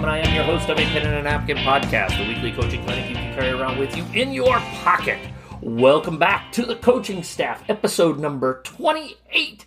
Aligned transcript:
good 0.00 0.04
evening. 0.04 0.04
My 0.04 0.04
name 0.04 0.04
is 0.04 0.04
Marty 0.04 0.04
Plum, 0.04 0.04
and 0.04 0.10
I 0.10 0.18
am 0.18 0.34
your 0.34 0.44
host 0.44 0.68
of 0.68 0.78
a 0.78 0.84
Pen 0.84 1.06
and 1.06 1.14
a 1.14 1.22
Napkin 1.22 1.56
podcast, 1.58 2.18
the 2.18 2.28
weekly 2.28 2.52
coaching 2.52 2.84
clinic 2.84 3.08
you 3.08 3.16
can 3.16 3.34
carry 3.34 3.50
around 3.50 3.78
with 3.78 3.96
you 3.96 4.04
in 4.14 4.32
your 4.32 4.58
pocket. 4.82 5.18
Welcome 5.60 6.18
back 6.18 6.52
to 6.52 6.64
the 6.64 6.76
coaching 6.76 7.22
staff, 7.22 7.64
episode 7.68 8.18
number 8.18 8.62
28. 8.62 9.66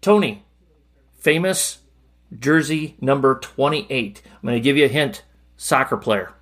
Tony, 0.00 0.44
famous 1.18 1.78
jersey 2.38 2.96
number 3.00 3.38
28. 3.38 4.22
I'm 4.24 4.40
going 4.42 4.54
to 4.54 4.60
give 4.60 4.76
you 4.76 4.84
a 4.84 4.88
hint 4.88 5.24
soccer 5.56 5.96
player. 5.96 6.32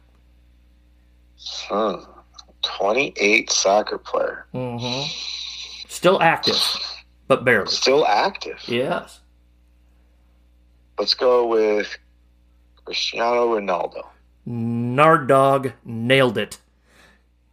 Hmm. 1.39 1.97
28 2.63 3.51
soccer 3.51 3.99
player. 3.99 4.47
Mm-hmm. 4.53 5.09
Still 5.89 6.21
active, 6.21 6.61
but 7.29 7.45
barely. 7.45 7.69
Still 7.69 8.07
active. 8.07 8.61
Yes. 8.67 9.21
Let's 10.99 11.15
go 11.15 11.47
with 11.47 11.97
Cristiano 12.87 13.55
Ronaldo. 13.59 14.07
Nardog 14.49 15.73
nailed 15.85 16.39
it. 16.39 16.59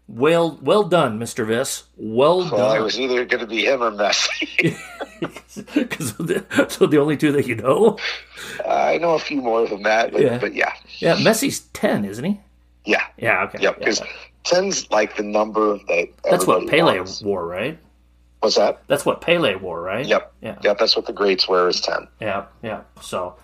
Well, 0.08 0.60
well 0.62 0.84
done, 0.84 1.20
Mr. 1.20 1.46
Viss. 1.48 1.84
Well, 1.98 2.40
Well, 2.40 2.50
done. 2.70 2.78
it 2.78 2.82
was 2.82 3.00
either 3.00 3.26
going 3.26 3.42
to 3.42 3.48
be 3.48 3.66
him 3.66 3.82
or 3.84 3.92
Messi. 3.92 4.78
Because 5.74 6.14
the, 6.18 6.44
so 6.68 6.88
the 6.88 6.98
only 6.98 7.16
two 7.16 7.32
that 7.34 7.48
you 7.48 7.56
know. 7.56 7.98
I 8.68 8.98
know 8.98 9.14
a 9.14 9.20
few 9.20 9.42
more 9.42 9.68
than 9.68 9.84
that, 9.84 10.12
but 10.12 10.22
Yeah. 10.22 10.32
yeah, 10.34 10.38
but 10.40 10.54
yeah, 10.56 10.74
Yeah, 10.98 11.16
Messi's 11.18 11.62
ten, 11.74 12.06
isn't 12.06 12.24
he? 12.26 12.40
yeah, 12.86 13.04
Yeah. 13.18 13.44
Okay. 13.46 13.60
yeah. 13.62 13.70
yeah. 13.70 13.76
Because 13.80 14.02
10's 14.46 14.90
like 14.92 15.16
the 15.16 15.24
number 15.24 15.78
that 15.88 16.08
That's 16.30 16.46
what 16.48 16.68
Pele 16.68 16.98
wants. 16.98 17.22
wore, 17.22 17.46
right? 17.48 17.78
What's 18.42 18.56
that? 18.58 18.82
That's 18.88 19.06
what 19.06 19.22
Pele 19.22 19.56
wore, 19.56 19.82
right? 19.82 20.06
Yep. 20.06 20.34
Yeah. 20.42 20.58
Yep. 20.62 20.78
That's 20.80 20.96
what 20.98 21.06
the 21.06 21.14
greats 21.14 21.48
wear 21.48 21.70
is 21.70 21.80
10. 21.80 22.08
Yeah. 22.20 22.46
Yeah. 22.62 22.82
So, 23.02 23.36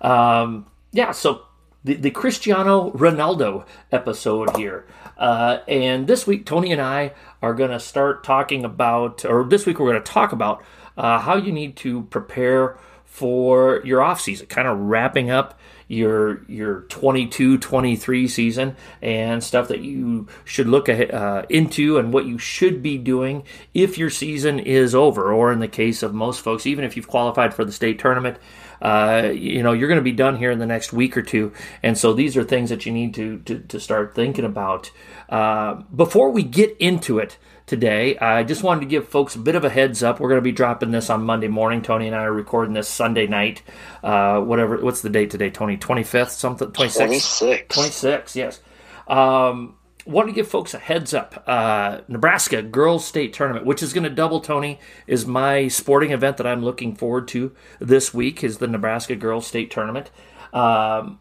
um, 0.00 0.66
yeah. 0.92 1.12
So 1.12 1.46
the, 1.84 1.94
the 1.94 2.10
Cristiano 2.10 2.90
Ronaldo 2.92 3.66
episode 3.90 4.56
here. 4.56 4.86
Uh, 5.16 5.58
and 5.68 6.06
this 6.06 6.26
week, 6.26 6.46
Tony 6.46 6.72
and 6.72 6.80
I 6.80 7.12
are 7.42 7.54
going 7.54 7.70
to 7.70 7.80
start 7.80 8.24
talking 8.24 8.64
about, 8.64 9.24
or 9.24 9.44
this 9.44 9.66
week, 9.66 9.78
we're 9.78 9.90
going 9.90 10.02
to 10.02 10.12
talk 10.12 10.32
about 10.32 10.64
uh, 10.96 11.18
how 11.18 11.36
you 11.36 11.52
need 11.52 11.76
to 11.76 12.02
prepare 12.04 12.78
for 13.04 13.82
your 13.84 14.00
off 14.00 14.20
season, 14.20 14.46
kind 14.46 14.68
of 14.68 14.78
wrapping 14.78 15.30
up 15.30 15.58
your 15.88 16.44
your 16.44 16.82
22 16.82 17.58
23 17.58 18.28
season 18.28 18.76
and 19.02 19.42
stuff 19.42 19.66
that 19.66 19.80
you 19.80 20.28
should 20.44 20.68
look 20.68 20.88
ahead, 20.88 21.10
uh, 21.10 21.44
into 21.48 21.98
and 21.98 22.12
what 22.12 22.24
you 22.24 22.38
should 22.38 22.80
be 22.80 22.96
doing 22.96 23.42
if 23.74 23.98
your 23.98 24.08
season 24.08 24.60
is 24.60 24.94
over 24.94 25.32
or 25.32 25.52
in 25.52 25.58
the 25.58 25.66
case 25.66 26.04
of 26.04 26.14
most 26.14 26.42
folks 26.42 26.64
even 26.64 26.84
if 26.84 26.96
you've 26.96 27.08
qualified 27.08 27.52
for 27.52 27.64
the 27.64 27.72
state 27.72 27.98
tournament 27.98 28.38
uh, 28.82 29.30
you 29.32 29.62
know 29.62 29.72
you're 29.72 29.88
going 29.88 29.98
to 29.98 30.02
be 30.02 30.12
done 30.12 30.36
here 30.36 30.50
in 30.50 30.58
the 30.58 30.66
next 30.66 30.92
week 30.92 31.16
or 31.16 31.22
two 31.22 31.52
and 31.82 31.96
so 31.98 32.12
these 32.12 32.36
are 32.36 32.44
things 32.44 32.70
that 32.70 32.86
you 32.86 32.92
need 32.92 33.14
to 33.14 33.38
to, 33.40 33.58
to 33.60 33.80
start 33.80 34.14
thinking 34.14 34.44
about 34.44 34.90
uh, 35.28 35.74
before 35.94 36.30
we 36.30 36.42
get 36.42 36.76
into 36.78 37.18
it 37.18 37.38
today. 37.70 38.18
I 38.18 38.42
just 38.42 38.64
wanted 38.64 38.80
to 38.80 38.86
give 38.86 39.08
folks 39.08 39.36
a 39.36 39.38
bit 39.38 39.54
of 39.54 39.64
a 39.64 39.70
heads 39.70 40.02
up. 40.02 40.18
We're 40.18 40.28
going 40.28 40.40
to 40.40 40.42
be 40.42 40.50
dropping 40.50 40.90
this 40.90 41.08
on 41.08 41.22
Monday 41.22 41.46
morning. 41.46 41.82
Tony 41.82 42.08
and 42.08 42.16
I 42.16 42.24
are 42.24 42.32
recording 42.32 42.74
this 42.74 42.88
Sunday 42.88 43.28
night. 43.28 43.62
Uh, 44.02 44.40
whatever. 44.40 44.76
What's 44.78 45.02
the 45.02 45.08
date 45.08 45.30
today, 45.30 45.50
Tony? 45.50 45.76
Twenty 45.76 46.02
fifth, 46.02 46.32
something. 46.32 46.72
Twenty 46.72 46.90
sixth. 46.90 47.38
26. 47.38 47.74
26, 47.74 48.36
yes. 48.36 48.60
Um, 49.06 49.76
wanted 50.10 50.28
to 50.28 50.34
give 50.34 50.48
folks 50.48 50.74
a 50.74 50.78
heads 50.78 51.14
up. 51.14 51.42
Uh, 51.46 52.00
Nebraska 52.08 52.62
Girls 52.62 53.04
State 53.04 53.32
Tournament, 53.32 53.66
which 53.66 53.82
is 53.82 53.92
going 53.92 54.04
to 54.04 54.10
double 54.10 54.40
Tony, 54.40 54.78
is 55.06 55.26
my 55.26 55.68
sporting 55.68 56.10
event 56.10 56.36
that 56.36 56.46
I'm 56.46 56.62
looking 56.62 56.94
forward 56.94 57.28
to 57.28 57.52
this 57.78 58.12
week. 58.12 58.44
Is 58.44 58.58
the 58.58 58.66
Nebraska 58.66 59.16
Girls 59.16 59.46
State 59.46 59.70
Tournament. 59.70 60.10
Um, 60.52 61.20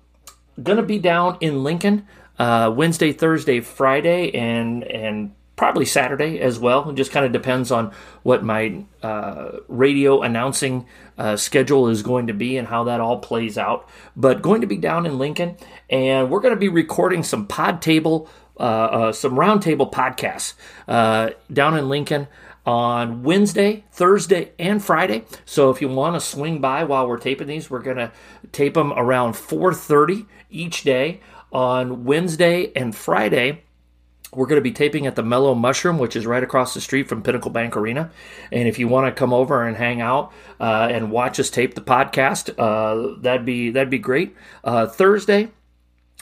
going 0.61 0.77
to 0.77 0.83
be 0.83 0.99
down 0.99 1.37
in 1.39 1.63
Lincoln 1.63 2.07
uh, 2.39 2.71
Wednesday, 2.75 3.11
Thursday, 3.11 3.59
Friday, 3.59 4.33
and 4.33 4.83
and 4.83 5.33
probably 5.59 5.83
Saturday 5.83 6.39
as 6.39 6.57
well. 6.57 6.89
It 6.89 6.95
just 6.95 7.11
kind 7.11 7.25
of 7.25 7.33
depends 7.33 7.69
on 7.69 7.91
what 8.23 8.45
my 8.45 8.85
uh, 9.03 9.57
radio 9.67 10.21
announcing 10.21 10.85
uh, 11.17 11.35
schedule 11.35 11.89
is 11.89 12.01
going 12.01 12.27
to 12.27 12.33
be 12.33 12.55
and 12.55 12.65
how 12.65 12.85
that 12.85 13.01
all 13.01 13.19
plays 13.19 13.57
out. 13.57 13.85
But 14.15 14.41
going 14.41 14.61
to 14.61 14.67
be 14.67 14.77
down 14.77 15.05
in 15.05 15.19
Lincoln, 15.19 15.57
and 15.89 16.31
we're 16.31 16.39
going 16.39 16.53
to 16.53 16.59
be 16.59 16.69
recording 16.69 17.23
some 17.23 17.45
pod 17.45 17.81
table, 17.81 18.29
uh, 18.57 18.63
uh, 18.63 19.11
some 19.11 19.33
roundtable 19.33 19.91
podcasts 19.91 20.53
uh, 20.87 21.31
down 21.51 21.77
in 21.77 21.89
Lincoln 21.89 22.29
on 22.65 23.23
Wednesday, 23.23 23.83
Thursday, 23.91 24.53
and 24.59 24.81
Friday. 24.81 25.25
So 25.43 25.71
if 25.71 25.81
you 25.81 25.89
want 25.89 26.15
to 26.15 26.21
swing 26.21 26.61
by 26.61 26.85
while 26.85 27.05
we're 27.05 27.17
taping 27.17 27.47
these, 27.47 27.69
we're 27.69 27.81
gonna 27.81 28.13
tape 28.53 28.75
them 28.75 28.93
around 28.93 29.33
4:30 29.33 30.25
each 30.49 30.83
day 30.83 31.19
on 31.51 32.05
Wednesday 32.05 32.71
and 32.77 32.95
Friday. 32.95 33.63
We're 34.33 34.45
going 34.45 34.57
to 34.57 34.61
be 34.61 34.71
taping 34.71 35.07
at 35.07 35.15
the 35.15 35.23
Mellow 35.23 35.55
Mushroom, 35.55 35.97
which 35.97 36.15
is 36.15 36.27
right 36.27 36.43
across 36.43 36.75
the 36.75 36.81
street 36.81 37.07
from 37.07 37.23
Pinnacle 37.23 37.49
Bank 37.49 37.75
Arena. 37.75 38.11
And 38.51 38.67
if 38.67 38.77
you 38.77 38.87
want 38.87 39.07
to 39.07 39.17
come 39.17 39.33
over 39.33 39.65
and 39.65 39.75
hang 39.75 40.01
out 40.01 40.31
uh, 40.59 40.87
and 40.91 41.11
watch 41.11 41.39
us 41.39 41.49
tape 41.49 41.73
the 41.73 41.81
podcast, 41.81 42.53
uh, 42.59 43.19
that'd 43.21 43.45
be 43.45 43.71
that'd 43.71 43.89
be 43.89 43.97
great. 43.97 44.35
Uh, 44.63 44.85
Thursday, 44.85 45.49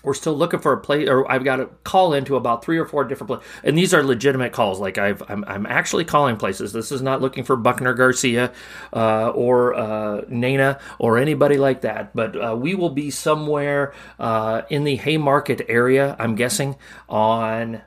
we're 0.03 0.13
still 0.13 0.35
looking 0.35 0.62
for 0.62 0.72
a 0.72 0.79
place, 0.79 1.09
or 1.09 1.29
I've 1.29 1.44
got 1.44 1.57
to 1.57 1.66
call 1.84 2.13
into 2.13 2.38
about 2.38 2.63
three 2.63 2.78
or 2.78 2.85
four 2.85 3.03
different 3.03 3.28
places, 3.28 3.47
and 3.63 3.78
these 3.78 3.94
are 3.94 4.03
legitimate 4.03 4.53
calls. 4.53 4.79
Like 4.79 4.97
I've, 4.97 5.22
I'm, 5.29 5.44
I'm 5.46 5.66
actually 5.66 6.06
calling 6.06 6.38
places. 6.38 6.72
This 6.72 6.94
is 6.94 7.01
not 7.01 7.19
looking 7.19 7.44
for 7.44 7.57
Buckner 7.57 7.94
Garcia 7.94 8.53
uh, 8.94 9.31
or 9.31 9.73
uh, 9.73 10.22
Nana 10.29 10.79
or 10.97 11.17
anybody 11.17 11.57
like 11.57 11.81
that. 11.81 12.16
But 12.16 12.41
uh, 12.41 12.56
we 12.56 12.73
will 12.73 12.91
be 12.91 13.12
somewhere 13.12 13.94
uh, 14.17 14.62
in 14.69 14.85
the 14.85 14.96
Haymarket 14.96 15.66
area. 15.67 16.16
I'm 16.17 16.35
guessing 16.35 16.78
on 17.09 17.81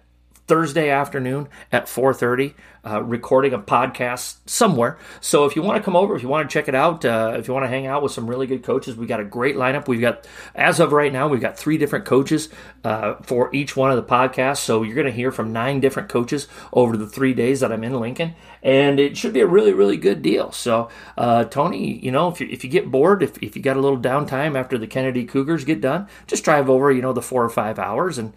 Thursday 0.51 0.91
afternoon 0.91 1.47
at 1.71 1.87
4:30, 1.87 2.55
uh, 2.85 3.01
recording 3.05 3.53
a 3.53 3.59
podcast 3.61 4.39
somewhere. 4.47 4.99
So 5.21 5.45
if 5.45 5.55
you 5.55 5.63
want 5.63 5.77
to 5.77 5.83
come 5.85 5.95
over, 5.95 6.17
if 6.17 6.25
you 6.25 6.29
want 6.29 6.51
to 6.51 6.53
check 6.53 6.67
it 6.67 6.75
out, 6.75 7.05
uh, 7.05 7.37
if 7.39 7.47
you 7.47 7.55
want 7.55 7.63
to 7.63 7.69
hang 7.69 7.87
out 7.87 8.03
with 8.03 8.11
some 8.11 8.29
really 8.29 8.49
good 8.49 8.65
coaches, 8.65 8.97
we 8.97 9.07
got 9.07 9.21
a 9.21 9.25
great 9.25 9.55
lineup. 9.55 9.87
We've 9.87 10.01
got, 10.01 10.27
as 10.57 10.81
of 10.81 10.91
right 10.91 11.13
now, 11.13 11.29
we've 11.29 11.41
got 11.41 11.57
three 11.57 11.79
different 11.79 12.05
coaches 12.05 12.49
uh, 12.83 13.15
for 13.23 13.55
each 13.55 13.77
one 13.77 13.93
of 13.93 13.97
the 13.97 14.03
podcasts. 14.03 14.57
So 14.57 14.83
you're 14.83 14.97
going 14.97 15.07
to 15.07 15.13
hear 15.13 15.31
from 15.31 15.53
nine 15.53 15.79
different 15.79 16.09
coaches 16.09 16.49
over 16.73 16.97
the 16.97 17.07
three 17.07 17.33
days 17.33 17.61
that 17.61 17.71
I'm 17.71 17.85
in 17.85 18.01
Lincoln, 18.01 18.35
and 18.61 18.99
it 18.99 19.17
should 19.17 19.33
be 19.33 19.43
a 19.43 19.47
really, 19.47 19.73
really 19.73 19.99
good 19.99 20.21
deal. 20.21 20.51
So 20.51 20.89
uh, 21.17 21.45
Tony, 21.45 21.97
you 22.05 22.11
know, 22.11 22.27
if 22.27 22.41
you 22.41 22.49
if 22.51 22.65
you 22.65 22.71
get 22.71 22.91
bored, 22.91 23.23
if 23.23 23.41
if 23.41 23.55
you 23.55 23.63
got 23.63 23.77
a 23.77 23.81
little 23.81 24.01
downtime 24.01 24.59
after 24.59 24.77
the 24.79 24.89
Kennedy 24.89 25.27
Cougars 25.27 25.65
get 25.65 25.81
done, 25.81 26.09
just 26.27 26.43
drive 26.43 26.69
over, 26.69 26.91
you 26.91 27.03
know, 27.03 27.13
the 27.13 27.23
four 27.23 27.45
or 27.45 27.51
five 27.51 27.79
hours 27.79 28.19
and 28.19 28.33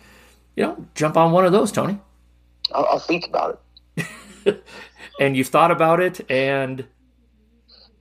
you 0.55 0.63
know, 0.63 0.85
jump 0.95 1.17
on 1.17 1.31
one 1.31 1.45
of 1.45 1.51
those, 1.51 1.71
Tony. 1.71 1.99
I'll, 2.73 2.85
I'll 2.85 2.99
think 2.99 3.27
about 3.27 3.61
it. 3.97 4.63
And 5.19 5.37
you've 5.37 5.47
thought 5.49 5.69
about 5.69 5.99
it, 5.99 6.29
and 6.29 6.85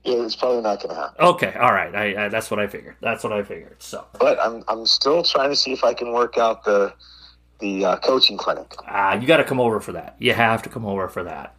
Yeah, 0.02 0.24
it's 0.24 0.34
probably 0.34 0.62
not 0.62 0.82
going 0.82 0.94
to 0.94 1.00
happen. 1.00 1.24
okay, 1.26 1.52
all 1.60 1.72
right, 1.72 1.94
I, 1.94 2.24
I, 2.24 2.28
that's 2.28 2.50
what 2.50 2.58
I 2.58 2.66
figured. 2.66 2.96
That's 3.00 3.22
what 3.22 3.32
I 3.34 3.42
figured. 3.42 3.82
So, 3.82 4.06
But 4.18 4.40
I'm, 4.40 4.64
I'm 4.66 4.86
still 4.86 5.22
trying 5.22 5.50
to 5.50 5.56
see 5.56 5.72
if 5.72 5.84
I 5.84 5.92
can 5.94 6.12
work 6.12 6.38
out 6.38 6.64
the 6.64 6.94
the 7.60 7.84
uh, 7.84 7.96
coaching 7.98 8.36
clinic. 8.38 8.74
uh, 8.88 9.16
you 9.20 9.26
got 9.26 9.36
to 9.36 9.44
come 9.44 9.60
over 9.60 9.78
for 9.78 9.92
that. 9.92 10.16
You 10.18 10.32
have 10.32 10.62
to 10.62 10.68
come 10.68 10.84
over 10.86 11.06
for 11.06 11.22
that. 11.24 11.54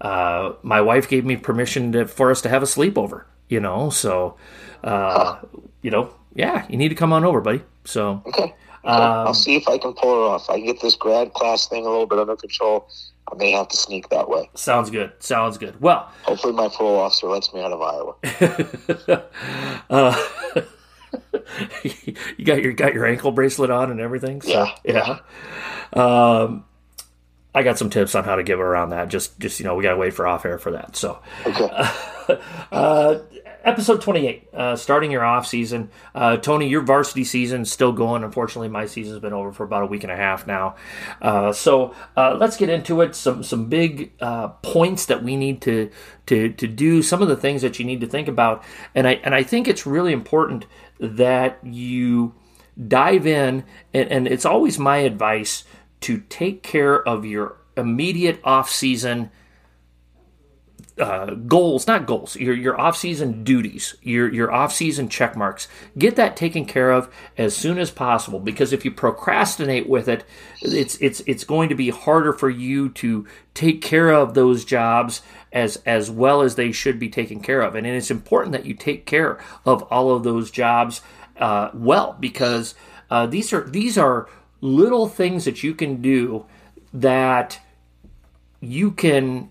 Uh, 0.00 0.54
my 0.62 0.80
wife 0.80 1.08
gave 1.08 1.24
me 1.24 1.36
permission 1.36 1.92
to, 1.92 2.06
for 2.06 2.30
us 2.32 2.40
to 2.42 2.48
have 2.48 2.62
a 2.62 2.66
sleepover. 2.66 3.24
You 3.48 3.60
know, 3.60 3.90
so 3.90 4.36
uh, 4.82 5.38
you 5.82 5.90
know, 5.90 6.10
yeah, 6.34 6.66
you 6.68 6.76
need 6.78 6.88
to 6.88 6.96
come 6.96 7.12
on 7.12 7.24
over, 7.24 7.40
buddy. 7.42 7.62
So, 7.84 8.22
Okay. 8.26 8.54
Um, 8.86 9.26
I'll 9.28 9.34
see 9.34 9.56
if 9.56 9.68
I 9.68 9.78
can 9.78 9.92
pull 9.94 10.12
it 10.14 10.28
off. 10.28 10.48
I 10.50 10.60
get 10.60 10.80
this 10.80 10.94
grad 10.96 11.32
class 11.32 11.66
thing 11.68 11.84
a 11.86 11.88
little 11.90 12.06
bit 12.06 12.18
under 12.18 12.36
control. 12.36 12.88
I 13.30 13.34
may 13.36 13.50
have 13.52 13.68
to 13.68 13.76
sneak 13.76 14.08
that 14.10 14.28
way. 14.28 14.48
sounds 14.54 14.88
good. 14.90 15.12
Sounds 15.18 15.58
good. 15.58 15.80
Well, 15.80 16.08
Hopefully, 16.22 16.52
my 16.52 16.68
parole 16.68 17.00
officer 17.00 17.26
lets 17.26 17.52
me 17.52 17.60
out 17.60 17.72
of 17.72 17.82
Iowa. 17.82 19.22
uh, 19.90 20.62
you 22.36 22.44
got 22.44 22.62
your 22.62 22.72
got 22.72 22.94
your 22.94 23.06
ankle 23.06 23.32
bracelet 23.32 23.70
on 23.70 23.90
and 23.90 24.00
everything. 24.00 24.42
So, 24.42 24.50
Yeah. 24.84 25.18
yeah. 25.94 26.00
Um, 26.00 26.64
I 27.54 27.62
got 27.62 27.78
some 27.78 27.90
tips 27.90 28.14
on 28.14 28.24
how 28.24 28.36
to 28.36 28.42
give 28.42 28.58
it 28.58 28.62
around 28.62 28.90
that. 28.90 29.08
Just 29.08 29.38
just 29.40 29.58
you 29.58 29.64
know, 29.64 29.74
we 29.74 29.82
gotta 29.82 29.96
wait 29.96 30.14
for 30.14 30.26
off 30.26 30.44
air 30.44 30.58
for 30.58 30.72
that. 30.72 30.94
So, 30.96 31.18
Okay. 31.46 31.68
uh, 32.72 33.18
episode 33.66 34.00
twenty 34.00 34.26
eight, 34.26 34.48
uh, 34.54 34.76
starting 34.76 35.10
your 35.10 35.24
off 35.24 35.46
season. 35.46 35.90
Uh, 36.14 36.36
Tony, 36.38 36.68
your 36.68 36.80
varsity 36.80 37.24
season 37.24 37.62
is 37.62 37.72
still 37.72 37.92
going. 37.92 38.24
Unfortunately, 38.24 38.68
my 38.68 38.86
season's 38.86 39.18
been 39.18 39.32
over 39.34 39.52
for 39.52 39.64
about 39.64 39.82
a 39.82 39.86
week 39.86 40.04
and 40.04 40.12
a 40.12 40.16
half 40.16 40.46
now. 40.46 40.76
Uh, 41.20 41.52
so 41.52 41.94
uh, 42.16 42.36
let's 42.40 42.56
get 42.56 42.70
into 42.70 43.02
it. 43.02 43.14
Some 43.14 43.42
some 43.42 43.68
big 43.68 44.12
uh, 44.20 44.48
points 44.48 45.06
that 45.06 45.22
we 45.22 45.36
need 45.36 45.60
to 45.62 45.90
to 46.26 46.52
to 46.52 46.66
do. 46.66 47.02
Some 47.02 47.20
of 47.20 47.28
the 47.28 47.36
things 47.36 47.60
that 47.62 47.78
you 47.78 47.84
need 47.84 48.00
to 48.00 48.06
think 48.06 48.28
about, 48.28 48.62
and 48.94 49.06
I 49.06 49.14
and 49.24 49.34
I 49.34 49.42
think 49.42 49.68
it's 49.68 49.84
really 49.84 50.12
important 50.12 50.66
that 51.00 51.58
you 51.62 52.34
dive 52.88 53.26
in. 53.26 53.64
And, 53.92 54.10
and 54.10 54.28
it's 54.28 54.46
always 54.46 54.78
my 54.78 54.98
advice 54.98 55.64
to 56.00 56.22
take 56.28 56.62
care 56.62 57.06
of 57.06 57.24
your 57.24 57.56
immediate 57.76 58.40
off 58.44 58.70
season 58.70 59.30
uh, 60.98 61.34
goals, 61.34 61.86
not 61.86 62.06
goals, 62.06 62.36
your 62.36 62.54
your 62.54 62.80
off 62.80 62.96
season 62.96 63.44
duties, 63.44 63.96
your 64.02 64.32
your 64.32 64.50
off 64.50 64.72
season 64.72 65.08
check 65.08 65.36
marks. 65.36 65.68
Get 65.98 66.16
that 66.16 66.36
taken 66.36 66.64
care 66.64 66.90
of 66.90 67.12
as 67.36 67.54
soon 67.54 67.78
as 67.78 67.90
possible 67.90 68.40
because 68.40 68.72
if 68.72 68.84
you 68.84 68.90
procrastinate 68.90 69.88
with 69.88 70.08
it, 70.08 70.24
it's 70.62 70.96
it's 70.96 71.20
it's 71.26 71.44
going 71.44 71.68
to 71.68 71.74
be 71.74 71.90
harder 71.90 72.32
for 72.32 72.48
you 72.48 72.88
to 72.90 73.26
take 73.52 73.82
care 73.82 74.10
of 74.10 74.32
those 74.32 74.64
jobs 74.64 75.20
as 75.52 75.76
as 75.84 76.10
well 76.10 76.40
as 76.40 76.54
they 76.54 76.72
should 76.72 76.98
be 76.98 77.10
taken 77.10 77.40
care 77.40 77.60
of. 77.60 77.74
And 77.74 77.86
it's 77.86 78.10
important 78.10 78.52
that 78.52 78.64
you 78.64 78.72
take 78.72 79.04
care 79.04 79.38
of 79.66 79.82
all 79.84 80.14
of 80.14 80.22
those 80.22 80.50
jobs 80.50 81.02
uh, 81.38 81.70
well 81.74 82.16
because 82.18 82.74
uh, 83.10 83.26
these 83.26 83.52
are 83.52 83.68
these 83.68 83.98
are 83.98 84.28
little 84.62 85.08
things 85.08 85.44
that 85.44 85.62
you 85.62 85.74
can 85.74 86.00
do 86.00 86.46
that 86.94 87.60
you 88.60 88.90
can 88.90 89.50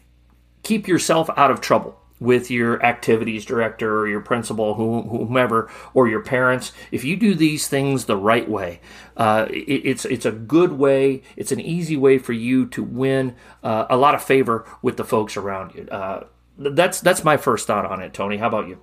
keep 0.65 0.87
yourself 0.87 1.29
out 1.37 1.51
of 1.51 1.61
trouble 1.61 1.97
with 2.19 2.49
your 2.49 2.83
activities 2.83 3.45
director 3.45 3.99
or 3.99 4.07
your 4.07 4.21
principal, 4.21 4.73
whomever, 4.73 5.69
or 5.93 6.07
your 6.07 6.21
parents. 6.21 6.71
If 6.91 7.03
you 7.03 7.15
do 7.15 7.35
these 7.35 7.67
things 7.67 8.05
the 8.05 8.17
right 8.17 8.49
way, 8.49 8.81
uh, 9.15 9.47
it, 9.49 9.81
it's 9.85 10.05
it's 10.05 10.25
a 10.25 10.31
good 10.31 10.73
way. 10.73 11.21
It's 11.37 11.51
an 11.51 11.61
easy 11.61 11.95
way 11.95 12.17
for 12.17 12.33
you 12.33 12.65
to 12.67 12.83
win 12.83 13.35
uh, 13.63 13.85
a 13.89 13.97
lot 13.97 14.15
of 14.15 14.23
favor 14.23 14.65
with 14.81 14.97
the 14.97 15.05
folks 15.05 15.37
around 15.37 15.75
you. 15.75 15.87
Uh, 15.89 16.25
that's 16.57 16.99
that's 17.01 17.23
my 17.23 17.37
first 17.37 17.67
thought 17.67 17.85
on 17.85 18.01
it, 18.01 18.13
Tony. 18.13 18.37
How 18.37 18.47
about 18.47 18.67
you? 18.67 18.81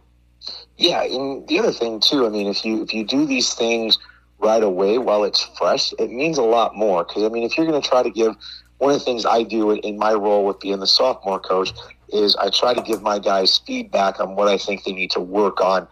Yeah, 0.77 1.03
and 1.03 1.47
the 1.49 1.59
other 1.59 1.73
thing 1.73 2.01
too. 2.01 2.27
I 2.27 2.29
mean, 2.29 2.47
if 2.47 2.65
you 2.65 2.83
if 2.83 2.93
you 2.93 3.05
do 3.05 3.27
these 3.27 3.55
things 3.55 3.99
right 4.39 4.63
away 4.63 4.99
while 4.99 5.25
it's 5.25 5.43
fresh, 5.57 5.93
it 5.99 6.11
means 6.11 6.37
a 6.37 6.43
lot 6.43 6.77
more. 6.77 7.05
Because 7.05 7.23
I 7.23 7.29
mean, 7.29 7.45
if 7.45 7.57
you're 7.57 7.67
going 7.67 7.81
to 7.81 7.89
try 7.89 8.03
to 8.03 8.11
give 8.11 8.37
one 8.83 8.93
of 8.93 8.99
the 8.99 9.05
things 9.05 9.25
I 9.25 9.45
do 9.45 9.71
in 9.71 9.97
my 9.97 10.13
role 10.13 10.45
with 10.45 10.59
being 10.59 10.81
the 10.81 10.89
sophomore 10.89 11.39
coach 11.39 11.73
is 12.13 12.35
I 12.35 12.51
try 12.51 12.75
to 12.75 12.83
give 12.83 13.01
my 13.01 13.21
guys 13.21 13.59
feedback 13.59 14.19
on 14.19 14.35
what 14.35 14.49
I 14.49 14.59
think 14.59 14.83
they 14.83 14.91
need 14.91 15.13
to 15.13 15.21
work 15.21 15.61
on 15.61 15.87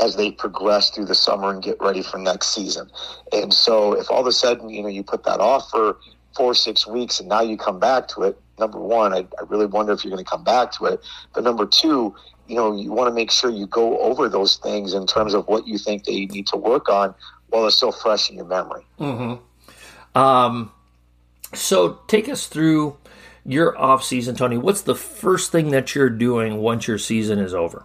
as 0.00 0.16
they 0.16 0.32
progress 0.32 0.90
through 0.90 1.04
the 1.04 1.14
summer 1.14 1.50
and 1.50 1.62
get 1.62 1.80
ready 1.80 2.02
for 2.02 2.18
next 2.18 2.48
season. 2.52 2.90
And 3.32 3.54
so 3.54 3.92
if 3.92 4.10
all 4.10 4.22
of 4.22 4.26
a 4.26 4.32
sudden, 4.32 4.70
you 4.70 4.82
know, 4.82 4.88
you 4.88 5.04
put 5.04 5.22
that 5.22 5.38
off 5.38 5.70
for 5.70 5.98
four, 6.36 6.52
six 6.52 6.84
weeks 6.84 7.20
and 7.20 7.28
now 7.28 7.42
you 7.42 7.56
come 7.56 7.78
back 7.78 8.08
to 8.08 8.24
it, 8.24 8.36
number 8.58 8.80
one, 8.80 9.14
I, 9.14 9.18
I 9.18 9.44
really 9.48 9.66
wonder 9.66 9.92
if 9.92 10.02
you're 10.02 10.10
going 10.10 10.24
to 10.24 10.28
come 10.28 10.42
back 10.42 10.72
to 10.72 10.86
it. 10.86 11.00
But 11.32 11.44
number 11.44 11.64
two, 11.64 12.12
you 12.48 12.56
know, 12.56 12.76
you 12.76 12.90
want 12.90 13.08
to 13.08 13.14
make 13.14 13.30
sure 13.30 13.50
you 13.50 13.68
go 13.68 14.00
over 14.00 14.28
those 14.28 14.56
things 14.56 14.94
in 14.94 15.06
terms 15.06 15.32
of 15.32 15.46
what 15.46 15.68
you 15.68 15.78
think 15.78 16.02
they 16.02 16.26
need 16.26 16.48
to 16.48 16.56
work 16.56 16.88
on 16.88 17.14
while 17.50 17.68
it's 17.68 17.76
still 17.76 17.92
fresh 17.92 18.30
in 18.30 18.36
your 18.36 18.46
memory. 18.46 18.84
Mm-hmm. 18.98 20.18
Um, 20.18 20.72
so 21.54 22.00
take 22.06 22.28
us 22.28 22.46
through 22.46 22.96
your 23.44 23.78
off 23.78 24.02
season, 24.04 24.34
Tony. 24.34 24.58
What's 24.58 24.82
the 24.82 24.94
first 24.94 25.52
thing 25.52 25.70
that 25.70 25.94
you're 25.94 26.10
doing 26.10 26.58
once 26.58 26.88
your 26.88 26.98
season 26.98 27.38
is 27.38 27.54
over? 27.54 27.84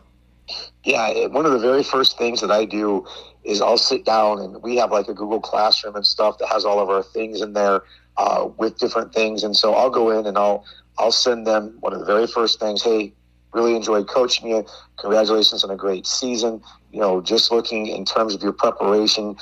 Yeah, 0.84 1.28
one 1.28 1.46
of 1.46 1.52
the 1.52 1.60
very 1.60 1.84
first 1.84 2.18
things 2.18 2.42
that 2.42 2.52
I 2.52 2.66
do 2.66 3.06
is 3.44 3.62
I'll 3.62 3.78
sit 3.78 4.06
down 4.06 4.40
and 4.40 4.62
we 4.62 4.76
have 4.78 4.92
like 4.92 5.08
a 5.08 5.14
Google 5.14 5.40
Classroom 5.40 5.96
and 5.96 6.06
stuff 6.06 6.38
that 6.40 6.48
has 6.48 6.66
all 6.66 6.80
of 6.80 6.90
our 6.90 7.04
things 7.04 7.42
in 7.42 7.54
there 7.54 7.84
uh, 8.18 8.50
with 8.58 8.78
different 8.80 9.14
things. 9.14 9.44
And 9.44 9.56
so 9.56 9.74
I'll 9.74 9.90
go 9.90 10.10
in 10.18 10.26
and 10.26 10.38
I'll 10.38 10.66
I'll 10.98 11.12
send 11.12 11.48
them 11.48 11.78
one 11.80 11.94
of 11.94 12.00
the 12.00 12.06
very 12.06 12.28
first 12.28 12.60
things. 12.60 12.84
Hey, 12.84 13.14
really 13.54 13.76
enjoyed 13.76 14.08
coaching 14.08 14.50
you. 14.50 14.66
Congratulations 14.98 15.64
on 15.64 15.72
a 15.72 15.76
great 15.76 16.06
season. 16.06 16.62
You 16.92 17.00
know, 17.00 17.22
just 17.22 17.52
looking 17.52 17.88
in 17.88 18.06
terms 18.06 18.36
of 18.36 18.42
your 18.44 18.54
preparation, 18.54 19.36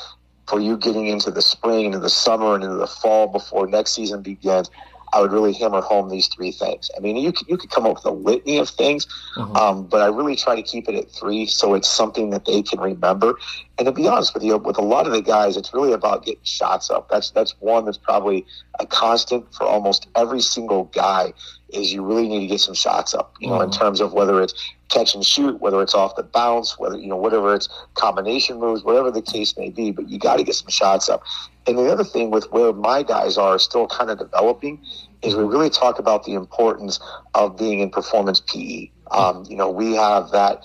for 0.50 0.60
you 0.60 0.78
getting 0.78 1.08
into 1.08 1.32
the 1.32 1.42
spring, 1.42 1.86
into 1.86 2.00
the 2.00 2.10
summer, 2.10 2.56
and 2.56 2.64
into 2.64 2.76
the 2.76 2.88
fall 2.88 3.28
before 3.28 3.68
next 3.68 3.92
season 3.92 4.22
begins, 4.22 4.70
I 5.14 5.22
would 5.22 5.32
really 5.32 5.54
hammer 5.54 5.82
home 5.82 6.10
these 6.10 6.28
three 6.28 6.52
things. 6.52 6.92
I 6.96 7.00
mean, 7.00 7.16
you 7.18 7.32
could, 7.32 7.48
you 7.48 7.58
could 7.58 7.70
come 7.70 7.86
up 7.86 7.96
with 7.96 8.06
a 8.06 8.12
litany 8.12 8.58
of 8.58 8.70
things, 8.70 9.08
mm-hmm. 9.36 9.56
um, 9.56 9.86
but 9.88 10.02
I 10.02 10.08
really 10.08 10.36
try 10.36 10.56
to 10.56 10.62
keep 10.62 10.88
it 10.88 10.96
at 10.96 11.10
three 11.12 11.46
so 11.46 11.74
it's 11.74 11.88
something 11.88 12.30
that 12.32 12.46
they 12.46 12.62
can 12.62 12.80
remember. 12.80 13.36
And 13.80 13.86
to 13.86 13.94
be 13.94 14.10
honest 14.10 14.34
with 14.34 14.44
you, 14.44 14.58
with 14.58 14.78
a 14.78 14.82
lot 14.82 15.08
of 15.08 15.14
the 15.14 15.22
guys, 15.22 15.56
it's 15.56 15.74
really 15.74 15.94
about 15.94 16.26
getting 16.26 16.44
shots 16.44 16.90
up. 16.90 17.08
That's 17.10 17.32
that's 17.32 17.56
one 17.60 17.86
that's 17.86 17.98
probably 17.98 18.46
a 18.78 18.86
constant 18.86 19.56
for 19.56 19.64
almost 19.64 20.10
every 20.18 20.42
single 20.42 20.84
guy. 20.86 21.32
Is 21.70 21.94
you 21.94 22.04
really 22.04 22.28
need 22.28 22.42
to 22.42 22.48
get 22.48 22.60
some 22.60 22.74
shots 22.74 23.14
up. 23.14 23.36
You 23.40 23.48
know, 23.48 23.60
mm-hmm. 23.60 23.72
in 23.72 23.72
terms 23.72 24.02
of 24.02 24.12
whether 24.12 24.42
it's 24.42 24.54
catch 24.90 25.16
and 25.16 25.24
shoot, 25.24 25.62
whether 25.62 25.82
it's 25.82 25.96
off 25.96 26.18
the 26.18 26.24
bounce, 26.24 26.78
whether 26.78 26.98
you 26.98 27.08
know 27.08 27.16
whatever 27.16 27.56
it's 27.56 27.70
combination 27.94 28.60
moves, 28.60 28.84
whatever 28.84 29.12
the 29.12 29.22
case 29.22 29.56
may 29.58 29.70
be. 29.70 29.92
But 29.92 30.10
you 30.10 30.20
got 30.20 30.38
to 30.38 30.44
get 30.44 30.56
some 30.56 30.70
shots 30.70 31.08
up. 31.08 31.24
And 31.66 31.78
the 31.78 31.90
other 31.90 32.04
thing 32.04 32.32
with 32.32 32.52
where 32.52 32.74
my 32.74 33.02
guys 33.02 33.38
are 33.38 33.58
still 33.60 33.88
kind 33.88 34.10
of 34.10 34.18
developing 34.18 34.84
is 35.22 35.36
we 35.36 35.44
really 35.44 35.70
talk 35.70 36.00
about 36.00 36.26
the 36.26 36.34
importance 36.34 37.00
of 37.34 37.56
being 37.56 37.80
in 37.80 37.92
performance 37.92 38.42
PE. 38.42 38.90
Um, 39.12 39.46
you 39.48 39.56
know, 39.56 39.70
we 39.70 39.94
have 39.96 40.32
that 40.32 40.64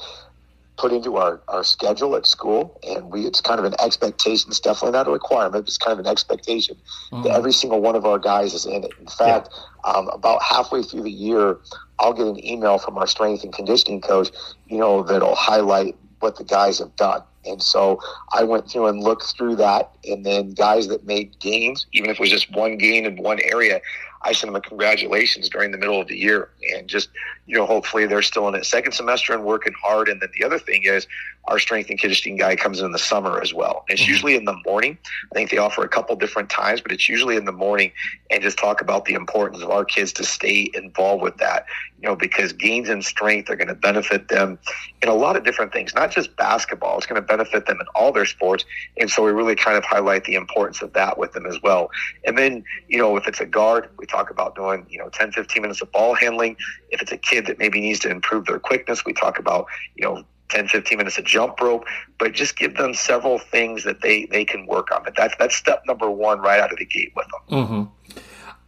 put 0.76 0.92
into 0.92 1.16
our, 1.16 1.40
our 1.48 1.62
schedule 1.62 2.16
at 2.16 2.26
school 2.26 2.80
and 2.86 3.10
we 3.10 3.26
it's 3.26 3.40
kind 3.40 3.58
of 3.58 3.64
an 3.64 3.74
expectation 3.80 4.50
it's 4.50 4.60
definitely 4.60 4.92
not 4.92 5.06
a 5.06 5.10
requirement 5.10 5.66
it's 5.66 5.78
kind 5.78 5.92
of 5.92 6.04
an 6.04 6.10
expectation 6.10 6.76
mm-hmm. 7.12 7.22
that 7.22 7.30
every 7.32 7.52
single 7.52 7.80
one 7.80 7.94
of 7.94 8.04
our 8.04 8.18
guys 8.18 8.54
is 8.54 8.66
in 8.66 8.84
it 8.84 8.90
in 8.98 9.06
fact 9.06 9.48
yeah. 9.52 9.92
um, 9.92 10.08
about 10.08 10.42
halfway 10.42 10.82
through 10.82 11.02
the 11.02 11.10
year 11.10 11.58
i'll 12.00 12.12
get 12.12 12.26
an 12.26 12.44
email 12.44 12.78
from 12.78 12.98
our 12.98 13.06
strength 13.06 13.44
and 13.44 13.52
conditioning 13.52 14.00
coach 14.00 14.30
you 14.68 14.78
know 14.78 15.02
that'll 15.02 15.36
highlight 15.36 15.96
what 16.20 16.36
the 16.36 16.44
guys 16.44 16.78
have 16.78 16.94
done 16.96 17.22
and 17.46 17.62
so 17.62 18.00
I 18.32 18.42
went 18.44 18.70
through 18.70 18.86
and 18.86 19.02
looked 19.02 19.24
through 19.36 19.56
that. 19.56 19.90
And 20.04 20.24
then 20.24 20.52
guys 20.52 20.88
that 20.88 21.04
made 21.04 21.38
gains, 21.40 21.86
even 21.92 22.10
if 22.10 22.16
it 22.16 22.20
was 22.20 22.30
just 22.30 22.50
one 22.52 22.78
gain 22.78 23.04
in 23.04 23.16
one 23.16 23.38
area, 23.42 23.80
I 24.24 24.32
sent 24.32 24.52
them 24.52 24.56
a 24.56 24.60
congratulations 24.60 25.48
during 25.48 25.70
the 25.70 25.78
middle 25.78 26.00
of 26.00 26.08
the 26.08 26.16
year. 26.16 26.50
And 26.74 26.88
just, 26.88 27.10
you 27.46 27.56
know, 27.56 27.66
hopefully 27.66 28.06
they're 28.06 28.22
still 28.22 28.48
in 28.48 28.54
it 28.54 28.64
second 28.64 28.92
semester 28.92 29.34
and 29.34 29.44
working 29.44 29.74
hard. 29.80 30.08
And 30.08 30.20
then 30.20 30.30
the 30.38 30.44
other 30.44 30.58
thing 30.58 30.84
is 30.84 31.06
our 31.46 31.58
strength 31.58 31.90
and 31.90 31.98
conditioning 31.98 32.38
guy 32.38 32.56
comes 32.56 32.80
in 32.80 32.90
the 32.92 32.98
summer 32.98 33.40
as 33.40 33.52
well. 33.52 33.84
It's 33.88 34.00
mm-hmm. 34.00 34.10
usually 34.10 34.34
in 34.36 34.46
the 34.46 34.56
morning. 34.64 34.96
I 35.30 35.34
think 35.34 35.50
they 35.50 35.58
offer 35.58 35.82
a 35.82 35.88
couple 35.88 36.16
different 36.16 36.48
times, 36.48 36.80
but 36.80 36.90
it's 36.90 37.08
usually 37.08 37.36
in 37.36 37.44
the 37.44 37.52
morning 37.52 37.92
and 38.30 38.42
just 38.42 38.58
talk 38.58 38.80
about 38.80 39.04
the 39.04 39.14
importance 39.14 39.62
of 39.62 39.70
our 39.70 39.84
kids 39.84 40.12
to 40.14 40.24
stay 40.24 40.70
involved 40.72 41.22
with 41.22 41.36
that, 41.36 41.66
you 42.00 42.08
know, 42.08 42.16
because 42.16 42.52
gains 42.54 42.88
in 42.88 43.02
strength 43.02 43.50
are 43.50 43.56
going 43.56 43.68
to 43.68 43.74
benefit 43.74 44.28
them 44.28 44.58
in 45.02 45.08
a 45.10 45.14
lot 45.14 45.36
of 45.36 45.44
different 45.44 45.72
things, 45.72 45.94
not 45.94 46.10
just 46.10 46.34
basketball. 46.36 46.96
It's 46.96 47.06
going 47.06 47.20
to 47.20 47.26
benefit 47.26 47.66
them 47.66 47.78
in 47.78 47.86
all 47.94 48.10
their 48.10 48.24
sports. 48.24 48.64
And 48.96 49.10
so 49.10 49.22
we 49.22 49.30
really 49.30 49.54
kind 49.54 49.76
of 49.76 49.84
highlight 49.84 50.24
the 50.24 50.34
importance 50.34 50.80
of 50.80 50.94
that 50.94 51.18
with 51.18 51.32
them 51.32 51.44
as 51.44 51.60
well. 51.62 51.90
And 52.24 52.38
then, 52.38 52.64
you 52.88 52.96
know, 52.96 53.16
if 53.16 53.28
it's 53.28 53.40
a 53.40 53.46
guard, 53.46 53.90
we 53.98 54.06
talk 54.14 54.30
about 54.30 54.54
doing, 54.54 54.86
you 54.88 54.98
know, 54.98 55.08
10, 55.08 55.32
15 55.32 55.62
minutes 55.62 55.82
of 55.82 55.90
ball 55.92 56.14
handling. 56.14 56.56
If 56.90 57.02
it's 57.02 57.12
a 57.12 57.16
kid 57.16 57.46
that 57.46 57.58
maybe 57.58 57.80
needs 57.80 58.00
to 58.00 58.10
improve 58.10 58.46
their 58.46 58.58
quickness, 58.58 59.04
we 59.04 59.12
talk 59.12 59.38
about, 59.38 59.66
you 59.96 60.04
know, 60.04 60.24
10, 60.50 60.68
15 60.68 60.98
minutes 60.98 61.18
of 61.18 61.24
jump 61.24 61.60
rope, 61.60 61.84
but 62.18 62.32
just 62.32 62.56
give 62.56 62.76
them 62.76 62.94
several 62.94 63.38
things 63.38 63.84
that 63.84 64.02
they, 64.02 64.26
they 64.26 64.44
can 64.44 64.66
work 64.66 64.92
on. 64.92 65.02
But 65.02 65.16
that's, 65.16 65.34
that's 65.38 65.56
step 65.56 65.82
number 65.86 66.10
one 66.10 66.40
right 66.40 66.60
out 66.60 66.72
of 66.72 66.78
the 66.78 66.84
gate 66.84 67.12
with 67.16 67.26
them. 67.26 67.64
Mm-hmm. 67.64 68.18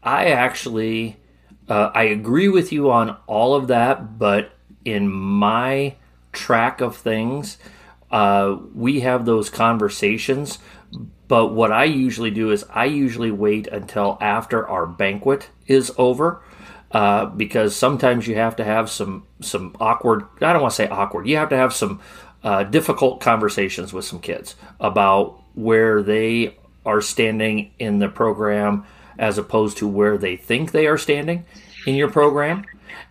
I 0.03 0.26
actually, 0.26 1.17
uh, 1.69 1.91
I 1.95 2.05
agree 2.05 2.49
with 2.49 2.73
you 2.73 2.91
on 2.91 3.17
all 3.26 3.55
of 3.55 3.69
that, 3.69 4.19
but 4.19 4.53
in 4.85 5.09
my 5.09 5.97
track 6.33 6.81
of 6.81 6.97
things, 6.97 7.59
uh, 8.11 8.57
we 8.75 9.00
have 9.00 9.26
those 9.26 9.50
conversations. 9.50 10.59
But 11.28 11.49
what 11.49 11.73
I 11.73 11.85
usually 11.85 12.30
do 12.30 12.50
is 12.50 12.64
I 12.71 12.85
usually 12.85 13.30
wait 13.30 13.66
until 13.66 14.18
after 14.21 14.66
our 14.66 14.87
banquet 14.87 15.50
is 15.66 15.92
over. 15.99 16.42
Uh, 16.92 17.26
because 17.26 17.75
sometimes 17.75 18.28
you 18.28 18.37
have 18.37 18.54
to 18.56 18.64
have 18.64 18.88
some 18.88 19.26
some 19.40 19.76
awkward. 19.80 20.23
I 20.40 20.52
don't 20.52 20.62
want 20.62 20.71
to 20.73 20.76
say 20.76 20.88
awkward. 20.88 21.26
You 21.26 21.37
have 21.37 21.49
to 21.49 21.56
have 21.56 21.75
some 21.75 22.00
uh, 22.45 22.62
difficult 22.62 23.21
conversations 23.21 23.92
with 23.92 24.04
some 24.04 24.21
kids 24.21 24.54
about 24.78 25.42
where 25.54 26.00
they 26.00 26.56
are 26.87 27.00
standing 27.00 27.73
in 27.80 27.99
the 27.99 28.09
program 28.09 28.85
as 29.18 29.37
opposed 29.37 29.78
to 29.78 29.88
where 29.88 30.16
they 30.16 30.37
think 30.37 30.71
they 30.71 30.87
are 30.87 30.97
standing 30.97 31.45
in 31.87 31.97
your 31.97 32.11
program. 32.11 32.64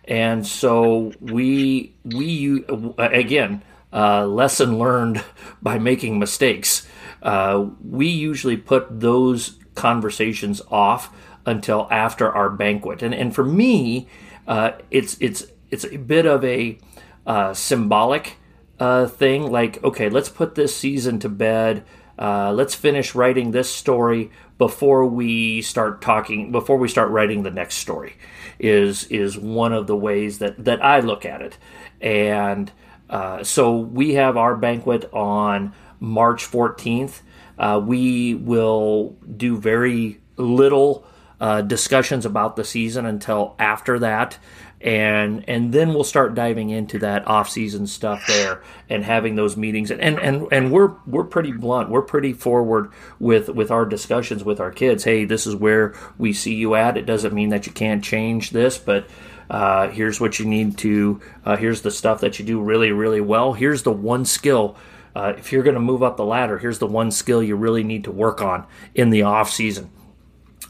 And 0.06 0.46
so 0.46 1.12
we 1.20 1.92
we 2.04 2.64
again 2.98 3.62
uh, 3.92 4.26
lesson 4.26 4.78
learned 4.78 5.22
by 5.62 5.78
making 5.78 6.18
mistakes. 6.18 6.88
Uh, 7.26 7.70
we 7.84 8.06
usually 8.06 8.56
put 8.56 9.00
those 9.00 9.58
conversations 9.74 10.62
off 10.70 11.12
until 11.44 11.88
after 11.90 12.30
our 12.30 12.48
banquet, 12.48 13.02
and 13.02 13.12
and 13.12 13.34
for 13.34 13.42
me, 13.42 14.08
uh, 14.46 14.70
it's 14.92 15.16
it's 15.20 15.44
it's 15.72 15.84
a 15.84 15.96
bit 15.96 16.24
of 16.24 16.44
a 16.44 16.78
uh, 17.26 17.52
symbolic 17.52 18.36
uh, 18.78 19.08
thing. 19.08 19.50
Like, 19.50 19.82
okay, 19.82 20.08
let's 20.08 20.28
put 20.28 20.54
this 20.54 20.76
season 20.76 21.18
to 21.18 21.28
bed. 21.28 21.84
Uh, 22.16 22.52
let's 22.52 22.76
finish 22.76 23.16
writing 23.16 23.50
this 23.50 23.74
story 23.74 24.30
before 24.56 25.04
we 25.04 25.62
start 25.62 26.00
talking. 26.00 26.52
Before 26.52 26.76
we 26.76 26.86
start 26.86 27.10
writing 27.10 27.42
the 27.42 27.50
next 27.50 27.78
story, 27.78 28.14
is 28.60 29.02
is 29.08 29.36
one 29.36 29.72
of 29.72 29.88
the 29.88 29.96
ways 29.96 30.38
that 30.38 30.64
that 30.64 30.80
I 30.80 31.00
look 31.00 31.26
at 31.26 31.42
it, 31.42 31.58
and 32.00 32.70
uh, 33.10 33.42
so 33.42 33.76
we 33.76 34.14
have 34.14 34.36
our 34.36 34.56
banquet 34.56 35.12
on 35.12 35.74
March 36.00 36.50
14th. 36.50 37.20
Uh, 37.58 37.80
we 37.84 38.34
will 38.34 39.16
do 39.36 39.56
very 39.56 40.20
little 40.36 41.06
uh, 41.40 41.62
discussions 41.62 42.24
about 42.24 42.56
the 42.56 42.64
season 42.64 43.06
until 43.06 43.54
after 43.58 43.98
that. 43.98 44.38
And 44.80 45.48
and 45.48 45.72
then 45.72 45.94
we'll 45.94 46.04
start 46.04 46.34
diving 46.34 46.68
into 46.68 46.98
that 46.98 47.26
off-season 47.26 47.86
stuff 47.86 48.26
there 48.26 48.62
and 48.90 49.02
having 49.02 49.34
those 49.34 49.56
meetings. 49.56 49.90
And 49.90 50.02
and 50.02 50.46
and 50.52 50.70
we're 50.70 50.92
we're 51.06 51.24
pretty 51.24 51.52
blunt. 51.52 51.88
We're 51.88 52.02
pretty 52.02 52.34
forward 52.34 52.92
with 53.18 53.48
with 53.48 53.70
our 53.70 53.86
discussions 53.86 54.44
with 54.44 54.60
our 54.60 54.70
kids. 54.70 55.02
Hey 55.02 55.24
this 55.24 55.46
is 55.46 55.56
where 55.56 55.94
we 56.18 56.34
see 56.34 56.54
you 56.54 56.74
at. 56.74 56.98
It 56.98 57.06
doesn't 57.06 57.32
mean 57.32 57.48
that 57.50 57.66
you 57.66 57.72
can't 57.72 58.04
change 58.04 58.50
this 58.50 58.76
but 58.76 59.08
uh, 59.48 59.88
here's 59.88 60.20
what 60.20 60.38
you 60.38 60.44
need 60.44 60.76
to 60.78 61.20
uh, 61.44 61.56
here's 61.56 61.80
the 61.80 61.90
stuff 61.90 62.20
that 62.20 62.38
you 62.38 62.44
do 62.44 62.60
really 62.60 62.92
really 62.92 63.22
well. 63.22 63.54
Here's 63.54 63.82
the 63.82 63.92
one 63.92 64.26
skill 64.26 64.76
uh, 65.16 65.32
if 65.38 65.50
you're 65.52 65.62
going 65.62 65.74
to 65.74 65.80
move 65.80 66.02
up 66.02 66.16
the 66.16 66.24
ladder 66.24 66.58
here's 66.58 66.78
the 66.78 66.86
one 66.86 67.10
skill 67.10 67.42
you 67.42 67.56
really 67.56 67.82
need 67.82 68.04
to 68.04 68.12
work 68.12 68.40
on 68.40 68.66
in 68.94 69.10
the 69.10 69.22
off 69.22 69.50
season 69.50 69.90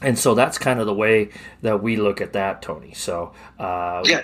and 0.01 0.17
so 0.17 0.35
that's 0.35 0.57
kind 0.57 0.79
of 0.79 0.85
the 0.85 0.93
way 0.93 1.29
that 1.61 1.81
we 1.81 1.95
look 1.95 2.21
at 2.21 2.33
that, 2.33 2.61
Tony. 2.61 2.93
So 2.93 3.33
uh, 3.59 4.03
yeah, 4.05 4.23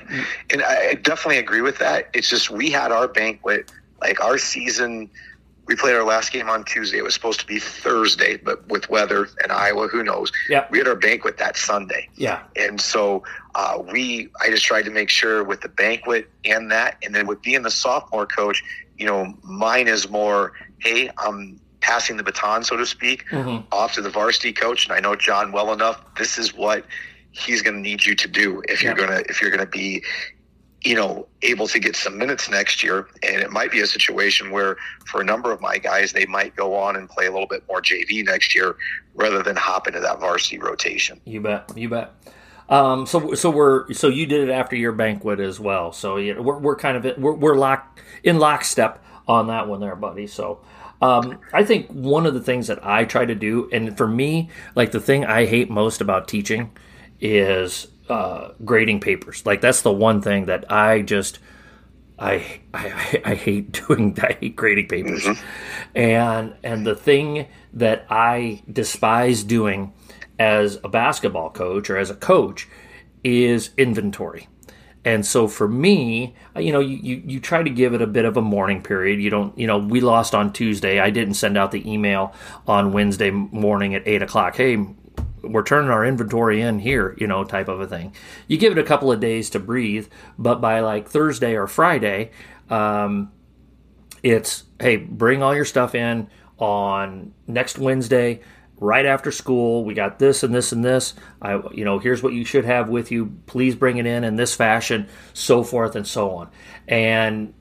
and 0.51 0.62
I 0.62 0.94
definitely 0.96 1.39
agree 1.39 1.62
with 1.62 1.80
that. 1.80 2.10
It's 2.13 2.30
just 2.30 2.50
we 2.50 2.70
had 2.70 2.92
our 2.92 3.08
banquet, 3.08 3.72
like 4.01 4.24
our 4.24 4.38
season. 4.38 5.10
We 5.65 5.75
played 5.75 5.96
our 5.96 6.03
last 6.03 6.34
game 6.34 6.50
on 6.50 6.65
Tuesday. 6.65 6.98
It 6.98 7.03
was 7.03 7.13
supposed 7.13 7.39
to 7.39 7.48
be 7.48 7.58
Thursday, 7.58 8.36
but 8.36 8.68
with 8.68 8.89
weather 8.89 9.30
and 9.42 9.51
Iowa, 9.51 9.88
who 9.88 10.03
knows? 10.03 10.32
Yeah, 10.50 10.68
we 10.70 10.77
had 10.77 10.88
our 10.88 10.96
banquet 10.96 11.38
that 11.38 11.58
Sunday. 11.58 12.10
Yeah, 12.15 12.44
and 12.56 12.80
so 12.80 13.24
uh, 13.55 13.81
we, 13.91 14.29
I 14.41 14.50
just 14.50 14.65
tried 14.65 14.86
to 14.86 14.91
make 14.91 15.10
sure 15.10 15.43
with 15.43 15.62
the 15.62 15.69
banquet 15.69 16.29
and 16.45 16.72
that, 16.72 16.98
and 17.03 17.13
then 17.13 17.27
with 17.27 17.41
being 17.41 17.62
the 17.62 17.72
sophomore 17.72 18.25
coach, 18.25 18.63
you 18.98 19.05
know, 19.05 19.33
mine 19.43 19.88
is 19.88 20.10
more, 20.10 20.53
hey, 20.79 21.10
I'm 21.17 21.60
passing 21.81 22.17
the 22.17 22.24
baton, 22.24 22.63
so 22.63 22.77
to 22.77 22.86
speak, 22.86 23.25
mm-hmm. 23.29 23.65
off 23.72 23.93
to 23.93 24.01
the 24.01 24.10
varsity 24.10 24.53
coach. 24.53 24.86
And 24.86 24.93
I 24.93 25.00
know 25.00 25.15
John 25.15 25.51
well 25.51 25.74
enough. 25.74 26.01
This 26.15 26.38
is 26.38 26.53
what 26.53 26.86
he's 27.31 27.62
going 27.62 27.75
to 27.75 27.81
need 27.81 28.05
you 28.05 28.15
to 28.15 28.27
do 28.27 28.63
if 28.69 28.81
you're 28.81 28.93
going 28.93 29.10
to 29.10 29.27
if 29.29 29.41
you're 29.41 29.50
going 29.50 29.60
to 29.60 29.65
be 29.65 30.03
you 30.83 30.95
know 30.95 31.27
able 31.41 31.67
to 31.67 31.79
get 31.79 31.95
some 31.95 32.17
minutes 32.17 32.50
next 32.50 32.83
year 32.83 33.07
and 33.24 33.41
it 33.41 33.51
might 33.51 33.72
be 33.72 33.81
a 33.81 33.88
situation 33.88 34.51
where 34.51 34.77
for 35.07 35.22
a 35.22 35.24
number 35.24 35.51
of 35.51 35.60
my 35.60 35.77
guys 35.77 36.13
they 36.13 36.25
might 36.25 36.55
go 36.55 36.75
on 36.75 36.95
and 36.95 37.10
play 37.10 37.25
a 37.25 37.31
little 37.31 37.48
bit 37.48 37.63
more 37.67 37.81
JV 37.81 38.24
next 38.24 38.53
year 38.53 38.75
rather 39.15 39.41
than 39.41 39.55
hop 39.55 39.88
into 39.88 40.00
that 40.00 40.19
varsity 40.19 40.60
rotation 40.60 41.19
you 41.25 41.41
bet 41.41 41.72
you 41.75 41.89
bet 41.89 42.13
um, 42.70 43.05
so 43.05 43.34
so 43.34 43.50
we're 43.50 43.91
so 43.93 44.08
you 44.08 44.25
did 44.25 44.50
it 44.50 44.51
after 44.51 44.75
your 44.75 44.91
banquet 44.91 45.39
as 45.39 45.60
well 45.60 45.91
so 45.91 46.17
yeah, 46.17 46.39
we're, 46.39 46.58
we're 46.58 46.75
kind 46.75 46.98
of 46.98 47.17
we're, 47.17 47.34
we're 47.34 47.55
locked 47.55 48.01
in 48.24 48.39
lockstep 48.39 49.03
on 49.27 49.48
that 49.48 49.67
one 49.67 49.79
there 49.79 49.96
buddy 49.96 50.27
so 50.27 50.62
um, 51.03 51.39
I 51.51 51.65
think 51.65 51.89
one 51.89 52.25
of 52.25 52.34
the 52.34 52.39
things 52.39 52.67
that 52.67 52.86
I 52.86 53.03
try 53.03 53.25
to 53.25 53.36
do, 53.36 53.70
and 53.74 53.98
for 53.98 54.08
me, 54.08 54.50
like 54.74 54.93
the 54.93 55.01
thing 55.01 55.25
I 55.25 55.46
hate 55.46 55.70
most 55.70 56.00
about 56.00 56.29
teaching 56.29 56.72
is 57.20 57.88
uh, 58.08 58.51
grading 58.63 59.01
papers. 59.01 59.46
Like 59.46 59.60
that's 59.60 59.82
the 59.82 59.91
one 59.91 60.22
thing 60.22 60.46
that 60.46 60.72
I 60.72 61.01
just 61.01 61.39
I 62.17 62.62
I, 62.74 63.22
I 63.25 63.36
hate 63.36 63.74
doing. 63.74 64.17
I 64.22 64.38
hate 64.39 64.55
grading 64.55 64.88
papers, 64.88 65.24
mm-hmm. 65.24 65.46
and 65.98 66.55
and 66.63 66.86
the 66.86 66.96
thing 66.96 67.48
that 67.74 68.05
I 68.10 68.63
despise 68.72 69.43
doing 69.43 69.93
as 70.40 70.80
a 70.84 70.90
basketball 70.90 71.50
coach 71.50 71.90
or 71.90 71.98
as 71.98 72.10
a 72.10 72.16
coach 72.16 72.68
is 73.24 73.72
inventory. 73.78 74.48
And 75.06 75.25
so 75.25 75.48
for 75.48 75.68
me, 75.68 76.34
you 76.56 76.72
know, 76.72 76.80
you, 76.80 76.96
you, 76.96 77.24
you, 77.25 77.40
try 77.42 77.62
to 77.62 77.70
give 77.70 77.94
it 77.94 78.02
a 78.02 78.08
bit 78.08 78.24
of 78.24 78.38
a 78.38 78.42
mourning 78.42 78.82
period. 78.82 79.20
You 79.20 79.30
don't, 79.30 79.58
you 79.58 79.68
know, 79.68 79.78
we 79.78 80.00
lost 80.00 80.34
on 80.34 80.54
Tuesday. 80.54 81.00
I 81.00 81.10
didn't 81.10 81.34
send 81.34 81.58
out 81.58 81.72
the 81.72 81.90
email 81.92 82.34
on 82.68 82.94
Wednesday 82.94 83.30
morning 83.30 83.96
at 83.96 84.08
eight 84.08 84.22
o'clock. 84.22 84.56
Hey, 84.56 84.78
we're 85.42 85.63
turning 85.63 85.92
our 85.92 86.06
inventory 86.06 86.62
in 86.62 86.80
here, 86.80 87.16
you 87.20 87.28
know, 87.28 87.44
type 87.44 87.68
of 87.68 87.82
a 87.82 87.88
thing. 87.88 88.16
You 88.48 88.58
give 88.58 88.72
it 88.72 88.78
a 88.78 88.84
couple 88.84 89.12
of 89.12 89.20
days 89.20 89.50
to 89.52 89.60
breathe, 89.60 90.08
but 90.38 90.62
by 90.62 90.80
like 90.80 91.10
Thursday 91.10 91.56
or 91.56 91.68
Friday, 91.68 92.32
um, 92.70 93.32
it's 94.22 94.63
hey, 94.80 94.96
bring 94.96 95.44
all 95.44 95.54
your 95.54 95.66
stuff 95.66 95.96
in 95.96 96.30
on 96.60 97.34
next 97.46 97.78
Wednesday 97.78 98.40
right 98.84 99.06
after 99.06 99.32
school. 99.32 99.86
We 99.86 99.94
got 99.94 100.20
this 100.20 100.44
and 100.44 100.54
this 100.54 100.72
and 100.72 100.84
this. 100.84 101.13
I, 101.42 101.62
you 101.72 101.86
know, 101.86 102.00
here's 102.00 102.22
what 102.22 102.34
you 102.34 102.46
should 102.46 102.66
have 102.66 102.90
with 102.90 103.12
you. 103.12 103.38
Please 103.46 103.75
bring 103.75 103.98
it 103.98 104.06
in 104.06 104.24
in 104.24 104.36
this 104.36 104.56
fashion, 104.56 105.08
so 105.34 105.63
forth 105.63 105.96
and 105.96 106.06
so 106.06 106.32
on. 106.32 106.50
And 106.88 107.54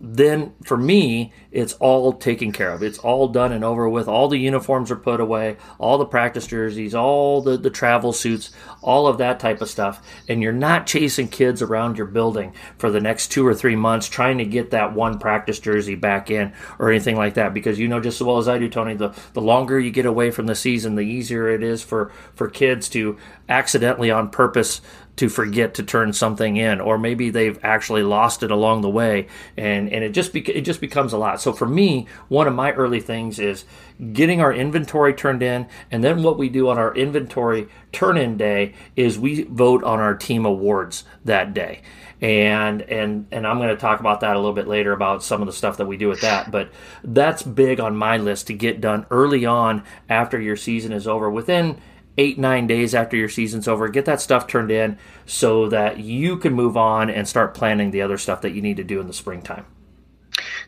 then 0.00 0.54
for 0.64 0.78
me, 0.78 1.32
it's 1.52 1.74
all 1.74 2.14
taken 2.14 2.52
care 2.52 2.72
of. 2.72 2.82
It's 2.82 2.98
all 2.98 3.28
done 3.28 3.52
and 3.52 3.62
over 3.62 3.86
with. 3.86 4.08
All 4.08 4.28
the 4.28 4.38
uniforms 4.38 4.90
are 4.90 4.96
put 4.96 5.20
away, 5.20 5.58
all 5.78 5.98
the 5.98 6.06
practice 6.06 6.46
jerseys, 6.46 6.94
all 6.94 7.42
the, 7.42 7.58
the 7.58 7.68
travel 7.68 8.14
suits, 8.14 8.50
all 8.80 9.06
of 9.06 9.18
that 9.18 9.40
type 9.40 9.60
of 9.60 9.68
stuff. 9.68 10.02
And 10.26 10.42
you're 10.42 10.52
not 10.52 10.86
chasing 10.86 11.28
kids 11.28 11.60
around 11.60 11.98
your 11.98 12.06
building 12.06 12.54
for 12.78 12.90
the 12.90 13.00
next 13.00 13.28
two 13.28 13.46
or 13.46 13.54
three 13.54 13.76
months 13.76 14.08
trying 14.08 14.38
to 14.38 14.46
get 14.46 14.70
that 14.70 14.94
one 14.94 15.18
practice 15.18 15.60
jersey 15.60 15.96
back 15.96 16.30
in 16.30 16.54
or 16.78 16.90
anything 16.90 17.16
like 17.16 17.34
that. 17.34 17.52
Because 17.52 17.78
you 17.78 17.86
know 17.86 18.00
just 18.00 18.22
as 18.22 18.26
well 18.26 18.38
as 18.38 18.48
I 18.48 18.58
do, 18.58 18.70
Tony, 18.70 18.94
the, 18.94 19.14
the 19.34 19.42
longer 19.42 19.78
you 19.78 19.90
get 19.90 20.06
away 20.06 20.30
from 20.30 20.46
the 20.46 20.54
season, 20.54 20.94
the 20.94 21.02
easier 21.02 21.48
it 21.50 21.62
is 21.62 21.82
for, 21.82 22.10
for 22.34 22.48
kids 22.48 22.88
to 22.90 23.18
accidentally 23.50 24.10
on 24.10 24.30
purpose 24.30 24.80
to 25.20 25.28
forget 25.28 25.74
to 25.74 25.82
turn 25.82 26.14
something 26.14 26.56
in, 26.56 26.80
or 26.80 26.96
maybe 26.96 27.28
they've 27.28 27.62
actually 27.62 28.02
lost 28.02 28.42
it 28.42 28.50
along 28.50 28.80
the 28.80 28.88
way, 28.88 29.26
and 29.54 29.92
and 29.92 30.02
it 30.02 30.12
just 30.12 30.34
it 30.34 30.62
just 30.62 30.80
becomes 30.80 31.12
a 31.12 31.18
lot. 31.18 31.42
So 31.42 31.52
for 31.52 31.66
me, 31.66 32.06
one 32.28 32.46
of 32.46 32.54
my 32.54 32.72
early 32.72 33.00
things 33.00 33.38
is 33.38 33.66
getting 34.14 34.40
our 34.40 34.50
inventory 34.50 35.12
turned 35.12 35.42
in, 35.42 35.66
and 35.90 36.02
then 36.02 36.22
what 36.22 36.38
we 36.38 36.48
do 36.48 36.70
on 36.70 36.78
our 36.78 36.94
inventory 36.94 37.68
turn 37.92 38.16
in 38.16 38.38
day 38.38 38.72
is 38.96 39.18
we 39.18 39.42
vote 39.42 39.84
on 39.84 40.00
our 40.00 40.14
team 40.14 40.46
awards 40.46 41.04
that 41.26 41.52
day 41.52 41.82
and 42.22 42.80
and 42.82 43.26
and 43.30 43.46
I'm 43.46 43.58
going 43.58 43.68
to 43.68 43.76
talk 43.76 44.00
about 44.00 44.20
that 44.20 44.36
a 44.36 44.38
little 44.38 44.54
bit 44.54 44.68
later 44.68 44.92
about 44.92 45.22
some 45.22 45.42
of 45.42 45.46
the 45.46 45.52
stuff 45.52 45.76
that 45.76 45.86
we 45.86 45.98
do 45.98 46.08
with 46.08 46.22
that. 46.22 46.50
But 46.50 46.70
that's 47.04 47.42
big 47.42 47.78
on 47.78 47.94
my 47.94 48.16
list 48.16 48.46
to 48.46 48.54
get 48.54 48.80
done 48.80 49.04
early 49.10 49.44
on 49.44 49.84
after 50.08 50.40
your 50.40 50.56
season 50.56 50.92
is 50.92 51.06
over. 51.06 51.30
Within 51.30 51.78
eight, 52.18 52.38
nine 52.38 52.66
days 52.66 52.94
after 52.94 53.16
your 53.16 53.28
season's 53.28 53.68
over. 53.68 53.88
Get 53.88 54.04
that 54.04 54.20
stuff 54.20 54.46
turned 54.46 54.70
in 54.70 54.98
so 55.26 55.68
that 55.68 55.98
you 55.98 56.36
can 56.36 56.52
move 56.52 56.76
on 56.76 57.10
and 57.10 57.26
start 57.26 57.54
planning 57.54 57.90
the 57.90 58.02
other 58.02 58.18
stuff 58.18 58.42
that 58.42 58.50
you 58.50 58.62
need 58.62 58.76
to 58.76 58.84
do 58.84 59.00
in 59.00 59.06
the 59.06 59.12
springtime. 59.12 59.66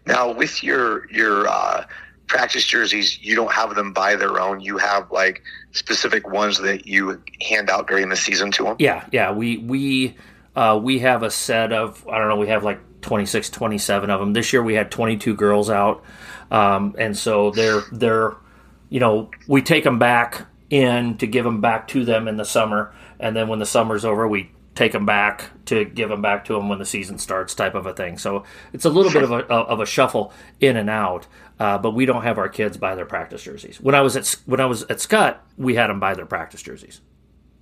Now, 0.07 0.33
with 0.33 0.63
your 0.63 1.11
your 1.11 1.49
uh, 1.49 1.87
practice 2.27 2.65
jerseys, 2.65 3.23
you 3.23 3.37
don't 3.37 3.53
have 3.53 3.75
them 3.75 3.93
by 3.93 4.17
their 4.17 4.41
own. 4.41 4.61
You 4.61 4.79
have 4.79 5.11
like 5.11 5.43
specific 5.73 6.29
ones 6.29 6.59
that 6.59 6.87
you 6.87 7.23
hand 7.41 7.71
out 7.71 7.87
during 7.89 8.09
the 8.09 8.17
season 8.17 8.51
to 8.53 8.65
them. 8.65 8.77
Yeah, 8.79 9.07
yeah. 9.13 9.33
We 9.33 9.59
we 9.59 10.17
uh, 10.57 10.81
we 10.83 11.01
have 11.01 11.23
a 11.23 11.31
set 11.31 11.73
of 11.73 12.07
I 12.09 12.19
don't 12.19 12.29
know. 12.29 12.37
We 12.37 12.49
have 12.49 12.65
like 12.65 12.81
26, 13.03 13.51
27 13.51 14.11
of 14.11 14.21
them. 14.21 14.33
This 14.33 14.53
year 14.53 14.63
we 14.63 14.75
had 14.75 14.91
22 14.91 15.35
girls 15.35 15.71
out, 15.71 16.03
um, 16.51 16.95
and 16.99 17.17
so 17.17 17.51
they're 17.51 17.83
they're 17.93 18.37
you 18.89 19.01
know 19.01 19.31
we 19.47 19.63
take 19.63 19.85
them 19.85 19.99
back 19.99 20.47
in 20.73 21.19
to 21.19 21.27
give 21.27 21.45
them 21.45 21.61
back 21.61 21.87
to 21.87 22.05
them 22.05 22.27
in 22.27 22.39
the 22.39 22.45
summer, 22.45 22.95
and 23.21 23.37
then 23.37 23.47
when 23.47 23.59
the 23.59 23.67
summer's 23.67 24.05
over, 24.05 24.27
we 24.27 24.51
take 24.75 24.93
them 24.93 25.05
back 25.05 25.51
to 25.67 25.85
give 25.85 26.09
them 26.09 26.23
back 26.23 26.47
to 26.47 26.55
them 26.55 26.71
when 26.71 26.79
the 26.79 26.87
season 26.87 27.19
starts, 27.19 27.55
type 27.55 27.75
of 27.75 27.85
a 27.85 27.93
thing. 27.93 28.17
So 28.17 28.45
it's 28.73 28.87
a 28.87 28.89
little 28.89 29.13
bit 29.13 29.23
of 29.23 29.31
a 29.31 29.45
of 29.45 29.81
a 29.81 29.87
shuffle 29.87 30.33
in 30.61 30.77
and 30.77 30.89
out. 30.89 31.27
Uh, 31.61 31.79
but 31.79 31.93
we 31.93 32.07
don't 32.07 32.23
have 32.23 32.39
our 32.39 32.49
kids 32.49 32.77
buy 32.77 32.95
their 32.95 33.07
practice 33.07 33.43
jerseys. 33.43 33.81
When 33.81 33.95
I 33.95 34.01
was 34.01 34.17
at 34.17 34.35
when 34.47 34.61
I 34.61 34.67
was 34.67 34.85
at 34.85 35.01
Scott, 35.01 35.47
we 35.59 35.75
had 35.75 35.91
them 35.91 36.01
buy 36.01 36.15
their 36.15 36.27
practice 36.27 36.63
jerseys. 36.63 37.03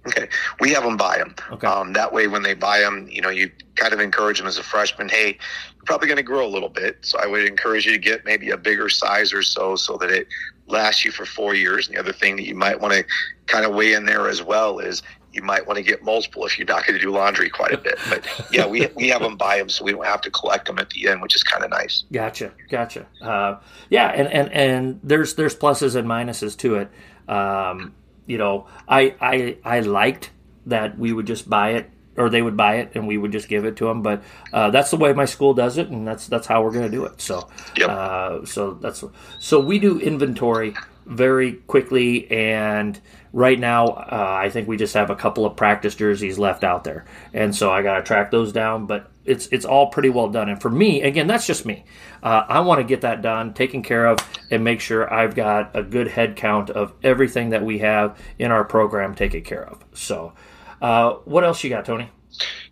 Okay, 0.07 0.29
we 0.61 0.71
have 0.71 0.85
them 0.85 0.97
buy 0.97 1.19
them. 1.19 1.35
Okay. 1.51 1.67
Um, 1.67 1.93
that 1.93 2.11
way, 2.11 2.27
when 2.27 2.43
they 2.43 2.55
buy 2.55 2.79
them, 2.79 3.07
you 3.11 3.21
know, 3.21 3.29
you 3.29 3.51
kind 3.75 3.93
of 3.93 4.01
encourage 4.01 4.39
them 4.39 4.47
as 4.47 4.57
a 4.57 4.63
freshman. 4.63 5.11
Hey, 5.11 5.37
you're 5.75 5.85
probably 5.85 6.07
going 6.07 6.17
to 6.17 6.23
grow 6.23 6.47
a 6.47 6.49
little 6.49 6.71
bit, 6.71 6.99
so 7.03 7.19
I 7.19 7.27
would 7.27 7.45
encourage 7.45 7.85
you 7.85 7.93
to 7.93 7.99
get 7.99 8.25
maybe 8.25 8.51
a 8.51 8.57
bigger 8.57 8.89
size 8.89 9.35
or 9.35 9.43
so, 9.43 9.77
so 9.77 9.99
that 9.99 10.11
it 10.11 10.29
last 10.71 11.05
you 11.05 11.11
for 11.11 11.25
four 11.25 11.55
years. 11.55 11.87
And 11.87 11.97
the 11.97 12.01
other 12.01 12.13
thing 12.13 12.37
that 12.37 12.47
you 12.47 12.55
might 12.55 12.81
want 12.81 12.95
to 12.95 13.05
kind 13.47 13.65
of 13.65 13.75
weigh 13.75 13.95
in 13.95 14.05
there 14.05 14.29
as 14.29 14.43
well 14.43 14.79
is 14.79 15.03
you 15.33 15.43
might 15.43 15.67
want 15.67 15.77
to 15.77 15.83
get 15.83 16.03
multiple 16.03 16.45
if 16.45 16.59
you're 16.59 16.67
not 16.67 16.85
going 16.85 16.99
to 16.99 17.05
do 17.05 17.11
laundry 17.11 17.49
quite 17.49 17.73
a 17.73 17.79
bit. 17.79 17.99
But 18.09 18.25
yeah, 18.53 18.67
we 18.67 18.87
we 18.97 19.09
have 19.09 19.23
them 19.23 19.37
buy 19.37 19.59
them, 19.59 19.69
so 19.69 19.85
we 19.85 19.93
don't 19.93 20.05
have 20.05 20.21
to 20.23 20.31
collect 20.31 20.67
them 20.67 20.79
at 20.79 20.91
the 20.91 21.09
end, 21.09 21.23
which 21.23 21.37
is 21.37 21.43
kind 21.43 21.63
of 21.63 21.71
nice. 21.71 22.05
Gotcha, 22.11 22.53
gotcha. 22.69 23.07
Uh, 23.21 23.59
yeah, 23.89 24.09
and, 24.09 24.29
and 24.29 24.53
and 24.53 25.01
there's 25.03 25.35
there's 25.35 25.55
pluses 25.55 25.95
and 25.95 26.09
minuses 26.09 26.57
to 26.59 26.77
it. 26.77 26.91
Um, 27.29 27.95
you 28.27 28.39
know, 28.39 28.67
I 28.89 29.15
I 29.21 29.57
I 29.65 29.81
liked 29.81 30.31
that 30.67 30.99
we 30.99 31.13
would 31.13 31.27
just 31.27 31.49
buy 31.49 31.71
it 31.71 31.91
or 32.17 32.29
they 32.29 32.43
would 32.43 32.57
buy 32.57 32.77
it 32.77 32.93
and 32.95 33.07
we 33.07 33.17
would 33.17 33.33
just 33.33 33.49
give 33.49 33.65
it 33.65 33.77
to 33.77 33.87
them. 33.87 34.03
But 34.03 34.23
uh, 34.53 34.71
that's 34.71 34.91
the 34.91 34.97
way 34.97 35.13
my 35.13 35.25
school 35.25 35.55
does 35.55 35.79
it, 35.79 35.89
and 35.89 36.07
that's 36.07 36.27
that's 36.27 36.47
how 36.47 36.63
we're 36.63 36.73
going 36.73 36.85
to 36.85 36.91
do 36.91 37.05
it. 37.05 37.21
So, 37.21 37.49
yep. 37.77 37.89
uh, 37.89 38.45
so 38.45 38.75
that's 38.75 39.05
so 39.39 39.61
we 39.61 39.79
do 39.79 39.99
inventory 39.99 40.75
very 41.07 41.55
quickly, 41.55 42.31
and 42.31 43.01
right 43.33 43.59
now 43.59 43.87
uh, 43.87 44.39
I 44.43 44.51
think 44.51 44.69
we 44.69 44.77
just 44.77 44.95
have 44.95 45.11
a 45.11 45.17
couple 45.17 45.47
of 45.47 45.57
practice 45.57 45.95
jerseys 45.95 46.39
left 46.39 46.65
out 46.65 46.85
there, 46.85 47.05
and 47.33 47.55
so 47.55 47.71
I 47.71 47.83
got 47.83 47.97
to 47.97 48.03
track 48.03 48.31
those 48.31 48.53
down. 48.53 48.87
But 48.87 49.11
it's 49.25 49.47
it's 49.49 49.65
all 49.65 49.89
pretty 49.89 50.09
well 50.09 50.29
done. 50.29 50.49
And 50.49 50.61
for 50.61 50.71
me, 50.71 51.03
again, 51.03 51.27
that's 51.27 51.47
just 51.47 51.65
me. 51.65 51.85
Uh, 52.23 52.45
I 52.49 52.61
want 52.61 52.81
to 52.81 52.85
get 52.85 53.03
that 53.03 53.23
done, 53.23 53.55
taken 53.55 53.83
care 53.83 54.07
of, 54.07 54.19
and 54.51 54.65
make 54.65 54.81
sure 54.81 55.13
I've 55.13 55.35
got 55.35 55.75
a 55.75 55.83
good 55.83 56.09
head 56.09 56.37
count 56.37 56.71
of 56.71 56.93
everything 57.03 57.51
that 57.51 57.65
we 57.65 57.79
have 57.79 58.19
in 58.39 58.51
our 58.51 58.65
program 58.65 59.15
taken 59.15 59.43
care 59.43 59.67
of. 59.67 59.85
So, 59.95 60.33
uh, 60.81 61.15
what 61.25 61.45
else 61.45 61.63
you 61.63 61.71
got, 61.71 61.85
Tony? 61.85 62.11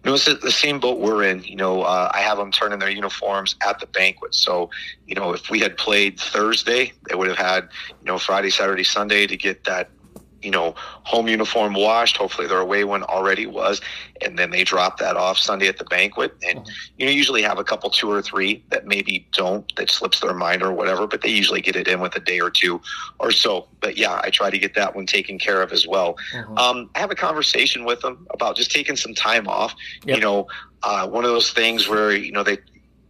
You 0.04 0.10
know, 0.10 0.14
it's 0.14 0.24
the 0.26 0.50
same 0.52 0.78
boat 0.78 1.00
we're 1.00 1.24
in. 1.24 1.42
You 1.42 1.56
know, 1.56 1.82
uh, 1.82 2.10
I 2.14 2.20
have 2.20 2.38
them 2.38 2.52
turning 2.52 2.78
their 2.78 2.90
uniforms 2.90 3.56
at 3.66 3.80
the 3.80 3.86
banquet. 3.86 4.34
So, 4.34 4.70
you 5.06 5.16
know, 5.16 5.32
if 5.32 5.50
we 5.50 5.58
had 5.58 5.76
played 5.76 6.20
Thursday, 6.20 6.92
they 7.08 7.16
would 7.16 7.26
have 7.26 7.36
had, 7.36 7.68
you 8.00 8.06
know, 8.06 8.18
Friday, 8.18 8.50
Saturday, 8.50 8.84
Sunday 8.84 9.26
to 9.26 9.36
get 9.36 9.64
that 9.64 9.90
you 10.42 10.50
know, 10.50 10.75
home 11.02 11.28
uniform 11.28 11.75
washed. 11.75 12.16
Hopefully 12.16 12.47
their 12.47 12.61
away 12.61 12.85
one 12.85 13.02
already 13.02 13.47
was. 13.47 13.80
And 14.21 14.38
then 14.38 14.50
they 14.50 14.64
drop 14.64 14.99
that 14.99 15.16
off 15.16 15.38
Sunday 15.38 15.68
at 15.68 15.78
the 15.78 15.85
banquet. 15.85 16.37
And, 16.47 16.61
mm-hmm. 16.61 16.71
you 16.97 17.07
know, 17.07 17.12
usually 17.12 17.42
have 17.42 17.59
a 17.59 17.64
couple, 17.64 17.90
two 17.90 18.11
or 18.11 18.23
three 18.23 18.62
that 18.71 18.87
maybe 18.87 19.26
don't, 19.33 19.75
that 19.76 19.90
slips 19.90 20.21
their 20.21 20.35
mind 20.35 20.62
or 20.62 20.73
whatever, 20.73 21.07
but 21.07 21.23
they 21.23 21.30
usually 21.30 21.61
get 21.61 21.76
it 21.76 21.88
in 21.88 22.00
with 22.00 22.14
a 22.16 22.21
day 22.21 22.40
or 22.40 22.50
two 22.50 22.80
or 23.18 23.30
so. 23.30 23.66
But 23.80 23.97
yeah, 23.97 24.21
I 24.23 24.30
try 24.30 24.50
to 24.50 24.59
get 24.59 24.75
that 24.75 24.95
one 24.95 25.07
taken 25.07 25.38
care 25.38 25.62
of 25.62 25.73
as 25.73 25.87
well. 25.87 26.16
Mm-hmm. 26.33 26.59
Um, 26.59 26.90
I 26.95 27.00
have 27.00 27.11
a 27.11 27.16
conversation 27.16 27.85
with 27.85 28.00
them 28.00 28.26
about 28.30 28.57
just 28.57 28.71
taking 28.71 28.97
some 28.97 29.14
time 29.14 29.49
off. 29.49 29.75
Yep. 30.04 30.16
You 30.16 30.23
know, 30.23 30.49
uh, 30.83 31.09
one 31.09 31.25
of 31.25 31.30
those 31.30 31.52
things 31.52 31.88
where, 31.88 32.12
you 32.12 32.33
know, 32.33 32.45
they, 32.45 32.59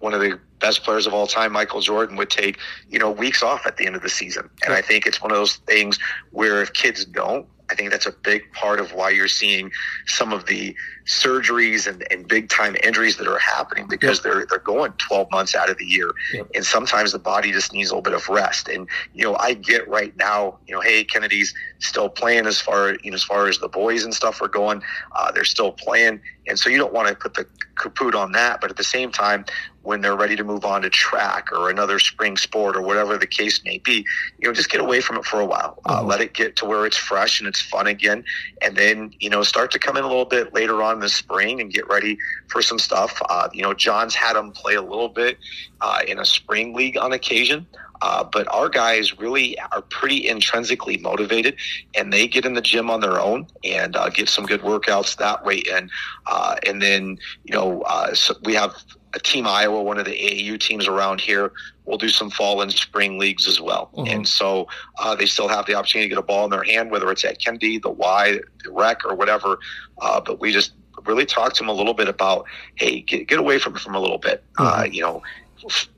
one 0.01 0.15
of 0.15 0.21
the 0.21 0.39
best 0.61 0.85
players 0.85 1.07
of 1.07 1.15
all 1.15 1.27
time, 1.27 1.53
Michael 1.53 1.81
Jordan, 1.81 2.17
would 2.17 2.31
take, 2.31 2.59
you 2.89 2.99
know, 2.99 3.11
weeks 3.11 3.43
off 3.43 3.67
at 3.67 3.77
the 3.77 3.87
end 3.87 3.97
of 3.97 4.03
the 4.03 4.09
season. 4.09 4.49
And 4.65 4.73
I 4.73 4.83
think 4.83 5.07
it's 5.07 5.21
one 5.21 5.31
of 5.31 5.37
those 5.37 5.57
things 5.57 5.99
where 6.31 6.63
if 6.63 6.73
kids 6.73 7.05
don't, 7.05 7.47
I 7.71 7.75
think 7.75 7.91
that's 7.91 8.07
a 8.07 8.13
big 8.13 8.51
part 8.53 8.81
of 8.81 8.95
why 8.95 9.11
you're 9.11 9.29
seeing 9.29 9.71
some 10.07 10.33
of 10.33 10.47
the 10.47 10.75
surgeries 11.07 11.87
and, 11.87 12.07
and 12.11 12.27
big 12.27 12.49
time 12.49 12.77
injuries 12.83 13.17
that 13.17 13.27
are 13.27 13.39
happening 13.39 13.87
because 13.89 14.23
they're 14.23 14.47
they're 14.47 14.59
going 14.59 14.93
12 14.93 15.31
months 15.31 15.55
out 15.55 15.71
of 15.71 15.79
the 15.79 15.85
year 15.87 16.11
and 16.55 16.65
sometimes 16.65 17.13
the 17.13 17.19
body 17.19 17.51
just 17.51 17.73
needs 17.73 17.91
a 17.91 17.95
little 17.95 18.03
bit 18.03 18.13
of 18.13 18.29
rest 18.29 18.69
and 18.69 18.89
you 19.15 19.25
know 19.25 19.35
I 19.37 19.55
get 19.55 19.89
right 19.89 20.15
now 20.19 20.59
you 20.67 20.75
know 20.75 20.83
hey 20.83 21.05
Kennedy's 21.05 21.55
still 21.79 22.11
playing 22.11 22.47
as 22.47 22.61
far 22.61 22.97
you 23.03 23.11
know 23.11 23.15
as 23.15 23.25
far 23.25 23.49
as 23.49 23.59
the 23.59 23.69
boys 23.69 24.05
and 24.05 24.15
stuff 24.15 24.43
are 24.43 24.49
going 24.49 24.83
uh, 25.17 25.33
they're 25.33 25.45
still 25.45 25.73
playing 25.73 26.21
and 26.47 26.59
so 26.59 26.69
you 26.69 26.77
don't 26.77 26.93
want 26.93 27.09
to 27.09 27.15
put 27.15 27.35
the 27.35 27.47
kaput 27.77 28.15
on 28.15 28.33
that 28.33 28.61
but 28.61 28.71
at 28.71 28.77
the 28.77 28.85
same 28.85 29.11
time 29.11 29.47
when 29.89 30.03
they're 30.03 30.17
ready 30.17 30.37
to 30.37 30.45
move 30.45 30.67
on 30.67 30.83
to 30.83 30.91
track 30.91 31.51
or 31.51 31.71
another 31.71 31.99
spring 31.99 32.37
sport 32.37 32.77
or 32.77 32.83
whatever 32.83 33.17
the 33.17 33.27
case 33.27 33.65
may 33.65 33.79
be 33.79 34.05
you 34.39 34.47
know 34.47 34.53
just 34.53 34.69
get 34.69 34.83
away 34.83 35.01
from 35.01 35.17
it 35.17 35.25
for 35.25 35.41
a 35.41 35.47
while 35.47 35.81
uh, 35.87 35.97
mm-hmm. 35.97 36.09
let 36.09 36.21
it 36.21 36.35
get 36.35 36.55
to 36.57 36.67
where 36.67 36.85
it's 36.85 36.99
fresh 36.99 37.41
and 37.41 37.49
it's 37.49 37.63
fun 37.63 37.87
again 37.87 38.23
and 38.61 38.77
then 38.77 39.11
you 39.19 39.31
know 39.31 39.43
start 39.43 39.71
to 39.71 39.79
come 39.79 39.97
in 39.97 40.05
a 40.05 40.07
little 40.07 40.27
bit 40.27 40.53
later 40.53 40.83
on 40.83 40.97
in 40.97 41.01
the 41.01 41.09
spring 41.09 41.59
and 41.63 41.73
get 41.73 41.89
ready 41.89 42.19
for 42.49 42.63
some 42.63 42.79
stuff. 42.79 43.21
Uh, 43.29 43.49
you 43.53 43.63
know, 43.63 43.75
John's 43.75 44.15
had 44.15 44.35
them 44.35 44.53
play 44.53 44.75
a 44.75 44.83
little 44.83 45.09
bit 45.09 45.39
uh, 45.81 46.01
in 46.07 46.19
a 46.19 46.25
spring 46.25 46.75
league 46.75 46.97
on 46.97 47.13
occasion. 47.13 47.67
Uh, 48.01 48.25
but 48.25 48.47
our 48.53 48.69
guys 48.69 49.19
really 49.19 49.59
are 49.73 49.83
pretty 49.83 50.29
intrinsically 50.29 50.97
motivated, 50.99 51.57
and 51.97 52.13
they 52.13 52.29
get 52.29 52.45
in 52.45 52.55
the 52.55 52.61
gym 52.61 52.91
on 52.91 53.01
their 53.01 53.21
own 53.21 53.47
and 53.65 53.97
uh, 53.97 54.09
get 54.09 54.29
some 54.29 54.47
good 54.47 54.61
workouts 54.61 55.17
that 55.17 55.45
way. 55.45 55.63
And 55.73 55.91
uh, 56.27 56.57
and 56.67 56.81
then 56.81 57.19
you 57.45 57.55
know 57.55 57.83
uh, 57.83 58.15
so 58.15 58.35
we 58.45 58.55
have 58.55 58.77
a 59.15 59.19
team 59.19 59.47
Iowa, 59.47 59.83
one 59.83 59.99
of 59.99 60.05
the 60.05 60.13
AAU 60.13 60.61
teams 60.61 60.87
around 60.87 61.21
here. 61.21 61.53
We'll 61.87 61.99
do 61.99 62.11
some 62.11 62.31
fall 62.31 62.61
and 62.61 62.71
spring 62.71 63.19
leagues 63.19 63.49
as 63.49 63.61
well, 63.61 63.91
mm-hmm. 63.95 64.13
and 64.13 64.29
so 64.29 64.69
uh, 64.99 65.15
they 65.15 65.27
still 65.27 65.49
have 65.49 65.67
the 65.67 65.75
opportunity 65.75 66.09
to 66.09 66.15
get 66.15 66.19
a 66.19 66.27
ball 66.27 66.45
in 66.45 66.51
their 66.51 66.65
hand, 66.65 66.91
whether 66.91 67.11
it's 67.11 67.25
at 67.25 67.41
Kennedy, 67.41 67.79
the 67.79 67.91
Y, 67.91 68.39
the 68.63 68.71
Rec, 68.71 69.05
or 69.05 69.15
whatever. 69.15 69.59
Uh, 70.01 70.21
but 70.21 70.39
we 70.39 70.53
just 70.53 70.73
really 71.05 71.27
talk 71.27 71.53
to 71.55 71.63
them 71.63 71.69
a 71.69 71.73
little 71.73 71.95
bit 71.95 72.09
about, 72.09 72.47
hey, 72.77 73.01
get, 73.01 73.29
get 73.29 73.39
away 73.39 73.59
from 73.59 73.77
it 73.77 73.81
from 73.81 73.95
a 73.95 74.01
little 74.01 74.19
bit. 74.19 74.45
Mm-hmm. 74.59 74.81
Uh, 74.81 74.85
you 74.85 75.03
know, 75.03 75.23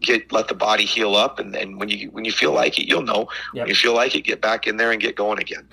get 0.01 0.31
let 0.33 0.49
the 0.49 0.55
body 0.55 0.85
heal 0.85 1.15
up, 1.15 1.39
and 1.39 1.55
then 1.55 1.79
when 1.79 1.89
you 1.89 2.11
when 2.11 2.25
you 2.25 2.33
feel 2.33 2.53
like 2.53 2.79
it, 2.79 2.89
you'll 2.89 3.03
know. 3.03 3.29
Yep. 3.55 3.63
When 3.63 3.69
you 3.69 3.75
feel 3.75 3.95
like 3.95 4.15
it, 4.15 4.23
get 4.23 4.41
back 4.41 4.67
in 4.67 4.77
there 4.77 4.93
and 4.93 5.01
get 5.01 5.17
going 5.17 5.39
again. 5.39 5.69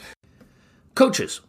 Coaches, 0.96 1.42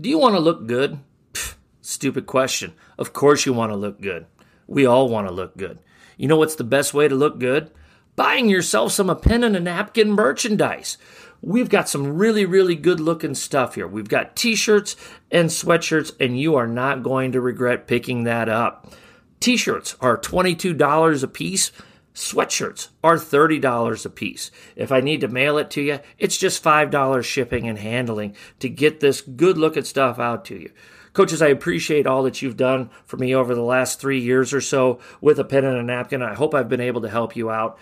do 0.00 0.08
you 0.08 0.18
want 0.18 0.34
to 0.34 0.40
look 0.40 0.66
good? 0.66 0.98
Pfft, 1.32 1.54
stupid 1.80 2.26
question. 2.26 2.74
Of 2.98 3.12
course 3.12 3.46
you 3.46 3.52
want 3.52 3.72
to 3.72 3.76
look 3.76 4.00
good. 4.00 4.26
We 4.66 4.86
all 4.86 5.08
want 5.08 5.28
to 5.28 5.32
look 5.32 5.56
good. 5.56 5.78
You 6.16 6.28
know 6.28 6.36
what's 6.36 6.56
the 6.56 6.64
best 6.64 6.92
way 6.92 7.08
to 7.08 7.14
look 7.14 7.38
good? 7.38 7.70
Buying 8.16 8.48
yourself 8.48 8.92
some 8.92 9.08
a 9.08 9.14
pen 9.14 9.44
and 9.44 9.54
a 9.54 9.60
napkin 9.60 10.10
merchandise 10.10 10.98
we've 11.42 11.68
got 11.68 11.88
some 11.88 12.16
really, 12.16 12.44
really 12.44 12.74
good 12.74 13.00
looking 13.00 13.34
stuff 13.34 13.74
here. 13.74 13.86
We've 13.86 14.08
got 14.08 14.36
t 14.36 14.54
shirts 14.54 14.96
and 15.30 15.48
sweatshirts, 15.48 16.12
and 16.20 16.38
you 16.38 16.56
are 16.56 16.66
not 16.66 17.02
going 17.02 17.32
to 17.32 17.40
regret 17.40 17.86
picking 17.86 18.24
that 18.24 18.48
up. 18.48 18.92
T 19.40 19.56
shirts 19.56 19.96
are 20.00 20.18
$22 20.18 21.22
a 21.22 21.28
piece. 21.28 21.72
Sweatshirts 22.14 22.88
are 23.04 23.16
$30 23.16 24.04
a 24.04 24.10
piece. 24.10 24.50
If 24.74 24.90
I 24.90 25.00
need 25.00 25.20
to 25.20 25.28
mail 25.28 25.56
it 25.56 25.70
to 25.70 25.82
you, 25.82 26.00
it's 26.18 26.36
just 26.36 26.64
$5 26.64 27.24
shipping 27.24 27.68
and 27.68 27.78
handling 27.78 28.34
to 28.58 28.68
get 28.68 28.98
this 28.98 29.20
good 29.20 29.56
looking 29.56 29.84
stuff 29.84 30.18
out 30.18 30.44
to 30.46 30.56
you. 30.56 30.72
Coaches, 31.12 31.40
I 31.40 31.48
appreciate 31.48 32.06
all 32.06 32.24
that 32.24 32.42
you've 32.42 32.56
done 32.56 32.90
for 33.04 33.16
me 33.16 33.34
over 33.34 33.54
the 33.54 33.62
last 33.62 34.00
three 34.00 34.20
years 34.20 34.52
or 34.52 34.60
so 34.60 34.98
with 35.20 35.38
a 35.38 35.44
pen 35.44 35.64
and 35.64 35.76
a 35.76 35.82
napkin. 35.82 36.22
I 36.22 36.34
hope 36.34 36.54
I've 36.54 36.68
been 36.68 36.80
able 36.80 37.00
to 37.02 37.08
help 37.08 37.36
you 37.36 37.50
out 37.50 37.78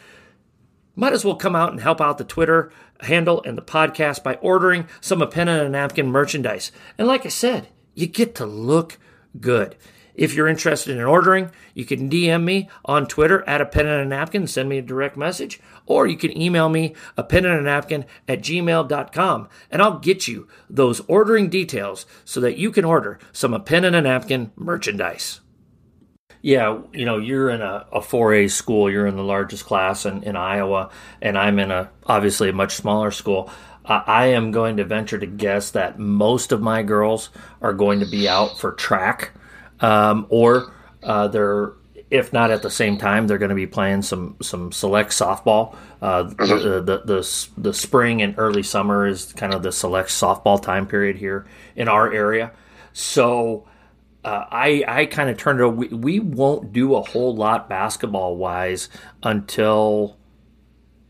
might 0.96 1.12
as 1.12 1.24
well 1.24 1.36
come 1.36 1.54
out 1.54 1.70
and 1.70 1.80
help 1.80 2.00
out 2.00 2.18
the 2.18 2.24
Twitter 2.24 2.72
handle 3.00 3.42
and 3.44 3.56
the 3.56 3.62
podcast 3.62 4.24
by 4.24 4.34
ordering 4.36 4.88
some 5.00 5.22
a 5.22 5.26
pen 5.26 5.48
and 5.48 5.62
a 5.62 5.68
napkin 5.68 6.08
merchandise. 6.08 6.72
And 6.98 7.06
like 7.06 7.24
I 7.24 7.28
said, 7.28 7.68
you 7.94 8.06
get 8.06 8.34
to 8.36 8.46
look 8.46 8.98
good. 9.40 9.76
If 10.14 10.32
you're 10.34 10.48
interested 10.48 10.96
in 10.96 11.04
ordering, 11.04 11.50
you 11.74 11.84
can 11.84 12.08
DM 12.08 12.42
me 12.42 12.70
on 12.86 13.06
Twitter 13.06 13.46
at 13.46 13.60
a 13.60 13.66
pen 13.66 13.86
and 13.86 14.00
a 14.00 14.06
napkin 14.06 14.46
send 14.46 14.68
me 14.68 14.78
a 14.78 14.82
direct 14.82 15.14
message, 15.16 15.60
or 15.84 16.06
you 16.06 16.16
can 16.16 16.36
email 16.36 16.70
me 16.70 16.94
a 17.18 17.22
pen 17.22 17.44
and 17.44 17.58
a 17.58 17.62
napkin 17.62 18.06
at 18.26 18.40
gmail.com 18.40 19.48
and 19.70 19.82
I'll 19.82 19.98
get 19.98 20.26
you 20.26 20.48
those 20.70 21.00
ordering 21.00 21.50
details 21.50 22.06
so 22.24 22.40
that 22.40 22.56
you 22.56 22.70
can 22.70 22.86
order 22.86 23.18
some 23.30 23.52
a 23.52 23.60
pen 23.60 23.84
and 23.84 23.94
a 23.94 24.00
napkin 24.00 24.52
merchandise 24.56 25.40
yeah, 26.46 26.78
you 26.92 27.04
know, 27.04 27.18
you're 27.18 27.50
in 27.50 27.60
a, 27.60 27.86
a 27.90 27.98
4A 27.98 28.48
school, 28.52 28.88
you're 28.88 29.08
in 29.08 29.16
the 29.16 29.24
largest 29.24 29.64
class 29.64 30.06
in, 30.06 30.22
in 30.22 30.36
Iowa, 30.36 30.90
and 31.20 31.36
I'm 31.36 31.58
in 31.58 31.72
a 31.72 31.90
obviously 32.06 32.48
a 32.48 32.52
much 32.52 32.76
smaller 32.76 33.10
school. 33.10 33.50
Uh, 33.84 34.04
I 34.06 34.26
am 34.26 34.52
going 34.52 34.76
to 34.76 34.84
venture 34.84 35.18
to 35.18 35.26
guess 35.26 35.72
that 35.72 35.98
most 35.98 36.52
of 36.52 36.62
my 36.62 36.84
girls 36.84 37.30
are 37.60 37.72
going 37.72 37.98
to 37.98 38.06
be 38.06 38.28
out 38.28 38.60
for 38.60 38.70
track, 38.70 39.32
um, 39.80 40.28
or 40.28 40.72
uh, 41.02 41.26
they're 41.26 41.72
if 42.12 42.32
not 42.32 42.52
at 42.52 42.62
the 42.62 42.70
same 42.70 42.96
time, 42.96 43.26
they're 43.26 43.38
going 43.38 43.48
to 43.48 43.56
be 43.56 43.66
playing 43.66 44.02
some 44.02 44.36
some 44.40 44.70
select 44.70 45.10
softball. 45.10 45.74
Uh, 46.00 46.26
mm-hmm. 46.26 46.46
the, 46.46 46.80
the, 46.80 46.98
the 47.06 47.48
the 47.58 47.74
spring 47.74 48.22
and 48.22 48.36
early 48.38 48.62
summer 48.62 49.04
is 49.04 49.32
kind 49.32 49.52
of 49.52 49.64
the 49.64 49.72
select 49.72 50.10
softball 50.10 50.62
time 50.62 50.86
period 50.86 51.16
here 51.16 51.44
in 51.74 51.88
our 51.88 52.12
area. 52.12 52.52
So 52.92 53.66
uh, 54.26 54.44
I 54.50 54.84
I 54.88 55.06
kind 55.06 55.30
of 55.30 55.36
turned 55.36 55.60
it. 55.60 55.68
We, 55.68 55.86
we 55.88 56.18
won't 56.18 56.72
do 56.72 56.96
a 56.96 57.02
whole 57.02 57.34
lot 57.34 57.68
basketball 57.68 58.36
wise 58.36 58.88
until 59.22 60.16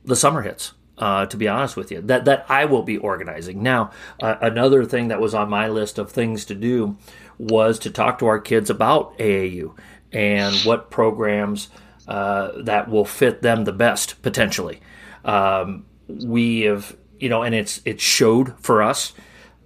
the 0.04 0.14
summer 0.14 0.42
hits. 0.42 0.72
Uh, 0.98 1.26
to 1.26 1.36
be 1.36 1.46
honest 1.46 1.76
with 1.76 1.90
you, 1.90 2.00
that 2.00 2.24
that 2.26 2.46
I 2.48 2.64
will 2.64 2.82
be 2.82 2.96
organizing. 2.98 3.62
Now, 3.62 3.90
uh, 4.22 4.36
another 4.40 4.84
thing 4.84 5.08
that 5.08 5.20
was 5.20 5.34
on 5.34 5.50
my 5.50 5.68
list 5.68 5.98
of 5.98 6.10
things 6.10 6.44
to 6.46 6.54
do 6.54 6.96
was 7.38 7.78
to 7.80 7.90
talk 7.90 8.18
to 8.18 8.26
our 8.26 8.38
kids 8.38 8.70
about 8.70 9.16
AAU 9.18 9.74
and 10.12 10.54
what 10.64 10.90
programs 10.90 11.68
uh, 12.08 12.52
that 12.62 12.88
will 12.88 13.04
fit 13.04 13.42
them 13.42 13.64
the 13.64 13.72
best 13.72 14.22
potentially. 14.22 14.80
Um, 15.24 15.84
we 16.08 16.62
have, 16.62 16.96
you 17.18 17.28
know, 17.28 17.42
and 17.42 17.54
it's 17.54 17.80
it 17.84 18.00
showed 18.00 18.58
for 18.58 18.82
us 18.82 19.12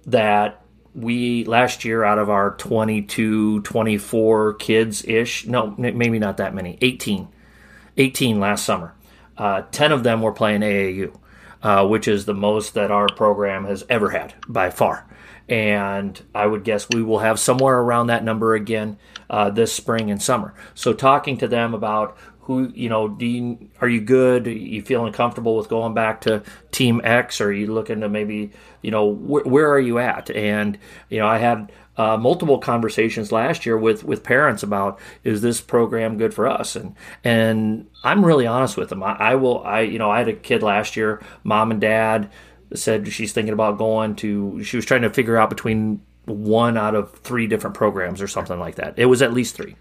that 0.05 0.60
we 0.93 1.45
last 1.45 1.85
year 1.85 2.03
out 2.03 2.19
of 2.19 2.29
our 2.29 2.55
22 2.57 3.61
24 3.61 4.53
kids 4.55 5.05
ish 5.05 5.47
no 5.47 5.73
maybe 5.77 6.19
not 6.19 6.37
that 6.37 6.53
many 6.53 6.77
18 6.81 7.27
18 7.97 8.39
last 8.39 8.65
summer. 8.65 8.93
Uh, 9.37 9.63
10 9.71 9.91
of 9.91 10.03
them 10.03 10.21
were 10.21 10.31
playing 10.31 10.61
aau 10.61 11.17
uh, 11.63 11.87
which 11.87 12.07
is 12.07 12.25
the 12.25 12.33
most 12.33 12.73
that 12.73 12.91
our 12.91 13.07
program 13.07 13.65
has 13.65 13.83
ever 13.89 14.09
had 14.09 14.33
by 14.47 14.69
far. 14.69 15.07
And 15.47 16.21
i 16.33 16.45
would 16.45 16.63
guess 16.63 16.87
we 16.89 17.03
will 17.03 17.19
have 17.19 17.39
somewhere 17.39 17.79
around 17.79 18.07
that 18.07 18.23
number 18.23 18.53
again 18.55 18.97
uh, 19.29 19.49
this 19.49 19.73
spring 19.73 20.11
and 20.11 20.21
summer. 20.21 20.53
So 20.73 20.93
talking 20.93 21.37
to 21.37 21.47
them 21.47 21.73
about 21.73 22.17
who 22.43 22.71
you 22.73 22.89
know 22.89 23.07
do 23.07 23.25
you, 23.25 23.69
are 23.81 23.87
you 23.87 24.01
good? 24.01 24.47
Are 24.47 24.51
you 24.51 24.81
feeling 24.81 25.13
comfortable 25.13 25.55
with 25.55 25.69
going 25.69 25.93
back 25.93 26.21
to 26.21 26.43
team 26.71 27.01
x? 27.03 27.41
Or 27.41 27.47
are 27.47 27.53
you 27.53 27.73
looking 27.73 28.01
to 28.01 28.09
maybe 28.09 28.51
you 28.81 28.91
know 28.91 29.13
wh- 29.13 29.45
where 29.45 29.69
are 29.71 29.79
you 29.79 29.99
at? 29.99 30.29
And 30.31 30.77
you 31.09 31.19
know 31.19 31.27
i 31.27 31.37
had 31.37 31.71
uh, 31.97 32.17
multiple 32.17 32.57
conversations 32.57 33.31
last 33.31 33.65
year 33.65 33.77
with 33.77 34.03
with 34.03 34.23
parents 34.23 34.63
about 34.63 34.99
is 35.23 35.41
this 35.41 35.61
program 35.61 36.17
good 36.17 36.33
for 36.33 36.47
us? 36.47 36.75
And 36.75 36.95
and 37.23 37.87
i'm 38.03 38.25
really 38.25 38.47
honest 38.47 38.77
with 38.77 38.89
them. 38.89 39.03
I, 39.03 39.13
I 39.13 39.35
will 39.35 39.63
i 39.63 39.81
you 39.81 39.99
know 39.99 40.09
i 40.09 40.19
had 40.19 40.27
a 40.27 40.33
kid 40.33 40.63
last 40.63 40.95
year 40.95 41.21
mom 41.43 41.71
and 41.71 41.81
dad 41.81 42.29
said 42.73 43.07
she's 43.07 43.33
thinking 43.33 43.53
about 43.53 43.77
going 43.77 44.15
to 44.15 44.63
she 44.63 44.77
was 44.77 44.85
trying 44.85 45.01
to 45.01 45.09
figure 45.09 45.37
out 45.37 45.49
between 45.49 46.01
one 46.25 46.77
out 46.77 46.95
of 46.95 47.11
three 47.19 47.47
different 47.47 47.75
programs 47.75 48.21
or 48.21 48.27
something 48.27 48.59
like 48.59 48.75
that. 48.75 48.93
It 48.97 49.05
was 49.05 49.21
at 49.21 49.33
least 49.33 49.55
three. 49.55 49.75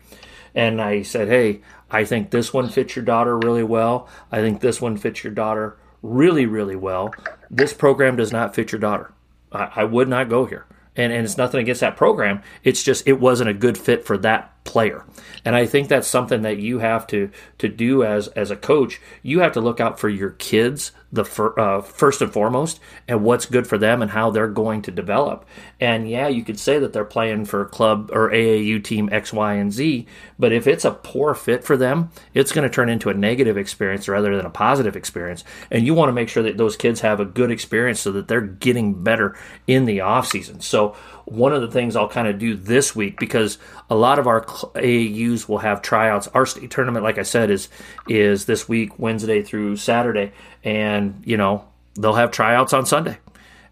And 0.54 0.80
I 0.80 1.02
said, 1.02 1.28
hey, 1.28 1.60
I 1.90 2.04
think 2.04 2.30
this 2.30 2.52
one 2.52 2.68
fits 2.68 2.96
your 2.96 3.04
daughter 3.04 3.38
really 3.38 3.62
well. 3.62 4.08
I 4.30 4.40
think 4.40 4.60
this 4.60 4.80
one 4.80 4.96
fits 4.96 5.24
your 5.24 5.32
daughter 5.32 5.76
really, 6.02 6.46
really 6.46 6.76
well. 6.76 7.12
This 7.50 7.72
program 7.72 8.16
does 8.16 8.32
not 8.32 8.54
fit 8.54 8.72
your 8.72 8.80
daughter. 8.80 9.12
I, 9.52 9.70
I 9.76 9.84
would 9.84 10.08
not 10.08 10.28
go 10.28 10.46
here. 10.46 10.66
And, 10.96 11.12
and 11.12 11.24
it's 11.24 11.36
nothing 11.36 11.60
against 11.60 11.80
that 11.80 11.96
program. 11.96 12.42
It's 12.64 12.82
just 12.82 13.06
it 13.06 13.20
wasn't 13.20 13.50
a 13.50 13.54
good 13.54 13.78
fit 13.78 14.04
for 14.04 14.18
that 14.18 14.64
player. 14.64 15.04
And 15.44 15.54
I 15.54 15.66
think 15.66 15.88
that's 15.88 16.08
something 16.08 16.42
that 16.42 16.58
you 16.58 16.80
have 16.80 17.06
to 17.08 17.30
to 17.58 17.68
do 17.68 18.02
as 18.02 18.28
as 18.28 18.50
a 18.50 18.56
coach. 18.56 19.00
You 19.22 19.40
have 19.40 19.52
to 19.52 19.60
look 19.60 19.80
out 19.80 20.00
for 20.00 20.08
your 20.08 20.30
kids 20.30 20.92
the 21.12 21.24
fir, 21.24 21.58
uh, 21.58 21.80
first 21.80 22.22
and 22.22 22.32
foremost, 22.32 22.80
and 23.08 23.24
what's 23.24 23.46
good 23.46 23.66
for 23.66 23.78
them 23.78 24.02
and 24.02 24.10
how 24.12 24.30
they're 24.30 24.48
going 24.48 24.82
to 24.82 24.90
develop. 24.90 25.44
And 25.80 26.08
yeah, 26.08 26.28
you 26.28 26.44
could 26.44 26.58
say 26.58 26.78
that 26.78 26.92
they're 26.92 27.04
playing 27.04 27.46
for 27.46 27.64
club 27.64 28.10
or 28.12 28.30
AAU 28.30 28.82
team 28.82 29.08
X, 29.12 29.32
Y, 29.32 29.54
and 29.54 29.72
Z, 29.72 30.06
but 30.38 30.52
if 30.52 30.66
it's 30.66 30.84
a 30.84 30.92
poor 30.92 31.34
fit 31.34 31.64
for 31.64 31.76
them, 31.76 32.10
it's 32.34 32.52
going 32.52 32.68
to 32.68 32.74
turn 32.74 32.88
into 32.88 33.10
a 33.10 33.14
negative 33.14 33.56
experience 33.56 34.08
rather 34.08 34.36
than 34.36 34.46
a 34.46 34.50
positive 34.50 34.96
experience. 34.96 35.44
And 35.70 35.84
you 35.84 35.94
want 35.94 36.08
to 36.08 36.14
make 36.14 36.28
sure 36.28 36.42
that 36.42 36.56
those 36.56 36.76
kids 36.76 37.00
have 37.00 37.20
a 37.20 37.24
good 37.24 37.50
experience 37.50 38.00
so 38.00 38.12
that 38.12 38.28
they're 38.28 38.40
getting 38.40 39.02
better 39.02 39.36
in 39.66 39.84
the 39.84 40.00
off 40.00 40.26
season. 40.28 40.60
So 40.60 40.96
one 41.24 41.52
of 41.52 41.62
the 41.62 41.70
things 41.70 41.96
I'll 41.96 42.08
kind 42.08 42.28
of 42.28 42.38
do 42.38 42.56
this 42.56 42.94
week 42.94 43.18
because 43.18 43.58
a 43.88 43.94
lot 43.94 44.18
of 44.18 44.26
our 44.26 44.44
AAUs 44.44 45.48
will 45.48 45.58
have 45.58 45.82
tryouts. 45.82 46.28
Our 46.28 46.46
state 46.46 46.70
tournament, 46.70 47.04
like 47.04 47.18
I 47.18 47.22
said, 47.22 47.50
is 47.50 47.68
is 48.08 48.46
this 48.46 48.68
week, 48.68 48.98
Wednesday 48.98 49.42
through 49.42 49.76
Saturday, 49.76 50.32
and 50.64 51.22
you 51.24 51.36
know 51.36 51.68
they'll 51.94 52.14
have 52.14 52.30
tryouts 52.30 52.72
on 52.72 52.86
Sunday. 52.86 53.18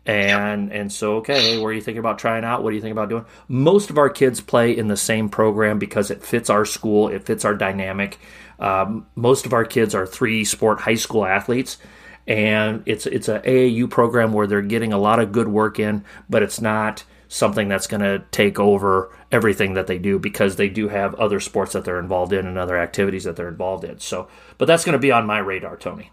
And 0.07 0.73
and 0.73 0.91
so 0.91 1.17
okay, 1.17 1.39
hey, 1.41 1.59
where 1.59 1.71
are 1.71 1.73
you 1.73 1.83
thinking 1.83 1.99
about 1.99 2.19
trying 2.19 2.45
out? 2.45 2.63
What 2.63 2.71
do 2.71 2.77
you 2.77 2.83
think 2.83 2.93
about 2.93 3.11
doing? 3.11 3.27
Most 3.47 3.91
of 3.91 3.99
our 3.99 4.09
kids 4.09 4.41
play 4.41 4.77
in 4.77 4.89
the 4.89 4.97
same 4.97 5.29
program 5.29 5.79
because 5.79 6.11
it 6.11 6.25
fits 6.25 6.49
our 6.49 6.65
school, 6.65 7.09
it 7.09 7.25
fits 7.25 7.45
our 7.45 7.55
dynamic. 7.55 8.19
Um, 8.59 9.07
most 9.15 9.45
of 9.45 9.53
our 9.53 9.65
kids 9.65 9.95
are 9.95 10.07
three 10.07 10.45
sport 10.45 10.81
high 10.81 10.95
school 10.95 11.27
athletes, 11.27 11.77
and 12.27 12.83
it's 12.87 13.07
it's 13.07 13.29
a 13.29 13.41
AAU 13.41 13.91
program 13.91 14.33
where 14.33 14.47
they're 14.47 14.63
getting 14.63 14.93
a 14.93 14.99
lot 14.99 15.21
of 15.21 15.31
good 15.31 15.49
work 15.49 15.79
in, 15.79 16.05
but 16.29 16.43
it's 16.43 16.61
not 16.61 17.05
something 17.29 17.69
that's 17.69 17.87
going 17.87 18.01
to 18.01 18.25
take 18.31 18.59
over 18.59 19.15
everything 19.31 19.75
that 19.75 19.87
they 19.87 19.99
do 19.99 20.19
because 20.19 20.57
they 20.57 20.69
do 20.69 20.89
have 20.89 21.15
other 21.17 21.41
sports 21.41 21.75
that 21.75 21.85
they're 21.85 21.99
involved 21.99 22.33
in 22.33 22.47
and 22.47 22.59
other 22.59 22.79
activities 22.79 23.25
that 23.25 23.37
they're 23.37 23.49
involved 23.49 23.85
in. 23.85 24.01
So, 24.01 24.29
but 24.57 24.65
that's 24.65 24.85
going 24.85 24.95
to 24.95 24.99
be 24.99 25.13
on 25.13 25.27
my 25.27 25.39
radar, 25.39 25.77
Tony. 25.77 26.11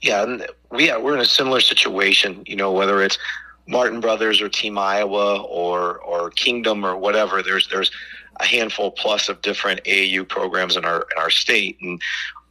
Yeah, 0.00 0.38
we 0.70 0.90
we're 0.96 1.14
in 1.14 1.20
a 1.20 1.26
similar 1.26 1.60
situation. 1.60 2.42
You 2.46 2.56
know, 2.56 2.72
whether 2.72 3.02
it's 3.02 3.18
Martin 3.66 4.00
Brothers 4.00 4.40
or 4.40 4.48
Team 4.48 4.78
Iowa 4.78 5.42
or 5.42 5.98
or 5.98 6.30
Kingdom 6.30 6.84
or 6.84 6.96
whatever. 6.96 7.42
There's 7.42 7.68
there's 7.68 7.90
a 8.40 8.46
handful 8.46 8.90
plus 8.90 9.28
of 9.28 9.40
different 9.42 9.82
AAU 9.84 10.28
programs 10.28 10.76
in 10.76 10.84
our 10.84 11.06
in 11.14 11.18
our 11.22 11.30
state, 11.30 11.78
and 11.80 12.00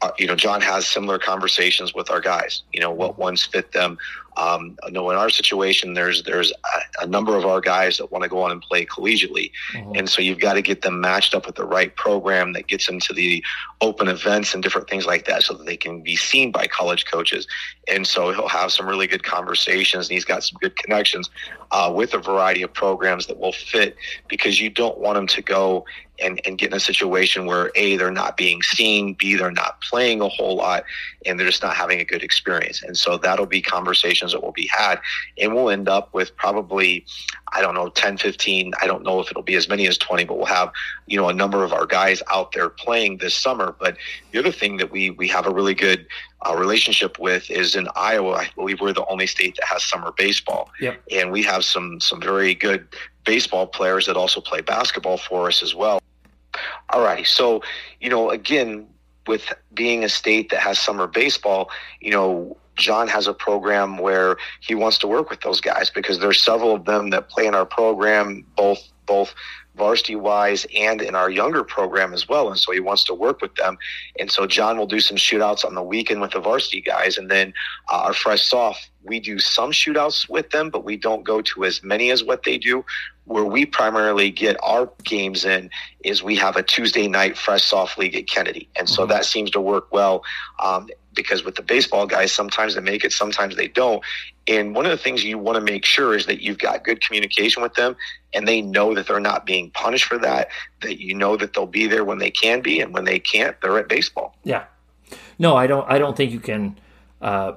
uh, 0.02 0.12
you 0.20 0.28
know, 0.28 0.36
John 0.36 0.62
has 0.62 0.86
similar 0.86 1.18
conversations 1.18 1.94
with 1.94 2.10
our 2.12 2.20
guys. 2.20 2.64
You 2.74 2.82
know, 2.82 2.92
what 2.92 3.18
ones 3.18 3.44
fit 3.44 3.72
them, 3.72 3.98
um, 4.38 4.78
I 4.84 4.90
know 4.90 5.10
in 5.10 5.18
our 5.18 5.30
situation, 5.30 5.94
there's 5.94 6.24
there's 6.24 6.52
a, 6.52 7.04
a, 7.04 7.08
number 7.08 7.38
of 7.38 7.46
our 7.46 7.62
guys 7.62 7.98
that 7.98 8.12
want 8.12 8.24
to 8.24 8.30
go 8.30 8.42
on 8.42 8.52
and 8.52 8.62
play 8.62 8.86
collegiately, 8.86 9.52
mm-hmm. 9.72 9.96
and 9.96 10.10
so 10.10 10.22
you've 10.22 10.40
got 10.40 10.54
to 10.54 10.62
get 10.62 10.82
them 10.82 11.00
matched 11.00 11.34
up 11.34 11.46
with 11.46 11.56
the 11.56 11.66
right 11.66 11.96
program 11.96 12.54
that 12.54 12.68
gets 12.68 12.86
them 12.86 13.00
to 13.00 13.14
the 13.14 13.44
open 13.82 14.08
events 14.10 14.54
and 14.54 14.62
different 14.62 14.90
things 14.90 15.06
like 15.06 15.26
that, 15.26 15.44
so 15.44 15.54
that 15.54 15.66
they 15.66 15.78
can 15.78 16.02
be 16.02 16.16
seen 16.16 16.52
by 16.52 16.68
college 16.68 17.06
coaches. 17.06 17.48
And 17.88 18.06
so 18.06 18.32
he'll 18.34 18.48
have 18.50 18.72
some 18.72 18.88
really 18.88 19.08
good 19.08 19.24
conversations, 19.24 20.08
and 20.08 20.14
he's 20.14 20.26
got 20.26 20.44
some 20.44 20.58
good 20.60 20.76
connections 20.78 21.30
uh, 21.72 21.92
with 21.94 22.14
a 22.14 22.20
variety 22.20 22.62
of 22.62 22.74
programs 22.74 23.28
that 23.28 23.40
will 23.40 23.54
fit 23.54 23.96
because 24.28 24.60
you 24.60 24.70
don't 24.70 24.98
want 24.98 25.16
them 25.16 25.28
to 25.28 25.42
go 25.42 25.86
and, 26.22 26.40
and 26.46 26.58
get 26.58 26.72
in 26.72 26.78
a 26.78 26.80
situation 26.80 27.46
where 27.46 27.72
a 27.76 27.98
they're 27.98 28.12
not 28.12 28.38
being 28.38 28.62
seen 28.62 29.14
b 29.14 29.36
they're 29.36 29.52
not 29.52 29.82
playing 29.82 30.22
a 30.22 30.30
whole 30.30 30.56
lot 30.56 30.84
and 31.26 31.40
they're 31.40 31.48
just 31.48 31.62
not 31.62 31.76
having 31.76 32.00
a 32.00 32.06
good 32.06 32.24
experience 32.24 32.84
and 32.84 32.98
so 32.98 33.18
that'll 33.18 33.46
be 33.46 33.62
conversations 33.62 34.25
that 34.32 34.44
will 34.44 34.52
be 34.52 34.70
had 34.72 35.00
and 35.38 35.54
we'll 35.54 35.70
end 35.70 35.88
up 35.88 36.14
with 36.14 36.36
probably 36.36 37.06
i 37.54 37.62
don't 37.62 37.74
know 37.74 37.90
10 37.90 38.18
15 38.18 38.74
i 38.82 38.88
don't 38.88 39.04
know 39.04 39.20
if 39.20 39.30
it'll 39.30 39.44
be 39.44 39.56
as 39.56 39.68
many 39.68 39.88
as 39.88 39.98
20 39.98 40.26
but 40.26 40.38
we'll 40.38 40.46
have 40.46 40.72
you 41.08 41.18
know 41.18 41.30
a 41.30 41.34
number 41.34 41.64
of 41.64 41.74
our 41.74 41.86
guys 41.86 42.22
out 42.32 42.52
there 42.52 42.70
playing 42.70 43.18
this 43.18 43.36
summer 43.36 43.76
but 43.80 43.98
the 44.32 44.40
other 44.40 44.52
thing 44.52 44.78
that 44.78 44.92
we 44.92 45.10
we 45.12 45.28
have 45.28 45.46
a 45.46 45.52
really 45.52 45.74
good 45.74 46.06
uh, 46.48 46.56
relationship 46.56 47.18
with 47.18 47.50
is 47.50 47.76
in 47.76 47.88
Iowa. 47.96 48.34
I 48.34 48.50
believe 48.56 48.80
we're 48.80 48.94
the 48.94 49.06
only 49.08 49.26
state 49.26 49.56
that 49.56 49.66
has 49.66 49.84
summer 49.84 50.12
baseball, 50.16 50.70
yep. 50.80 51.02
and 51.12 51.32
we 51.32 51.42
have 51.44 51.66
some 51.66 52.00
some 52.00 52.22
very 52.22 52.54
good 52.54 52.88
baseball 53.26 53.68
players 53.68 54.06
that 54.06 54.16
also 54.16 54.40
play 54.40 54.62
basketball 54.62 55.18
for 55.18 55.48
us 55.48 55.64
as 55.64 55.74
well. 55.74 56.02
All 56.92 57.02
righty. 57.02 57.24
So, 57.24 57.62
you 58.00 58.10
know, 58.10 58.30
again, 58.30 58.88
with 59.28 59.52
being 59.74 60.04
a 60.04 60.10
state 60.10 60.50
that 60.52 60.60
has 60.60 60.80
summer 60.80 61.08
baseball, 61.08 61.70
you 62.00 62.12
know, 62.12 62.58
John 62.76 63.08
has 63.08 63.28
a 63.28 63.34
program 63.34 63.98
where 63.98 64.38
he 64.60 64.76
wants 64.76 64.98
to 65.00 65.08
work 65.08 65.30
with 65.30 65.42
those 65.42 65.62
guys 65.62 65.90
because 65.90 66.20
there's 66.20 66.42
several 66.42 66.74
of 66.74 66.86
them 66.86 67.10
that 67.12 67.30
play 67.30 67.46
in 67.46 67.56
our 67.56 67.66
program, 67.66 68.46
both 68.56 68.80
both 69.06 69.34
varsity 69.76 70.16
wise 70.16 70.66
and 70.76 71.02
in 71.02 71.16
our 71.16 71.30
younger 71.30 71.64
program 71.64 72.14
as 72.14 72.28
well. 72.28 72.50
And 72.50 72.58
so 72.58 72.72
he 72.72 72.80
wants 72.80 73.04
to 73.06 73.14
work 73.14 73.42
with 73.42 73.56
them. 73.56 73.78
And 74.20 74.32
so 74.32 74.46
John 74.46 74.78
will 74.78 74.88
do 74.88 75.00
some 75.00 75.18
shootouts 75.18 75.66
on 75.66 75.76
the 75.76 75.84
weekend 75.84 76.22
with 76.22 76.32
the 76.32 76.40
varsity 76.40 76.82
guys. 76.82 77.18
And 77.18 77.30
then 77.30 77.54
uh, 77.92 77.98
our 77.98 78.14
fresh 78.14 78.44
soft, 78.44 78.90
we 79.04 79.20
do 79.20 79.40
some 79.40 79.72
shootouts 79.72 80.30
with 80.30 80.50
them, 80.52 80.70
but 80.70 80.84
we 80.84 80.98
don't 80.98 81.24
go 81.24 81.42
to 81.42 81.66
as 81.66 81.84
many 81.84 82.12
as 82.12 82.24
what 82.24 82.44
they 82.44 82.58
do. 82.58 82.86
Where 83.26 83.46
we 83.46 83.66
primarily 83.66 84.30
get 84.30 84.56
our 84.62 84.92
games 85.04 85.46
in 85.46 85.72
is 86.04 86.22
we 86.22 86.36
have 86.36 86.56
a 86.56 86.64
Tuesday 86.64 87.08
night 87.08 87.38
fresh 87.38 87.64
soft 87.64 87.98
league 87.98 88.16
at 88.16 88.28
Kennedy. 88.28 88.70
And 88.76 88.88
so 88.88 89.02
mm-hmm. 89.02 89.12
that 89.12 89.26
seems 89.26 89.50
to 89.52 89.62
work 89.62 89.92
well. 89.92 90.24
Um, 90.60 90.90
because 91.16 91.44
with 91.44 91.56
the 91.56 91.64
baseball 91.64 92.06
guys, 92.06 92.32
sometimes 92.32 92.76
they 92.76 92.82
make 92.82 93.04
it, 93.04 93.12
sometimes 93.12 93.56
they 93.56 93.70
don't. 93.70 94.04
And 94.48 94.76
one 94.76 94.86
of 94.86 94.92
the 94.92 94.98
things 94.98 95.24
you 95.24 95.40
want 95.40 95.56
to 95.56 95.62
make 95.62 95.86
sure 95.86 96.16
is 96.16 96.28
that 96.28 96.42
you've 96.42 96.60
got 96.60 96.84
good 96.84 97.02
communication 97.02 97.64
with 97.64 97.74
them 97.74 97.96
and 98.34 98.48
they 98.48 98.62
know 98.62 98.94
that 98.94 99.08
they're 99.08 99.20
not 99.20 99.46
being 99.46 99.72
punished 99.72 100.06
for 100.06 100.20
that, 100.20 100.50
that 100.82 101.02
you 101.02 101.16
know 101.16 101.36
that 101.36 101.54
they'll 101.54 101.66
be 101.66 101.88
there 101.88 102.04
when 102.04 102.20
they 102.20 102.30
can 102.30 102.62
be 102.62 102.80
and 102.80 102.94
when 102.94 103.06
they 103.06 103.18
can't, 103.18 103.60
they're 103.62 103.80
at 103.80 103.90
baseball. 103.90 104.36
Yeah. 104.44 104.66
No, 105.40 105.56
I 105.56 105.68
don't 105.68 105.90
I 105.90 105.98
don't 105.98 106.16
think 106.16 106.32
you 106.32 106.40
can 106.40 106.78
uh, 107.22 107.54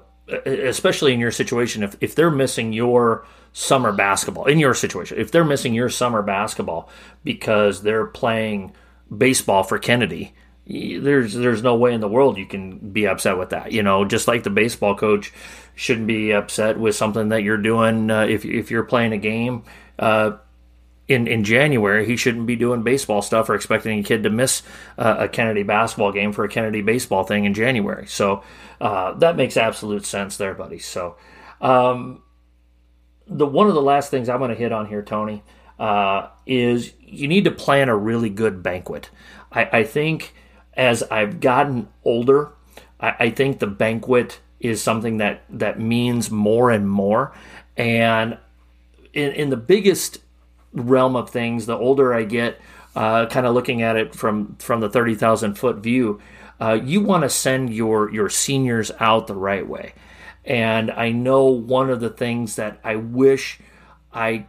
especially 0.46 1.12
in 1.12 1.20
your 1.20 1.30
situation 1.30 1.82
if, 1.82 1.96
if 2.00 2.14
they're 2.14 2.30
missing 2.30 2.72
your 2.72 3.26
summer 3.52 3.92
basketball 3.92 4.44
in 4.44 4.58
your 4.58 4.74
situation, 4.74 5.18
if 5.18 5.32
they're 5.32 5.44
missing 5.44 5.74
your 5.74 5.88
summer 5.88 6.22
basketball 6.22 6.88
because 7.24 7.82
they're 7.82 8.06
playing 8.06 8.72
baseball 9.16 9.62
for 9.62 9.78
Kennedy, 9.78 10.34
there's 10.66 11.32
there's 11.34 11.62
no 11.62 11.76
way 11.76 11.94
in 11.94 12.00
the 12.00 12.08
world 12.08 12.36
you 12.36 12.46
can 12.46 12.78
be 12.78 13.06
upset 13.06 13.38
with 13.38 13.50
that. 13.50 13.72
You 13.72 13.82
know, 13.82 14.04
just 14.04 14.28
like 14.28 14.42
the 14.42 14.50
baseball 14.50 14.94
coach 14.94 15.32
shouldn't 15.78 16.08
be 16.08 16.32
upset 16.32 16.76
with 16.76 16.96
something 16.96 17.28
that 17.28 17.44
you're 17.44 17.56
doing 17.56 18.10
uh, 18.10 18.22
if 18.22 18.44
if 18.44 18.68
you're 18.68 18.82
playing 18.82 19.12
a 19.12 19.18
game. 19.18 19.62
Uh, 19.96 20.32
in, 21.06 21.26
in 21.26 21.44
January, 21.44 22.04
he 22.04 22.16
shouldn't 22.16 22.46
be 22.46 22.56
doing 22.56 22.82
baseball 22.82 23.22
stuff 23.22 23.48
or 23.48 23.54
expecting 23.54 24.00
a 24.00 24.02
kid 24.02 24.24
to 24.24 24.30
miss 24.30 24.62
uh, 24.98 25.16
a 25.20 25.28
Kennedy 25.28 25.62
basketball 25.62 26.12
game 26.12 26.32
for 26.32 26.44
a 26.44 26.48
Kennedy 26.48 26.82
baseball 26.82 27.22
thing 27.22 27.44
in 27.44 27.54
January. 27.54 28.06
So 28.08 28.42
uh, 28.80 29.14
that 29.14 29.36
makes 29.36 29.56
absolute 29.56 30.04
sense 30.04 30.36
there, 30.36 30.52
buddy. 30.52 30.80
So 30.80 31.16
um, 31.60 32.22
the 33.28 33.46
one 33.46 33.68
of 33.68 33.74
the 33.74 33.80
last 33.80 34.10
things 34.10 34.28
I'm 34.28 34.38
going 34.38 34.50
to 34.50 34.56
hit 34.56 34.72
on 34.72 34.86
here, 34.86 35.02
Tony, 35.02 35.44
uh, 35.78 36.28
is 36.44 36.92
you 37.00 37.28
need 37.28 37.44
to 37.44 37.52
plan 37.52 37.88
a 37.88 37.96
really 37.96 38.30
good 38.30 38.64
banquet. 38.64 39.10
I, 39.52 39.78
I 39.78 39.84
think 39.84 40.34
as 40.74 41.04
I've 41.04 41.38
gotten 41.38 41.88
older, 42.04 42.50
I, 43.00 43.14
I 43.20 43.30
think 43.30 43.60
the 43.60 43.68
banquet 43.68 44.40
is 44.60 44.82
something 44.82 45.18
that 45.18 45.42
that 45.50 45.80
means 45.80 46.30
more 46.30 46.70
and 46.70 46.88
more. 46.88 47.32
And 47.76 48.38
in, 49.12 49.32
in 49.32 49.50
the 49.50 49.56
biggest 49.56 50.18
realm 50.72 51.16
of 51.16 51.30
things, 51.30 51.66
the 51.66 51.76
older 51.76 52.12
I 52.12 52.24
get, 52.24 52.60
uh, 52.96 53.26
kind 53.26 53.46
of 53.46 53.54
looking 53.54 53.82
at 53.82 53.96
it 53.96 54.14
from 54.14 54.56
from 54.56 54.80
the 54.80 54.90
thirty 54.90 55.14
thousand 55.14 55.54
foot 55.54 55.78
view, 55.78 56.20
uh, 56.60 56.78
you 56.82 57.00
want 57.00 57.22
to 57.22 57.28
send 57.28 57.72
your 57.72 58.10
your 58.12 58.28
seniors 58.28 58.90
out 58.98 59.26
the 59.26 59.34
right 59.34 59.66
way. 59.66 59.94
And 60.44 60.90
I 60.90 61.12
know 61.12 61.44
one 61.44 61.90
of 61.90 62.00
the 62.00 62.10
things 62.10 62.56
that 62.56 62.80
I 62.82 62.96
wish 62.96 63.60
I 64.12 64.46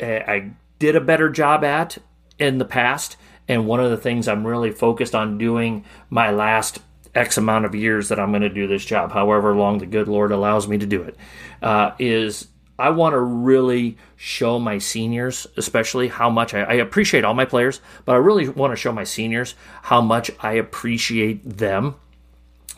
I 0.00 0.52
did 0.78 0.96
a 0.96 1.00
better 1.00 1.28
job 1.28 1.64
at 1.64 1.98
in 2.38 2.58
the 2.58 2.64
past 2.64 3.16
and 3.48 3.66
one 3.66 3.80
of 3.80 3.90
the 3.90 3.96
things 3.96 4.28
I'm 4.28 4.46
really 4.46 4.70
focused 4.70 5.14
on 5.14 5.36
doing 5.36 5.84
my 6.08 6.30
last 6.30 6.78
X 7.14 7.38
amount 7.38 7.64
of 7.64 7.74
years 7.74 8.08
that 8.08 8.20
I'm 8.20 8.30
going 8.30 8.42
to 8.42 8.48
do 8.48 8.66
this 8.66 8.84
job, 8.84 9.12
however 9.12 9.54
long 9.54 9.78
the 9.78 9.86
good 9.86 10.08
Lord 10.08 10.32
allows 10.32 10.68
me 10.68 10.78
to 10.78 10.86
do 10.86 11.02
it, 11.02 11.16
uh, 11.62 11.92
is 11.98 12.48
I 12.80 12.90
want 12.90 13.12
to 13.12 13.20
really 13.20 13.98
show 14.16 14.58
my 14.58 14.78
seniors, 14.78 15.46
especially 15.56 16.08
how 16.08 16.30
much 16.30 16.54
I, 16.54 16.60
I, 16.60 16.72
appreciate 16.74 17.24
all 17.24 17.34
my 17.34 17.44
players, 17.44 17.80
but 18.06 18.12
I 18.12 18.16
really 18.16 18.48
want 18.48 18.72
to 18.72 18.76
show 18.76 18.90
my 18.90 19.04
seniors 19.04 19.54
how 19.82 20.00
much 20.00 20.30
I 20.40 20.54
appreciate 20.54 21.44
them. 21.44 21.96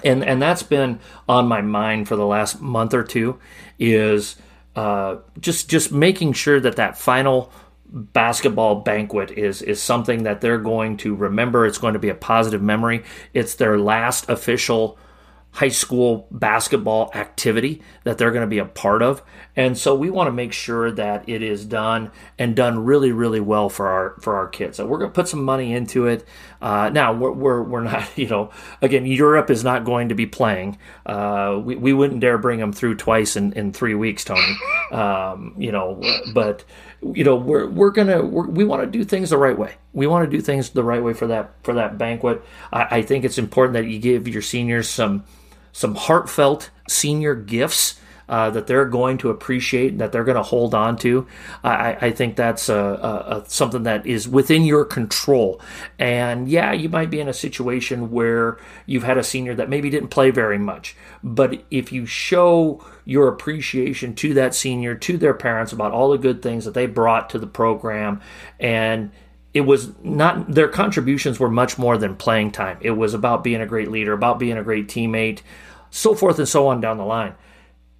And 0.04 0.24
and 0.24 0.42
that's 0.42 0.64
been 0.64 0.98
on 1.28 1.46
my 1.46 1.60
mind 1.60 2.08
for 2.08 2.16
the 2.16 2.26
last 2.26 2.60
month 2.60 2.94
or 2.94 3.04
two, 3.04 3.38
is 3.78 4.34
uh, 4.74 5.18
just 5.38 5.70
just 5.70 5.92
making 5.92 6.32
sure 6.32 6.58
that 6.58 6.76
that 6.76 6.98
final 6.98 7.52
basketball 7.92 8.76
banquet 8.76 9.30
is 9.30 9.62
is 9.62 9.80
something 9.80 10.24
that 10.24 10.40
they're 10.40 10.58
going 10.58 10.96
to 10.98 11.14
remember. 11.14 11.66
It's 11.66 11.78
going 11.78 11.94
to 11.94 12.00
be 12.00 12.08
a 12.08 12.14
positive 12.14 12.62
memory. 12.62 13.04
It's 13.34 13.54
their 13.54 13.78
last 13.78 14.28
official 14.28 14.98
high 15.54 15.68
school 15.68 16.26
basketball 16.30 17.10
activity 17.14 17.82
that 18.04 18.16
they're 18.16 18.30
going 18.30 18.42
to 18.42 18.46
be 18.46 18.58
a 18.58 18.64
part 18.64 19.02
of. 19.02 19.22
And 19.54 19.76
so 19.76 19.94
we 19.94 20.08
want 20.08 20.28
to 20.28 20.32
make 20.32 20.54
sure 20.54 20.90
that 20.92 21.28
it 21.28 21.42
is 21.42 21.66
done 21.66 22.10
and 22.38 22.56
done 22.56 22.86
really, 22.86 23.12
really 23.12 23.40
well 23.40 23.68
for 23.68 23.86
our 23.86 24.16
for 24.20 24.36
our 24.36 24.48
kids. 24.48 24.78
So 24.78 24.86
we're 24.86 24.98
going 24.98 25.10
to 25.10 25.14
put 25.14 25.28
some 25.28 25.44
money 25.44 25.74
into 25.74 26.06
it. 26.06 26.26
Uh, 26.62 26.88
now 26.88 27.12
we're, 27.12 27.32
we're, 27.32 27.62
we're 27.62 27.82
not 27.82 28.08
you 28.16 28.28
know 28.28 28.50
again 28.80 29.04
Europe 29.04 29.50
is 29.50 29.62
not 29.62 29.84
going 29.84 30.08
to 30.08 30.14
be 30.14 30.26
playing. 30.26 30.78
Uh, 31.04 31.60
we 31.62 31.76
we 31.76 31.92
wouldn't 31.92 32.20
dare 32.20 32.38
bring 32.38 32.58
them 32.58 32.72
through 32.72 32.96
twice 32.96 33.36
in, 33.36 33.52
in 33.52 33.72
three 33.72 33.94
weeks, 33.94 34.24
Tony. 34.24 34.56
Um, 34.90 35.54
you 35.58 35.70
know, 35.70 36.00
but 36.32 36.64
you 37.14 37.24
know 37.24 37.36
we're 37.36 37.66
we're 37.66 37.90
gonna 37.90 38.22
we're, 38.22 38.46
we 38.46 38.64
want 38.64 38.82
to 38.82 38.86
do 38.86 39.04
things 39.04 39.30
the 39.30 39.38
right 39.38 39.58
way. 39.58 39.74
We 39.92 40.06
want 40.06 40.30
to 40.30 40.36
do 40.36 40.42
things 40.42 40.70
the 40.70 40.84
right 40.84 41.02
way 41.02 41.12
for 41.12 41.26
that 41.28 41.52
for 41.62 41.74
that 41.74 41.98
banquet. 41.98 42.42
I, 42.72 42.98
I 42.98 43.02
think 43.02 43.24
it's 43.24 43.38
important 43.38 43.74
that 43.74 43.86
you 43.86 43.98
give 43.98 44.28
your 44.28 44.42
seniors 44.42 44.88
some 44.88 45.24
some 45.72 45.94
heartfelt 45.94 46.70
senior 46.88 47.34
gifts 47.34 47.98
uh, 48.28 48.50
that 48.50 48.66
they're 48.66 48.86
going 48.86 49.18
to 49.18 49.30
appreciate, 49.30 49.98
that 49.98 50.12
they're 50.12 50.24
going 50.24 50.36
to 50.36 50.42
hold 50.42 50.74
on 50.74 50.96
to. 50.96 51.26
I, 51.62 51.98
I 52.00 52.10
think 52.12 52.36
that's 52.36 52.68
a, 52.68 52.74
a, 52.74 53.38
a, 53.38 53.44
something 53.46 53.82
that 53.82 54.06
is 54.06 54.28
within 54.28 54.64
your 54.64 54.84
control. 54.84 55.60
And 55.98 56.48
yeah, 56.48 56.72
you 56.72 56.88
might 56.88 57.10
be 57.10 57.20
in 57.20 57.28
a 57.28 57.34
situation 57.34 58.10
where 58.10 58.58
you've 58.86 59.02
had 59.02 59.18
a 59.18 59.24
senior 59.24 59.54
that 59.56 59.68
maybe 59.68 59.90
didn't 59.90 60.08
play 60.08 60.30
very 60.30 60.58
much, 60.58 60.96
but 61.22 61.62
if 61.70 61.92
you 61.92 62.06
show 62.06 62.82
your 63.04 63.28
appreciation 63.28 64.14
to 64.14 64.34
that 64.34 64.54
senior, 64.54 64.94
to 64.94 65.16
their 65.16 65.34
parents 65.34 65.72
about 65.72 65.92
all 65.92 66.10
the 66.10 66.18
good 66.18 66.42
things 66.42 66.64
that 66.64 66.74
they 66.74 66.86
brought 66.86 67.30
to 67.30 67.38
the 67.38 67.46
program, 67.46 68.20
and 68.60 69.10
it 69.54 69.62
was 69.62 69.92
not 70.02 70.50
their 70.50 70.68
contributions 70.68 71.38
were 71.38 71.50
much 71.50 71.78
more 71.78 71.98
than 71.98 72.16
playing 72.16 72.52
time. 72.52 72.78
It 72.80 72.92
was 72.92 73.14
about 73.14 73.44
being 73.44 73.60
a 73.60 73.66
great 73.66 73.90
leader, 73.90 74.12
about 74.12 74.38
being 74.38 74.56
a 74.56 74.62
great 74.62 74.88
teammate, 74.88 75.40
so 75.90 76.14
forth 76.14 76.38
and 76.38 76.48
so 76.48 76.68
on 76.68 76.80
down 76.80 76.96
the 76.96 77.04
line. 77.04 77.34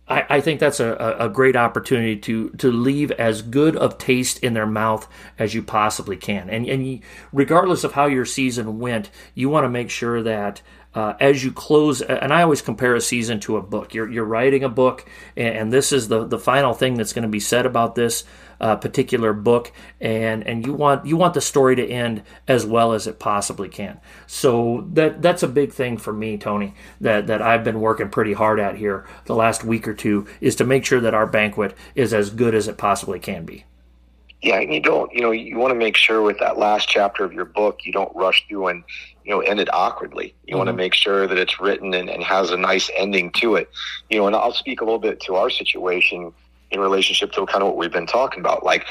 I, 0.09 0.27
I 0.29 0.41
think 0.41 0.61
that's 0.61 0.81
a, 0.81 1.17
a 1.19 1.29
great 1.29 1.57
opportunity 1.57 2.17
to 2.17 2.51
to 2.51 2.73
leave 2.73 3.11
as 3.12 3.43
good 3.43 3.77
of 3.77 3.99
taste 3.99 4.38
in 4.41 4.55
their 4.55 4.67
mouth 4.67 5.07
as 5.38 5.55
you 5.55 5.62
possibly 5.62 6.17
can. 6.17 6.51
And 6.51 6.67
and 6.67 7.01
regardless 7.33 7.85
of 7.85 7.93
how 7.93 8.07
your 8.07 8.25
season 8.25 8.79
went, 8.79 9.11
you 9.35 9.49
want 9.49 9.65
to 9.65 9.71
make 9.71 9.91
sure 9.91 10.23
that 10.23 10.62
uh, 10.94 11.14
as 11.20 11.44
you 11.44 11.52
close, 11.52 12.02
and 12.02 12.33
I 12.33 12.42
always 12.42 12.62
compare 12.62 12.94
a 12.94 13.00
season 13.00 13.40
to 13.40 13.57
a 13.57 13.62
book. 13.62 13.94
You're, 13.94 14.11
you're 14.11 14.24
writing 14.24 14.62
a 14.62 14.68
book, 14.68 15.09
and, 15.37 15.57
and 15.57 15.72
this 15.72 15.92
is 15.92 16.09
the, 16.09 16.26
the 16.26 16.38
final 16.38 16.74
thing 16.74 16.94
that's 16.94 17.12
going 17.12 17.22
to 17.22 17.28
be 17.28 17.40
said 17.40 17.64
about 17.66 17.94
this 17.94 18.24
uh, 18.61 18.76
particular 18.76 19.33
book, 19.33 19.72
and 20.00 20.46
and 20.46 20.64
you 20.64 20.72
want 20.72 21.05
you 21.05 21.16
want 21.16 21.35
the 21.35 21.40
story 21.40 21.74
to 21.74 21.87
end 21.87 22.22
as 22.46 22.64
well 22.64 22.92
as 22.92 23.07
it 23.07 23.18
possibly 23.18 23.68
can. 23.68 24.00
So 24.26 24.87
that 24.92 25.20
that's 25.20 25.42
a 25.42 25.48
big 25.48 25.72
thing 25.72 25.98
for 25.98 26.12
me, 26.12 26.38
Tony. 26.38 26.74
That 27.00 27.26
that 27.26 27.42
I've 27.42 27.64
been 27.64 27.81
working 27.81 28.09
pretty 28.09 28.35
hard 28.35 28.61
at 28.61 28.76
here 28.76 29.05
the 29.24 29.35
last 29.35 29.64
week 29.64 29.88
or 29.88 29.94
two 29.94 30.26
is 30.40 30.55
to 30.57 30.64
make 30.64 30.85
sure 30.85 31.00
that 31.00 31.14
our 31.14 31.26
banquet 31.26 31.76
is 31.96 32.14
as 32.14 32.31
good 32.31 32.55
as 32.55 32.68
it 32.68 32.78
possibly 32.78 33.18
can 33.18 33.44
be. 33.44 33.64
Yeah, 34.42 34.59
and 34.59 34.74
you 34.74 34.81
don't, 34.81 35.12
you 35.14 35.20
know, 35.20 35.31
you 35.31 35.57
want 35.57 35.70
to 35.70 35.78
make 35.78 35.96
sure 35.96 36.20
with 36.20 36.40
that 36.40 36.59
last 36.59 36.88
chapter 36.88 37.24
of 37.24 37.33
your 37.33 37.44
book, 37.44 37.87
you 37.87 37.92
don't 37.92 38.14
rush 38.14 38.44
through 38.48 38.66
and, 38.66 38.83
you 39.24 39.31
know, 39.31 39.40
end 39.40 39.61
it 39.61 39.72
awkwardly. 39.72 40.35
You 40.44 40.52
mm-hmm. 40.52 40.59
want 40.59 40.68
to 40.68 40.72
make 40.72 40.94
sure 40.94 41.28
that 41.28 41.38
it's 41.38 41.61
written 41.61 41.94
and, 41.94 42.11
and 42.11 42.24
has 42.24 42.50
a 42.50 42.57
nice 42.57 42.90
ending 42.96 43.31
to 43.33 43.55
it. 43.55 43.70
You 44.11 44.18
know, 44.18 44.26
and 44.26 44.35
I'll 44.35 44.52
speak 44.52 44.81
a 44.81 44.85
little 44.85 44.98
bit 44.98 45.20
to 45.20 45.37
our 45.37 45.48
situation 45.48 46.33
in 46.72 46.81
relationship 46.81 47.33
to 47.33 47.46
kind 47.46 47.62
of 47.62 47.68
what 47.68 47.76
we've 47.76 47.92
been 47.92 48.07
talking 48.07 48.40
about. 48.40 48.64
Like 48.64 48.85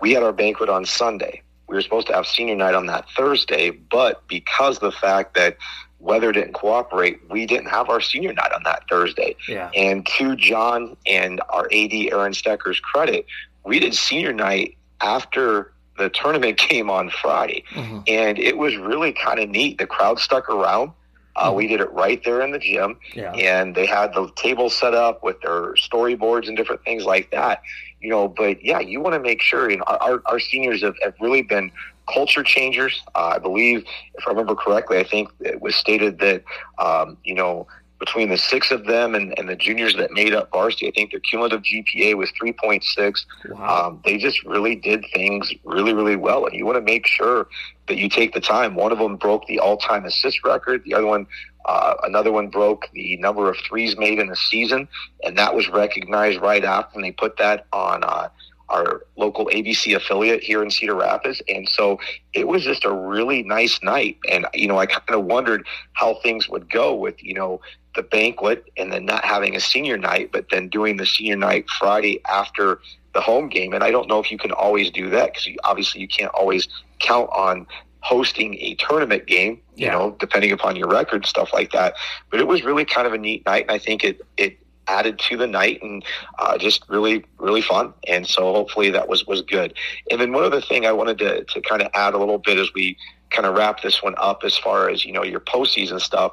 we 0.00 0.12
had 0.12 0.22
our 0.22 0.32
banquet 0.32 0.68
on 0.68 0.84
Sunday. 0.84 1.40
We 1.66 1.76
were 1.76 1.82
supposed 1.82 2.08
to 2.08 2.12
have 2.14 2.26
senior 2.26 2.56
night 2.56 2.74
on 2.74 2.86
that 2.86 3.08
Thursday, 3.16 3.70
but 3.70 4.26
because 4.28 4.80
the 4.80 4.92
fact 4.92 5.34
that 5.34 5.56
weather 5.98 6.30
didn't 6.30 6.52
cooperate, 6.52 7.18
we 7.30 7.46
didn't 7.46 7.68
have 7.68 7.88
our 7.88 8.00
senior 8.02 8.34
night 8.34 8.52
on 8.54 8.62
that 8.64 8.82
Thursday. 8.90 9.34
Yeah. 9.48 9.70
And 9.74 10.06
to 10.18 10.36
John 10.36 10.96
and 11.06 11.40
our 11.48 11.64
AD 11.72 11.92
Aaron 11.92 12.32
Stecker's 12.32 12.80
credit, 12.80 13.24
we 13.64 13.80
did 13.80 13.94
senior 13.94 14.32
night 14.32 14.76
after 15.00 15.72
the 15.98 16.08
tournament 16.10 16.58
came 16.58 16.90
on 16.90 17.10
Friday, 17.10 17.64
mm-hmm. 17.70 18.00
and 18.06 18.38
it 18.38 18.56
was 18.56 18.76
really 18.76 19.12
kind 19.12 19.38
of 19.38 19.48
neat. 19.48 19.78
The 19.78 19.86
crowd 19.86 20.18
stuck 20.18 20.48
around. 20.48 20.92
Uh, 21.36 21.52
we 21.52 21.66
did 21.66 21.80
it 21.80 21.90
right 21.90 22.22
there 22.24 22.42
in 22.42 22.52
the 22.52 22.60
gym, 22.60 22.96
yeah. 23.12 23.32
and 23.32 23.74
they 23.74 23.86
had 23.86 24.14
the 24.14 24.30
table 24.36 24.70
set 24.70 24.94
up 24.94 25.24
with 25.24 25.40
their 25.40 25.74
storyboards 25.74 26.46
and 26.46 26.56
different 26.56 26.84
things 26.84 27.04
like 27.04 27.28
that. 27.32 27.60
You 28.00 28.10
know, 28.10 28.28
but 28.28 28.64
yeah, 28.64 28.78
you 28.78 29.00
want 29.00 29.14
to 29.14 29.20
make 29.20 29.42
sure. 29.42 29.68
You 29.68 29.78
know, 29.78 29.84
our, 29.84 30.22
our 30.26 30.38
seniors 30.38 30.82
have, 30.82 30.94
have 31.02 31.14
really 31.20 31.42
been 31.42 31.72
culture 32.12 32.44
changers. 32.44 33.02
Uh, 33.16 33.32
I 33.34 33.38
believe, 33.38 33.84
if 34.14 34.26
I 34.28 34.30
remember 34.30 34.54
correctly, 34.54 34.98
I 34.98 35.04
think 35.04 35.30
it 35.40 35.60
was 35.60 35.74
stated 35.74 36.20
that 36.20 36.44
um, 36.78 37.16
you 37.24 37.34
know 37.34 37.66
between 38.04 38.28
the 38.28 38.36
six 38.36 38.70
of 38.70 38.84
them 38.84 39.14
and, 39.14 39.36
and 39.38 39.48
the 39.48 39.56
juniors 39.56 39.94
that 39.96 40.12
made 40.12 40.34
up 40.34 40.50
varsity, 40.52 40.86
I 40.86 40.90
think 40.90 41.10
their 41.10 41.20
cumulative 41.20 41.62
GPA 41.62 42.16
was 42.16 42.30
3.6. 42.40 43.24
Wow. 43.48 43.86
Um, 43.86 44.00
they 44.04 44.18
just 44.18 44.44
really 44.44 44.76
did 44.76 45.04
things 45.14 45.50
really, 45.64 45.94
really 45.94 46.16
well. 46.16 46.44
And 46.44 46.54
you 46.54 46.66
want 46.66 46.76
to 46.76 46.82
make 46.82 47.06
sure 47.06 47.48
that 47.88 47.96
you 47.96 48.10
take 48.10 48.34
the 48.34 48.40
time. 48.40 48.74
One 48.74 48.92
of 48.92 48.98
them 48.98 49.16
broke 49.16 49.46
the 49.46 49.58
all 49.58 49.78
time 49.78 50.04
assist 50.04 50.44
record. 50.44 50.82
The 50.84 50.94
other 50.94 51.06
one, 51.06 51.26
uh, 51.64 51.94
another 52.02 52.30
one 52.30 52.48
broke 52.48 52.88
the 52.92 53.16
number 53.16 53.48
of 53.48 53.56
threes 53.66 53.96
made 53.96 54.18
in 54.18 54.30
a 54.30 54.36
season. 54.36 54.86
And 55.24 55.38
that 55.38 55.54
was 55.54 55.68
recognized 55.70 56.42
right 56.42 56.64
after. 56.64 56.96
And 56.96 57.04
they 57.04 57.12
put 57.12 57.38
that 57.38 57.66
on, 57.72 58.04
uh, 58.04 58.28
our 58.68 59.04
local 59.16 59.46
ABC 59.46 59.94
affiliate 59.94 60.42
here 60.42 60.62
in 60.62 60.70
Cedar 60.70 60.94
Rapids. 60.94 61.42
And 61.48 61.68
so 61.68 61.98
it 62.32 62.48
was 62.48 62.64
just 62.64 62.84
a 62.84 62.92
really 62.92 63.42
nice 63.42 63.80
night. 63.82 64.18
And, 64.30 64.46
you 64.54 64.68
know, 64.68 64.78
I 64.78 64.86
kind 64.86 65.18
of 65.18 65.24
wondered 65.24 65.66
how 65.92 66.14
things 66.22 66.48
would 66.48 66.70
go 66.70 66.94
with, 66.94 67.22
you 67.22 67.34
know, 67.34 67.60
the 67.94 68.02
banquet 68.02 68.70
and 68.76 68.92
then 68.92 69.04
not 69.04 69.24
having 69.24 69.54
a 69.54 69.60
senior 69.60 69.96
night, 69.96 70.30
but 70.32 70.46
then 70.50 70.68
doing 70.68 70.96
the 70.96 71.06
senior 71.06 71.36
night 71.36 71.68
Friday 71.78 72.20
after 72.28 72.80
the 73.14 73.20
home 73.20 73.48
game. 73.48 73.72
And 73.72 73.84
I 73.84 73.90
don't 73.90 74.08
know 74.08 74.18
if 74.18 74.30
you 74.30 74.38
can 74.38 74.50
always 74.50 74.90
do 74.90 75.10
that 75.10 75.34
because 75.34 75.48
obviously 75.62 76.00
you 76.00 76.08
can't 76.08 76.32
always 76.34 76.68
count 76.98 77.30
on 77.32 77.66
hosting 78.00 78.54
a 78.56 78.74
tournament 78.74 79.26
game, 79.26 79.60
you 79.76 79.86
yeah. 79.86 79.92
know, 79.92 80.16
depending 80.18 80.52
upon 80.52 80.76
your 80.76 80.88
record, 80.88 81.24
stuff 81.24 81.52
like 81.54 81.72
that. 81.72 81.94
But 82.30 82.40
it 82.40 82.46
was 82.46 82.62
really 82.62 82.84
kind 82.84 83.06
of 83.06 83.14
a 83.14 83.18
neat 83.18 83.46
night. 83.46 83.62
And 83.62 83.70
I 83.70 83.78
think 83.78 84.04
it, 84.04 84.20
it, 84.36 84.58
added 84.88 85.18
to 85.18 85.36
the 85.36 85.46
night 85.46 85.82
and 85.82 86.04
uh, 86.38 86.58
just 86.58 86.84
really 86.88 87.24
really 87.38 87.62
fun. 87.62 87.92
And 88.08 88.26
so 88.26 88.52
hopefully 88.52 88.90
that 88.90 89.08
was 89.08 89.26
was 89.26 89.42
good. 89.42 89.74
And 90.10 90.20
then 90.20 90.32
one 90.32 90.44
other 90.44 90.60
thing 90.60 90.86
i 90.86 90.92
wanted 90.92 91.18
to, 91.18 91.44
to 91.44 91.60
kind 91.60 91.82
of 91.82 91.90
add 91.94 92.14
a 92.14 92.18
little 92.18 92.38
bit 92.38 92.58
as 92.58 92.72
we 92.74 92.96
kind 93.30 93.46
of 93.46 93.56
wrap 93.56 93.82
this 93.82 94.02
one 94.02 94.14
up 94.18 94.42
as 94.44 94.56
far 94.56 94.88
as 94.88 95.04
you 95.04 95.12
know 95.12 95.24
your 95.24 95.40
postseason 95.40 96.00
stuff 96.00 96.32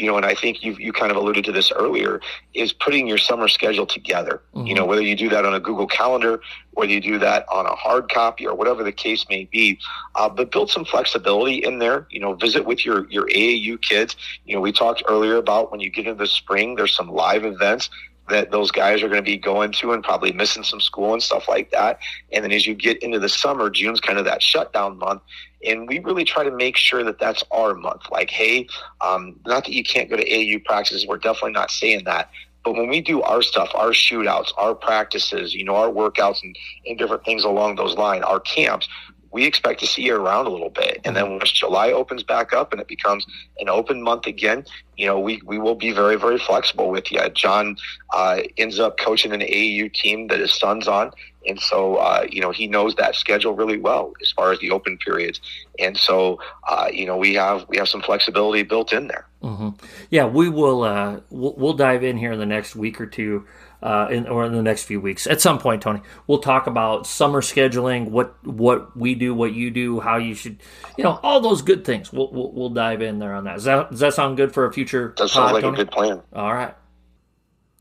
you 0.00 0.06
know, 0.06 0.16
and 0.16 0.26
I 0.26 0.34
think 0.34 0.62
you 0.62 0.76
you 0.78 0.92
kind 0.92 1.10
of 1.10 1.16
alluded 1.16 1.44
to 1.44 1.52
this 1.52 1.70
earlier, 1.72 2.20
is 2.54 2.72
putting 2.72 3.06
your 3.06 3.18
summer 3.18 3.48
schedule 3.48 3.86
together. 3.86 4.42
Mm-hmm. 4.54 4.66
You 4.66 4.74
know, 4.74 4.86
whether 4.86 5.02
you 5.02 5.16
do 5.16 5.28
that 5.28 5.44
on 5.44 5.54
a 5.54 5.60
Google 5.60 5.86
Calendar, 5.86 6.40
whether 6.72 6.92
you 6.92 7.00
do 7.00 7.18
that 7.18 7.46
on 7.48 7.66
a 7.66 7.74
hard 7.74 8.10
copy, 8.10 8.46
or 8.46 8.54
whatever 8.54 8.82
the 8.82 8.92
case 8.92 9.26
may 9.28 9.44
be, 9.44 9.78
uh, 10.14 10.28
but 10.28 10.50
build 10.50 10.70
some 10.70 10.84
flexibility 10.84 11.56
in 11.56 11.78
there. 11.78 12.06
You 12.10 12.20
know, 12.20 12.34
visit 12.34 12.64
with 12.64 12.84
your 12.84 13.08
your 13.10 13.26
AAU 13.26 13.80
kids. 13.82 14.16
You 14.44 14.54
know, 14.54 14.60
we 14.60 14.72
talked 14.72 15.02
earlier 15.08 15.36
about 15.36 15.70
when 15.70 15.80
you 15.80 15.90
get 15.90 16.06
into 16.06 16.18
the 16.18 16.26
spring, 16.26 16.76
there's 16.76 16.94
some 16.94 17.08
live 17.08 17.44
events 17.44 17.90
that 18.30 18.50
those 18.50 18.70
guys 18.70 19.02
are 19.02 19.08
going 19.08 19.22
to 19.22 19.22
be 19.22 19.36
going 19.36 19.72
to 19.72 19.92
and 19.92 20.02
probably 20.02 20.32
missing 20.32 20.62
some 20.62 20.80
school 20.80 21.12
and 21.12 21.22
stuff 21.22 21.48
like 21.48 21.70
that. 21.72 21.98
And 22.32 22.44
then 22.44 22.52
as 22.52 22.66
you 22.66 22.74
get 22.74 23.02
into 23.02 23.18
the 23.18 23.28
summer, 23.28 23.68
June's 23.68 24.00
kind 24.00 24.18
of 24.18 24.24
that 24.24 24.42
shutdown 24.42 24.98
month. 24.98 25.22
And 25.66 25.88
we 25.88 25.98
really 25.98 26.24
try 26.24 26.44
to 26.44 26.50
make 26.50 26.76
sure 26.76 27.04
that 27.04 27.18
that's 27.18 27.44
our 27.50 27.74
month. 27.74 28.02
Like, 28.10 28.30
hey, 28.30 28.66
um, 29.00 29.38
not 29.46 29.64
that 29.64 29.72
you 29.72 29.84
can't 29.84 30.08
go 30.08 30.16
to 30.16 30.24
AAU 30.24 30.64
practices. 30.64 31.06
We're 31.06 31.18
definitely 31.18 31.52
not 31.52 31.70
saying 31.70 32.04
that. 32.04 32.30
But 32.64 32.74
when 32.74 32.88
we 32.88 33.00
do 33.00 33.22
our 33.22 33.42
stuff, 33.42 33.70
our 33.74 33.90
shootouts, 33.90 34.52
our 34.56 34.74
practices, 34.74 35.54
you 35.54 35.64
know, 35.64 35.76
our 35.76 35.88
workouts 35.88 36.42
and, 36.42 36.56
and 36.86 36.98
different 36.98 37.24
things 37.24 37.44
along 37.44 37.76
those 37.76 37.96
lines, 37.96 38.24
our 38.24 38.40
camps, 38.40 38.88
we 39.32 39.44
expect 39.44 39.80
to 39.80 39.86
see 39.86 40.02
you 40.02 40.16
around 40.16 40.46
a 40.46 40.50
little 40.50 40.70
bit. 40.70 41.00
And 41.04 41.14
then 41.14 41.24
mm-hmm. 41.24 41.38
once 41.38 41.52
July 41.52 41.92
opens 41.92 42.22
back 42.22 42.52
up 42.52 42.72
and 42.72 42.80
it 42.80 42.88
becomes 42.88 43.24
an 43.58 43.68
open 43.68 44.02
month 44.02 44.26
again, 44.26 44.64
you 44.96 45.06
know, 45.06 45.18
we, 45.18 45.40
we 45.44 45.58
will 45.58 45.76
be 45.76 45.92
very, 45.92 46.16
very 46.16 46.38
flexible 46.38 46.90
with 46.90 47.10
you. 47.12 47.20
John 47.30 47.76
uh, 48.12 48.40
ends 48.56 48.78
up 48.78 48.98
coaching 48.98 49.32
an 49.32 49.40
AAU 49.40 49.92
team 49.92 50.26
that 50.28 50.40
his 50.40 50.52
son's 50.52 50.88
on. 50.88 51.12
And 51.46 51.58
so, 51.58 51.96
uh, 51.96 52.26
you 52.28 52.40
know, 52.40 52.50
he 52.50 52.66
knows 52.66 52.94
that 52.96 53.14
schedule 53.14 53.54
really 53.54 53.78
well 53.78 54.12
as 54.20 54.30
far 54.30 54.52
as 54.52 54.58
the 54.58 54.70
open 54.70 54.98
periods. 54.98 55.40
And 55.78 55.96
so, 55.96 56.38
uh, 56.68 56.88
you 56.92 57.06
know, 57.06 57.16
we 57.16 57.34
have 57.34 57.66
we 57.68 57.78
have 57.78 57.88
some 57.88 58.02
flexibility 58.02 58.62
built 58.62 58.92
in 58.92 59.08
there. 59.08 59.26
Mm-hmm. 59.42 59.70
Yeah, 60.10 60.26
we 60.26 60.48
will. 60.48 60.82
Uh, 60.82 61.20
we'll, 61.30 61.54
we'll 61.54 61.72
dive 61.72 62.04
in 62.04 62.18
here 62.18 62.32
in 62.32 62.38
the 62.38 62.46
next 62.46 62.76
week 62.76 63.00
or 63.00 63.06
two 63.06 63.46
uh, 63.82 64.08
in, 64.10 64.26
or 64.28 64.44
in 64.44 64.52
the 64.52 64.62
next 64.62 64.84
few 64.84 65.00
weeks. 65.00 65.26
At 65.26 65.40
some 65.40 65.58
point, 65.58 65.82
Tony, 65.82 66.00
we'll 66.26 66.40
talk 66.40 66.66
about 66.66 67.06
summer 67.06 67.40
scheduling, 67.40 68.10
what 68.10 68.34
what 68.46 68.96
we 68.96 69.14
do, 69.14 69.34
what 69.34 69.54
you 69.54 69.70
do, 69.70 70.00
how 70.00 70.16
you 70.16 70.34
should, 70.34 70.58
you 70.98 71.04
know, 71.04 71.18
all 71.22 71.40
those 71.40 71.62
good 71.62 71.84
things. 71.84 72.12
We'll 72.12 72.30
we'll, 72.30 72.52
we'll 72.52 72.70
dive 72.70 73.02
in 73.02 73.18
there 73.18 73.34
on 73.34 73.44
that. 73.44 73.54
Does 73.54 73.64
that 73.64 73.90
does 73.90 74.00
that 74.00 74.14
sound 74.14 74.36
good 74.36 74.52
for 74.52 74.66
a 74.66 74.72
future? 74.72 75.14
That 75.16 75.28
sounds 75.28 75.52
like 75.52 75.62
Tony? 75.62 75.74
a 75.80 75.84
good 75.84 75.90
plan. 75.90 76.20
All 76.34 76.52
right. 76.52 76.74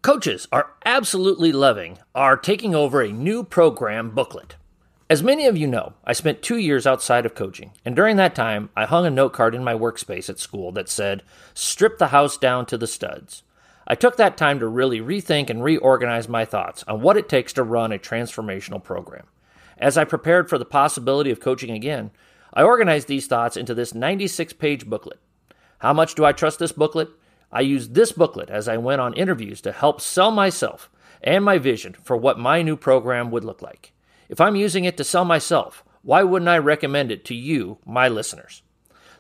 Coaches 0.02 0.48
are 0.54 0.72
absolutely 0.86 1.52
loving 1.52 1.98
our 2.16 2.38
taking 2.38 2.74
over 2.74 3.02
a 3.02 3.12
new 3.12 3.44
program 3.44 4.12
booklet. 4.12 4.56
As 5.10 5.22
many 5.22 5.46
of 5.46 5.58
you 5.58 5.68
know, 5.68 5.92
I 6.06 6.14
spent 6.14 6.42
two 6.42 6.56
years 6.56 6.88
outside 6.88 7.26
of 7.26 7.36
coaching, 7.36 7.74
and 7.84 7.98
during 7.98 8.16
that 8.16 8.34
time, 8.34 8.70
I 8.78 8.86
hung 8.86 9.06
a 9.06 9.10
note 9.10 9.34
card 9.34 9.54
in 9.54 9.62
my 9.62 9.74
workspace 9.74 10.30
at 10.30 10.40
school 10.40 10.72
that 10.72 10.88
said, 10.88 11.22
Strip 11.54 11.98
the 11.98 12.08
house 12.08 12.38
down 12.38 12.66
to 12.68 12.78
the 12.78 12.88
studs. 12.88 13.44
I 13.86 13.96
took 13.96 14.16
that 14.16 14.38
time 14.38 14.60
to 14.60 14.68
really 14.68 15.02
rethink 15.02 15.50
and 15.50 15.62
reorganize 15.62 16.30
my 16.30 16.46
thoughts 16.46 16.86
on 16.88 17.02
what 17.02 17.18
it 17.18 17.28
takes 17.28 17.52
to 17.54 17.64
run 17.64 17.92
a 17.92 18.00
transformational 18.00 18.82
program. 18.82 19.26
As 19.78 19.98
I 19.98 20.06
prepared 20.06 20.48
for 20.48 20.58
the 20.58 20.64
possibility 20.64 21.30
of 21.30 21.42
coaching 21.42 21.72
again, 21.72 22.12
I 22.54 22.64
organized 22.64 23.10
these 23.10 23.28
thoughts 23.28 23.58
into 23.58 23.74
this 23.74 23.94
96 23.94 24.54
page 24.54 24.86
booklet. 24.86 25.20
How 25.80 25.92
much 25.92 26.16
do 26.16 26.24
I 26.24 26.32
trust 26.32 26.60
this 26.60 26.72
booklet? 26.72 27.10
I 27.52 27.62
used 27.62 27.94
this 27.94 28.12
booklet 28.12 28.50
as 28.50 28.68
I 28.68 28.78
went 28.78 29.02
on 29.02 29.14
interviews 29.14 29.62
to 29.62 29.72
help 29.72 30.02
sell 30.02 30.32
myself 30.32 30.90
and 31.24 31.44
my 31.44 31.58
vision 31.58 31.96
for 32.04 32.16
what 32.16 32.40
my 32.40 32.62
new 32.62 32.78
program 32.78 33.32
would 33.32 33.44
look 33.44 33.62
like. 33.62 33.94
If 34.30 34.40
I'm 34.40 34.56
using 34.56 34.86
it 34.86 34.98
to 34.98 35.04
sell 35.04 35.26
myself, 35.26 35.84
why 36.02 36.24
wouldn't 36.24 36.50
I 36.50 36.58
recommend 36.58 37.12
it 37.12 37.26
to 37.26 37.36
you, 37.36 37.78
my 37.86 38.08
listeners? 38.08 38.62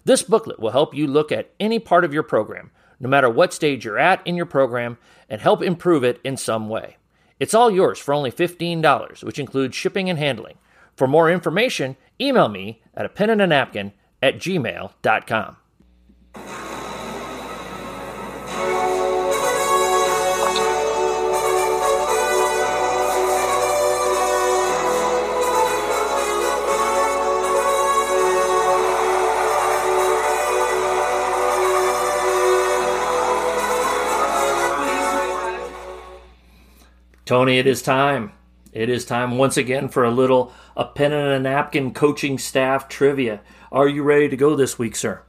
This 0.05 0.23
booklet 0.23 0.59
will 0.59 0.71
help 0.71 0.93
you 0.93 1.07
look 1.07 1.31
at 1.31 1.51
any 1.59 1.79
part 1.79 2.05
of 2.05 2.13
your 2.13 2.23
program, 2.23 2.71
no 2.99 3.09
matter 3.09 3.29
what 3.29 3.53
stage 3.53 3.85
you're 3.85 3.97
at 3.97 4.25
in 4.25 4.35
your 4.35 4.45
program, 4.45 4.97
and 5.29 5.41
help 5.41 5.61
improve 5.61 6.03
it 6.03 6.19
in 6.23 6.37
some 6.37 6.69
way. 6.69 6.97
It's 7.39 7.53
all 7.53 7.71
yours 7.71 7.99
for 7.99 8.13
only 8.13 8.31
$15, 8.31 9.23
which 9.23 9.39
includes 9.39 9.75
shipping 9.75 10.09
and 10.09 10.19
handling. 10.19 10.57
For 10.95 11.07
more 11.07 11.31
information, 11.31 11.95
email 12.19 12.49
me 12.49 12.81
at 12.93 13.05
a 13.05 13.09
pen 13.09 13.29
and 13.29 13.41
a 13.41 13.47
napkin 13.47 13.93
at 14.21 14.35
gmail.com. 14.35 15.57
Tony, 37.29 37.59
it 37.59 37.67
is 37.67 37.83
time. 37.83 38.31
It 38.73 38.89
is 38.89 39.05
time 39.05 39.37
once 39.37 39.55
again 39.55 39.87
for 39.87 40.03
a 40.03 40.09
little 40.09 40.51
a 40.75 40.83
pen 40.83 41.13
and 41.13 41.29
a 41.29 41.39
napkin 41.39 41.93
coaching 41.93 42.39
staff 42.39 42.89
trivia. 42.89 43.41
Are 43.71 43.87
you 43.87 44.01
ready 44.01 44.29
to 44.29 44.35
go 44.35 44.55
this 44.55 44.79
week, 44.79 44.95
sir? 44.95 45.21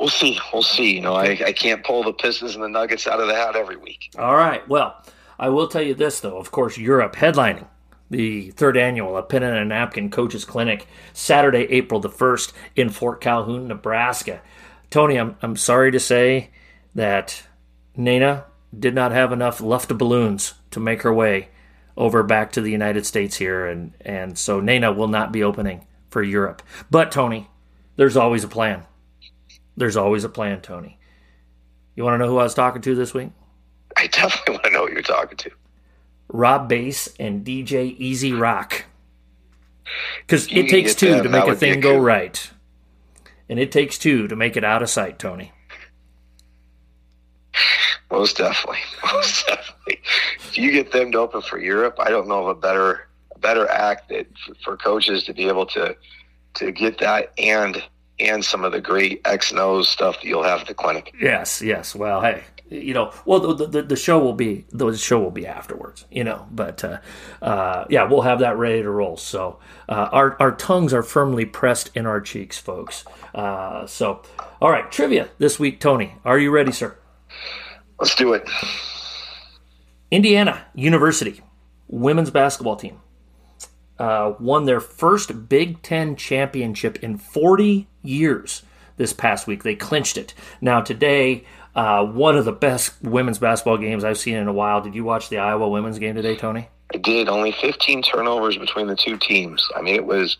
We'll 0.00 0.08
see. 0.08 0.40
We'll 0.52 0.64
see. 0.64 0.96
You 0.96 1.02
know, 1.02 1.14
I, 1.14 1.38
I 1.46 1.52
can't 1.52 1.84
pull 1.84 2.02
the 2.02 2.12
Pistons 2.12 2.56
and 2.56 2.64
the 2.64 2.68
Nuggets 2.68 3.06
out 3.06 3.20
of 3.20 3.28
the 3.28 3.34
hat 3.36 3.54
every 3.54 3.76
week. 3.76 4.10
All 4.18 4.34
right. 4.34 4.68
Well, 4.68 5.00
I 5.38 5.50
will 5.50 5.68
tell 5.68 5.82
you 5.82 5.94
this, 5.94 6.18
though. 6.18 6.36
Of 6.36 6.50
course, 6.50 6.76
Europe 6.76 7.14
headlining 7.14 7.68
the 8.10 8.50
third 8.50 8.76
annual 8.76 9.16
A 9.16 9.22
Pen 9.22 9.44
and 9.44 9.56
a 9.56 9.64
Napkin 9.64 10.10
Coaches 10.10 10.44
Clinic, 10.44 10.88
Saturday, 11.12 11.68
April 11.70 12.00
the 12.00 12.10
1st 12.10 12.52
in 12.74 12.90
Fort 12.90 13.20
Calhoun, 13.20 13.68
Nebraska. 13.68 14.40
Tony, 14.90 15.16
I'm, 15.16 15.36
I'm 15.42 15.54
sorry 15.54 15.92
to 15.92 16.00
say 16.00 16.50
that 16.96 17.44
Nana 17.96 18.46
did 18.76 18.94
not 18.94 19.12
have 19.12 19.32
enough 19.32 19.60
left 19.60 19.96
balloons 19.96 20.54
to 20.70 20.80
make 20.80 21.02
her 21.02 21.12
way 21.12 21.48
over 21.96 22.22
back 22.22 22.52
to 22.52 22.60
the 22.60 22.70
United 22.70 23.04
States 23.06 23.36
here, 23.36 23.66
and 23.66 23.92
and 24.00 24.38
so 24.38 24.60
Nana 24.60 24.92
will 24.92 25.08
not 25.08 25.32
be 25.32 25.42
opening 25.42 25.86
for 26.10 26.22
Europe. 26.22 26.62
But 26.90 27.12
Tony, 27.12 27.48
there's 27.96 28.16
always 28.16 28.44
a 28.44 28.48
plan. 28.48 28.84
There's 29.76 29.96
always 29.96 30.24
a 30.24 30.28
plan, 30.28 30.60
Tony. 30.60 30.98
You 31.94 32.04
want 32.04 32.14
to 32.14 32.18
know 32.18 32.30
who 32.30 32.38
I 32.38 32.44
was 32.44 32.54
talking 32.54 32.82
to 32.82 32.94
this 32.94 33.12
week? 33.14 33.30
I 33.96 34.06
definitely 34.06 34.54
want 34.54 34.64
to 34.64 34.70
know 34.70 34.86
who 34.86 34.92
you're 34.92 35.02
talking 35.02 35.36
to. 35.38 35.50
Rob 36.28 36.68
Base 36.68 37.08
and 37.18 37.44
DJ 37.44 37.94
E-Z 37.98 38.32
Rock. 38.32 38.84
Because 40.20 40.46
it 40.52 40.68
takes 40.68 40.94
two 40.94 41.22
to 41.22 41.28
make 41.28 41.46
a 41.46 41.56
thing 41.56 41.80
go 41.80 41.98
right. 41.98 42.50
And 43.48 43.58
it 43.58 43.72
takes 43.72 43.98
two 43.98 44.28
to 44.28 44.36
make 44.36 44.56
it 44.56 44.62
out 44.62 44.82
of 44.82 44.90
sight, 44.90 45.18
Tony. 45.18 45.52
Most 48.10 48.36
definitely. 48.36 48.80
Most 49.12 49.46
definitely. 49.46 50.00
If 50.48 50.56
you 50.56 50.72
get 50.72 50.92
them 50.92 51.12
to 51.12 51.18
open 51.18 51.42
for 51.42 51.58
Europe, 51.58 51.96
I 51.98 52.10
don't 52.10 52.28
know 52.28 52.46
of 52.46 52.48
a 52.48 52.60
better 52.60 53.08
better 53.40 53.68
act 53.68 54.08
that, 54.08 54.26
for 54.64 54.76
coaches 54.76 55.22
to 55.24 55.32
be 55.32 55.46
able 55.46 55.66
to 55.66 55.96
to 56.54 56.72
get 56.72 56.98
that 56.98 57.32
and 57.38 57.82
and 58.20 58.44
some 58.44 58.64
of 58.64 58.72
the 58.72 58.80
great 58.80 59.20
X 59.24 59.50
and 59.50 59.60
O 59.60 59.82
stuff 59.82 60.16
that 60.16 60.24
you'll 60.26 60.42
have 60.42 60.62
at 60.62 60.66
the 60.66 60.74
clinic. 60.74 61.14
Yes, 61.20 61.62
yes. 61.62 61.94
Well, 61.94 62.20
hey, 62.20 62.42
you 62.68 62.92
know, 62.92 63.12
well, 63.24 63.54
the, 63.54 63.66
the, 63.66 63.82
the 63.82 63.96
show 63.96 64.18
will 64.18 64.34
be 64.34 64.64
the 64.70 64.92
show 64.96 65.20
will 65.20 65.30
be 65.30 65.46
afterwards, 65.46 66.04
you 66.10 66.24
know. 66.24 66.46
But 66.50 66.82
uh, 66.84 66.98
uh, 67.40 67.84
yeah, 67.88 68.04
we'll 68.04 68.22
have 68.22 68.40
that 68.40 68.56
ready 68.56 68.82
to 68.82 68.90
roll. 68.90 69.16
So 69.16 69.58
uh, 69.88 70.08
our 70.12 70.36
our 70.40 70.52
tongues 70.52 70.92
are 70.92 71.02
firmly 71.02 71.44
pressed 71.44 71.90
in 71.94 72.06
our 72.06 72.20
cheeks, 72.20 72.58
folks. 72.58 73.04
Uh, 73.34 73.86
so, 73.86 74.22
all 74.60 74.70
right, 74.70 74.90
trivia 74.90 75.28
this 75.38 75.58
week, 75.58 75.80
Tony. 75.80 76.14
Are 76.24 76.38
you 76.38 76.50
ready, 76.50 76.72
sir? 76.72 76.96
Let's 77.98 78.14
do 78.14 78.32
it. 78.32 78.48
Indiana 80.10 80.66
University 80.74 81.42
women's 81.88 82.30
basketball 82.30 82.76
team 82.76 83.00
uh, 83.98 84.34
won 84.38 84.64
their 84.64 84.80
first 84.80 85.48
Big 85.48 85.82
Ten 85.82 86.16
championship 86.16 87.02
in 87.02 87.18
40 87.18 87.88
years 88.02 88.62
this 88.96 89.12
past 89.12 89.46
week. 89.46 89.62
They 89.62 89.74
clinched 89.74 90.16
it. 90.16 90.34
Now, 90.60 90.80
today, 90.80 91.44
uh, 91.74 92.04
one 92.04 92.36
of 92.36 92.44
the 92.44 92.52
best 92.52 93.02
women's 93.02 93.38
basketball 93.38 93.78
games 93.78 94.04
I've 94.04 94.18
seen 94.18 94.36
in 94.36 94.48
a 94.48 94.52
while. 94.52 94.80
Did 94.80 94.94
you 94.94 95.04
watch 95.04 95.28
the 95.28 95.38
Iowa 95.38 95.68
women's 95.68 95.98
game 95.98 96.14
today, 96.14 96.36
Tony? 96.36 96.68
I 96.94 96.98
did. 96.98 97.28
Only 97.28 97.52
15 97.52 98.02
turnovers 98.02 98.56
between 98.56 98.86
the 98.86 98.96
two 98.96 99.18
teams. 99.18 99.66
I 99.76 99.82
mean, 99.82 99.94
it 99.94 100.06
was 100.06 100.38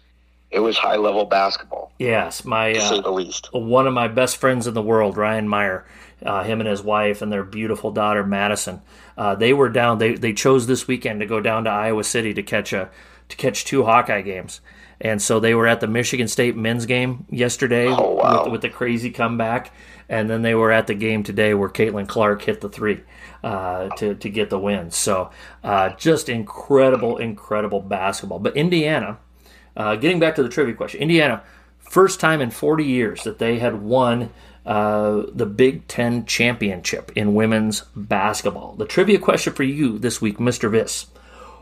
it 0.50 0.60
was 0.60 0.78
high 0.78 0.96
level 0.96 1.26
basketball. 1.26 1.92
Yes, 1.98 2.44
my 2.44 2.72
to 2.72 2.80
say 2.80 2.98
uh, 2.98 3.02
the 3.02 3.10
least. 3.10 3.50
One 3.52 3.86
of 3.86 3.92
my 3.92 4.08
best 4.08 4.38
friends 4.38 4.66
in 4.66 4.72
the 4.72 4.82
world, 4.82 5.16
Ryan 5.16 5.46
Meyer, 5.46 5.84
uh, 6.24 6.42
him 6.44 6.60
and 6.60 6.68
his 6.68 6.82
wife 6.82 7.22
and 7.22 7.32
their 7.32 7.44
beautiful 7.44 7.90
daughter 7.90 8.24
Madison. 8.24 8.80
Uh, 9.16 9.34
they 9.34 9.52
were 9.52 9.68
down. 9.68 9.98
They 9.98 10.14
they 10.14 10.32
chose 10.32 10.66
this 10.66 10.86
weekend 10.86 11.20
to 11.20 11.26
go 11.26 11.40
down 11.40 11.64
to 11.64 11.70
Iowa 11.70 12.04
City 12.04 12.34
to 12.34 12.42
catch 12.42 12.72
a 12.72 12.90
to 13.28 13.36
catch 13.36 13.64
two 13.64 13.84
Hawkeye 13.84 14.22
games. 14.22 14.60
And 15.00 15.22
so 15.22 15.38
they 15.38 15.54
were 15.54 15.68
at 15.68 15.80
the 15.80 15.86
Michigan 15.86 16.26
State 16.26 16.56
men's 16.56 16.86
game 16.86 17.24
yesterday 17.30 17.86
oh, 17.86 18.14
wow. 18.14 18.42
with, 18.44 18.52
with, 18.52 18.62
the 18.62 18.68
crazy 18.68 19.10
comeback, 19.10 19.72
and 20.08 20.28
then 20.28 20.42
they 20.42 20.56
were 20.56 20.72
at 20.72 20.88
the 20.88 20.94
game 20.94 21.22
today 21.22 21.54
where 21.54 21.68
Caitlin 21.68 22.08
Clark 22.08 22.42
hit 22.42 22.60
the 22.60 22.68
three 22.68 23.02
uh, 23.44 23.88
to 23.90 24.14
to 24.14 24.28
get 24.28 24.50
the 24.50 24.58
win. 24.58 24.90
So 24.90 25.30
uh, 25.62 25.90
just 25.90 26.28
incredible, 26.28 27.18
incredible 27.18 27.80
basketball. 27.80 28.40
But 28.40 28.56
Indiana, 28.56 29.18
uh, 29.76 29.94
getting 29.96 30.18
back 30.18 30.34
to 30.36 30.42
the 30.42 30.48
trivia 30.48 30.74
question, 30.74 31.00
Indiana, 31.00 31.44
first 31.78 32.18
time 32.18 32.40
in 32.40 32.50
40 32.50 32.84
years 32.84 33.22
that 33.22 33.38
they 33.38 33.60
had 33.60 33.80
won 33.80 34.30
uh, 34.68 35.24
the 35.32 35.46
Big 35.46 35.88
Ten 35.88 36.26
championship 36.26 37.10
in 37.16 37.34
women's 37.34 37.84
basketball. 37.96 38.74
The 38.74 38.84
trivia 38.84 39.18
question 39.18 39.54
for 39.54 39.62
you 39.62 39.98
this 39.98 40.20
week, 40.20 40.36
Mr. 40.36 40.70
Viss: 40.70 41.06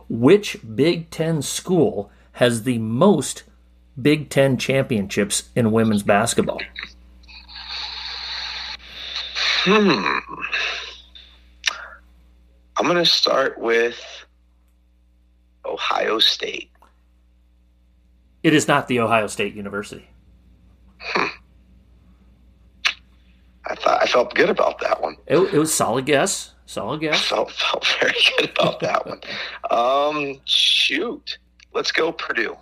Which 0.09 0.59
Big 0.75 1.09
Ten 1.11 1.40
school 1.40 2.11
has 2.33 2.64
the 2.64 2.79
most 2.79 3.45
Big 4.01 4.29
Ten 4.29 4.59
championships 4.59 5.51
in 5.55 5.71
women's 5.71 6.03
basketball? 6.03 6.61
Hmm. 9.62 10.19
I'm 12.77 12.87
going 12.87 12.97
to 12.97 13.07
start 13.07 13.57
with 13.57 14.27
Ohio 15.64 16.19
State. 16.19 16.71
It 18.42 18.53
is 18.53 18.66
not 18.66 18.88
the 18.88 18.99
Ohio 18.99 19.29
State 19.29 19.55
University. 19.55 20.09
Hmm. 20.99 21.27
I 23.66 23.74
thought 23.74 24.02
I 24.02 24.07
felt 24.07 24.35
good 24.35 24.50
about 24.50 24.79
that 24.81 25.02
one. 25.02 25.16
It, 25.26 25.38
it 25.38 25.59
was 25.59 25.72
solid 25.72 26.07
guess. 26.07 26.52
Solid 26.66 27.00
guess. 27.00 27.20
Felt 27.20 27.50
felt 27.52 27.87
very 28.00 28.14
good 28.37 28.50
about 28.50 28.81
that 28.81 29.07
one. 29.07 29.20
Um, 29.70 30.40
shoot, 30.44 31.38
let's 31.74 31.92
go 31.92 32.12
Purdue. 32.12 32.56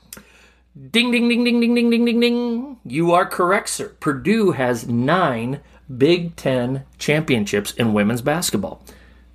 Ding 0.90 1.10
ding 1.12 1.28
ding 1.28 1.44
ding 1.44 1.60
ding 1.60 1.74
ding 1.74 1.90
ding 1.90 2.04
ding 2.04 2.20
ding. 2.20 2.80
You 2.84 3.12
are 3.12 3.26
correct, 3.26 3.68
sir. 3.68 3.90
Purdue 4.00 4.52
has 4.52 4.88
nine 4.88 5.60
Big 5.96 6.36
Ten 6.36 6.84
championships 6.98 7.72
in 7.72 7.92
women's 7.92 8.22
basketball. 8.22 8.82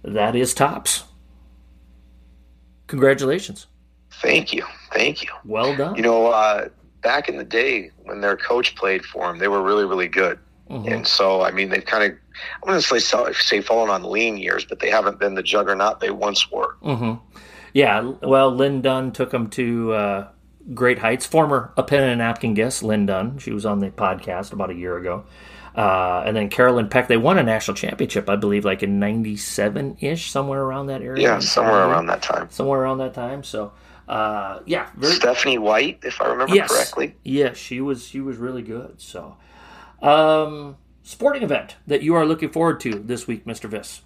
That 0.03 0.35
is 0.35 0.53
tops. 0.53 1.03
Congratulations. 2.87 3.67
Thank 4.21 4.51
you. 4.51 4.65
Thank 4.91 5.23
you. 5.23 5.29
Well 5.45 5.75
done. 5.75 5.95
You 5.95 6.01
know, 6.01 6.27
uh, 6.27 6.69
back 7.01 7.29
in 7.29 7.37
the 7.37 7.43
day 7.43 7.91
when 8.03 8.19
their 8.19 8.35
coach 8.35 8.75
played 8.75 9.05
for 9.05 9.27
them, 9.27 9.37
they 9.37 9.47
were 9.47 9.61
really, 9.61 9.85
really 9.85 10.07
good. 10.07 10.39
Mm-hmm. 10.69 10.87
And 10.87 11.07
so, 11.07 11.41
I 11.41 11.51
mean, 11.51 11.69
they've 11.69 11.85
kind 11.85 12.11
of, 12.11 12.17
I 12.63 12.69
want 12.69 12.81
to 12.83 12.99
say, 12.99 13.33
say 13.33 13.61
fallen 13.61 13.89
on 13.89 14.03
lean 14.03 14.37
years, 14.37 14.65
but 14.65 14.79
they 14.79 14.89
haven't 14.89 15.19
been 15.19 15.35
the 15.35 15.43
juggernaut 15.43 15.99
they 15.99 16.11
once 16.11 16.51
were. 16.51 16.75
Mm-hmm. 16.83 17.15
Yeah. 17.73 18.13
Well, 18.21 18.51
Lin 18.51 18.81
Dunn 18.81 19.11
took 19.11 19.31
them 19.31 19.49
to 19.51 19.93
uh, 19.93 20.27
great 20.73 20.99
heights. 20.99 21.25
Former 21.25 21.73
A 21.77 21.83
Pen 21.83 22.03
and 22.03 22.13
a 22.13 22.15
Napkin 22.15 22.53
guest, 22.53 22.83
Lin 22.83 23.05
Dunn. 23.05 23.39
She 23.39 23.51
was 23.51 23.65
on 23.65 23.79
the 23.79 23.89
podcast 23.89 24.53
about 24.53 24.69
a 24.69 24.75
year 24.75 24.97
ago. 24.97 25.25
Uh, 25.75 26.23
and 26.25 26.35
then 26.35 26.49
Carolyn 26.49 26.89
Peck, 26.89 27.07
they 27.07 27.17
won 27.17 27.37
a 27.37 27.43
national 27.43 27.75
championship, 27.75 28.29
I 28.29 28.35
believe, 28.35 28.65
like 28.65 28.83
in 28.83 28.99
'97 28.99 29.97
ish, 30.01 30.31
somewhere 30.31 30.61
around 30.61 30.87
that 30.87 31.01
area. 31.01 31.23
Yeah, 31.23 31.39
somewhere 31.39 31.85
around 31.85 32.07
that 32.07 32.21
time. 32.21 32.49
Somewhere 32.49 32.81
around 32.81 32.97
that 32.97 33.13
time. 33.13 33.43
So, 33.43 33.71
uh, 34.07 34.59
yeah, 34.65 34.89
very, 34.97 35.13
Stephanie 35.13 35.57
White, 35.57 35.99
if 36.03 36.21
I 36.21 36.27
remember 36.27 36.55
yes, 36.55 36.71
correctly. 36.71 37.15
yes, 37.23 37.57
she 37.57 37.81
was 37.81 38.05
she 38.05 38.19
was 38.19 38.37
really 38.37 38.63
good. 38.63 38.99
So, 38.99 39.37
um, 40.01 40.77
sporting 41.03 41.43
event 41.43 41.75
that 41.87 42.01
you 42.01 42.15
are 42.15 42.25
looking 42.25 42.49
forward 42.49 42.79
to 42.81 42.95
this 42.99 43.27
week, 43.27 43.45
Mister 43.45 43.67
Viss. 43.67 44.01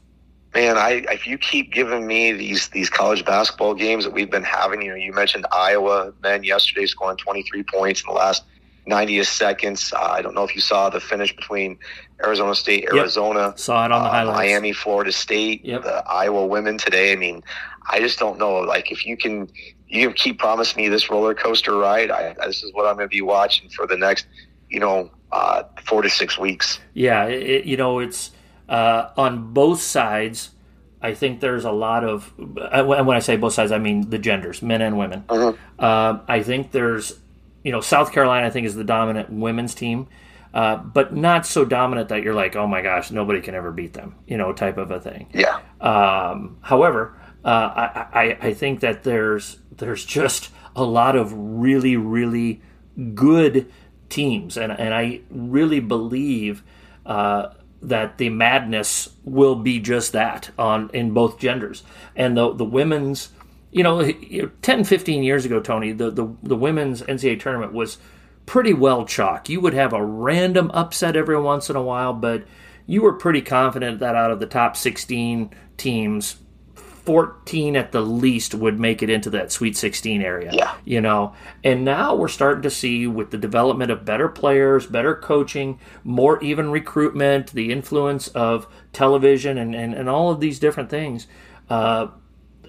Man, 0.54 0.78
I 0.78 1.06
if 1.10 1.26
you 1.26 1.38
keep 1.38 1.74
giving 1.74 2.06
me 2.06 2.32
these 2.32 2.70
these 2.70 2.90
college 2.90 3.26
basketball 3.26 3.74
games 3.74 4.04
that 4.04 4.14
we've 4.14 4.30
been 4.30 4.44
having, 4.44 4.82
you 4.82 4.90
know, 4.90 4.96
you 4.96 5.12
mentioned 5.12 5.48
Iowa 5.52 6.14
men 6.22 6.44
yesterday 6.44 6.86
scoring 6.86 7.18
23 7.18 7.64
points 7.64 8.02
in 8.02 8.08
the 8.08 8.14
last 8.14 8.44
90 8.86 9.24
seconds. 9.24 9.94
Uh, 9.94 10.00
I 10.00 10.22
don't 10.22 10.36
know 10.36 10.44
if 10.44 10.56
you 10.56 10.62
saw 10.62 10.90
the 10.90 11.00
finish 11.00 11.36
between 11.36 11.80
Arizona 12.24 12.54
State, 12.56 12.88
Arizona, 12.94 13.48
yep. 13.48 13.60
saw 13.60 13.86
it 13.86 13.92
on 13.92 14.04
the 14.04 14.10
uh, 14.10 14.12
highlights. 14.12 14.38
Miami, 14.38 14.74
Florida 14.74 15.12
State, 15.12 15.66
yep. 15.66 15.84
the 15.84 16.04
Iowa 16.08 16.46
women 16.46 16.78
today. 16.78 17.12
I 17.12 17.16
mean, 17.16 17.44
I 17.90 18.00
just 18.00 18.20
don't 18.20 18.38
know. 18.38 18.60
Like 18.60 18.92
if 18.92 19.06
you 19.06 19.18
can, 19.18 19.50
you 19.88 20.08
can 20.08 20.14
keep 20.14 20.40
promising 20.40 20.84
me 20.84 20.90
this 20.90 21.10
roller 21.10 21.34
coaster 21.34 21.76
ride. 21.76 22.12
I, 22.12 22.34
this 22.46 22.64
is 22.64 22.74
what 22.74 22.86
I'm 22.86 22.96
going 22.96 23.08
to 23.08 23.12
be 23.12 23.22
watching 23.22 23.70
for 23.70 23.88
the 23.88 23.98
next, 23.98 24.28
you 24.74 24.80
know, 24.80 25.12
uh, 25.32 25.64
four 25.86 26.02
to 26.02 26.10
six 26.10 26.38
weeks. 26.38 26.80
Yeah, 26.94 27.26
it, 27.26 27.66
you 27.66 27.78
know, 27.78 28.00
it's 28.00 28.32
uh, 28.68 29.10
on 29.16 29.54
both 29.54 29.80
sides. 29.80 30.50
I 31.02 31.14
think 31.14 31.42
there's 31.42 31.66
a 31.66 31.72
lot 31.72 32.04
of, 32.04 32.34
and 32.40 32.88
when 32.88 33.16
I 33.16 33.20
say 33.20 33.36
both 33.36 33.54
sides, 33.54 33.72
I 33.72 33.78
mean 33.78 34.10
the 34.10 34.18
genders, 34.18 34.62
men 34.62 34.82
and 34.82 34.98
women. 34.98 35.24
Mhm. 35.28 35.58
Uh, 35.78 36.20
I 36.28 36.42
think 36.42 36.72
there's, 36.72 37.20
you 37.64 37.72
know, 37.72 37.82
South 37.82 38.12
Carolina. 38.12 38.48
I 38.48 38.50
think 38.50 38.66
is 38.66 38.74
the 38.76 38.86
dominant 38.86 39.30
women's 39.30 39.76
team, 39.76 40.08
uh, 40.54 40.78
but 40.78 41.14
not 41.14 41.46
so 41.46 41.66
dominant 41.66 42.10
that 42.10 42.24
you're 42.24 42.34
like, 42.34 42.56
oh 42.56 42.68
my 42.68 42.82
gosh, 42.82 43.12
nobody 43.12 43.42
can 43.42 43.54
ever 43.54 43.72
beat 43.72 43.94
them, 43.94 44.16
you 44.28 44.38
know, 44.38 44.54
type 44.54 44.78
of 44.78 44.92
a 44.92 45.00
thing. 45.00 45.28
Yeah. 45.34 45.60
Um, 45.82 46.58
however, 46.62 47.14
uh, 47.44 47.50
I, 47.76 48.08
I, 48.14 48.38
I 48.48 48.54
think 48.54 48.80
that 48.80 49.04
there's 49.04 49.60
there's 49.76 50.06
just 50.06 50.50
a 50.76 50.84
lot 50.84 51.16
of 51.18 51.34
really 51.36 51.98
really 51.98 52.62
good 53.14 53.70
teams, 54.14 54.58
and 54.58 54.72
and 54.72 54.94
I 54.94 55.22
really 55.30 55.80
believe 55.80 56.64
uh, 57.06 57.50
that 57.82 58.18
the 58.18 58.30
madness 58.30 59.10
will 59.24 59.56
be 59.56 59.80
just 59.80 60.14
that 60.14 60.52
on 60.58 60.90
in 60.94 61.12
both 61.12 61.40
genders, 61.40 61.84
and 62.16 62.38
the 62.38 62.54
the 62.54 62.66
women's. 62.66 63.30
You 63.76 63.82
know, 63.82 64.12
10, 64.62 64.84
15 64.84 65.24
years 65.24 65.46
ago, 65.46 65.60
Tony, 65.60 65.94
the, 65.94 66.12
the, 66.12 66.32
the 66.44 66.56
women's 66.56 67.02
NCAA 67.02 67.40
tournament 67.40 67.74
was 67.74 67.98
pretty 68.46 68.72
well 68.72 69.04
chalk. 69.04 69.50
You 69.50 69.62
would 69.62 69.74
have 69.74 69.94
a 69.94 70.06
random 70.06 70.70
upset 70.76 71.16
every 71.16 71.40
once 71.42 71.72
in 71.72 71.76
a 71.76 71.82
while, 71.82 72.14
but 72.14 72.44
you 72.86 73.02
were 73.02 73.14
pretty 73.14 73.42
confident 73.42 74.00
that 74.00 74.16
out 74.16 74.30
of 74.30 74.40
the 74.40 74.46
top 74.46 74.78
16 74.78 75.50
teams, 75.78 76.36
14 77.06 77.76
at 77.76 77.92
the 77.92 78.02
least 78.02 78.56
would 78.56 78.80
make 78.80 79.04
it 79.04 79.10
into 79.10 79.30
that 79.32 79.52
Sweet 79.52 79.76
16 79.76 80.22
area. 80.22 80.52
Yeah. 80.54 80.76
You 80.86 81.02
know, 81.02 81.34
and 81.64 81.84
now 81.84 82.16
we're 82.16 82.30
starting 82.30 82.64
to 82.64 82.70
see 82.70 83.08
with 83.08 83.32
the 83.32 83.38
development 83.38 83.92
of 83.92 84.06
better 84.06 84.30
players, 84.30 84.86
better 84.86 85.16
coaching, 85.16 85.80
more 86.04 86.42
even 86.42 86.72
recruitment, 86.72 87.52
the 87.52 87.72
influence 87.72 88.30
of 88.30 88.68
television, 88.94 89.58
and, 89.58 89.76
and, 89.76 89.94
and 89.94 90.10
all 90.10 90.32
of 90.32 90.40
these 90.40 90.60
different 90.60 90.90
things. 90.90 91.28
Uh, 91.70 92.08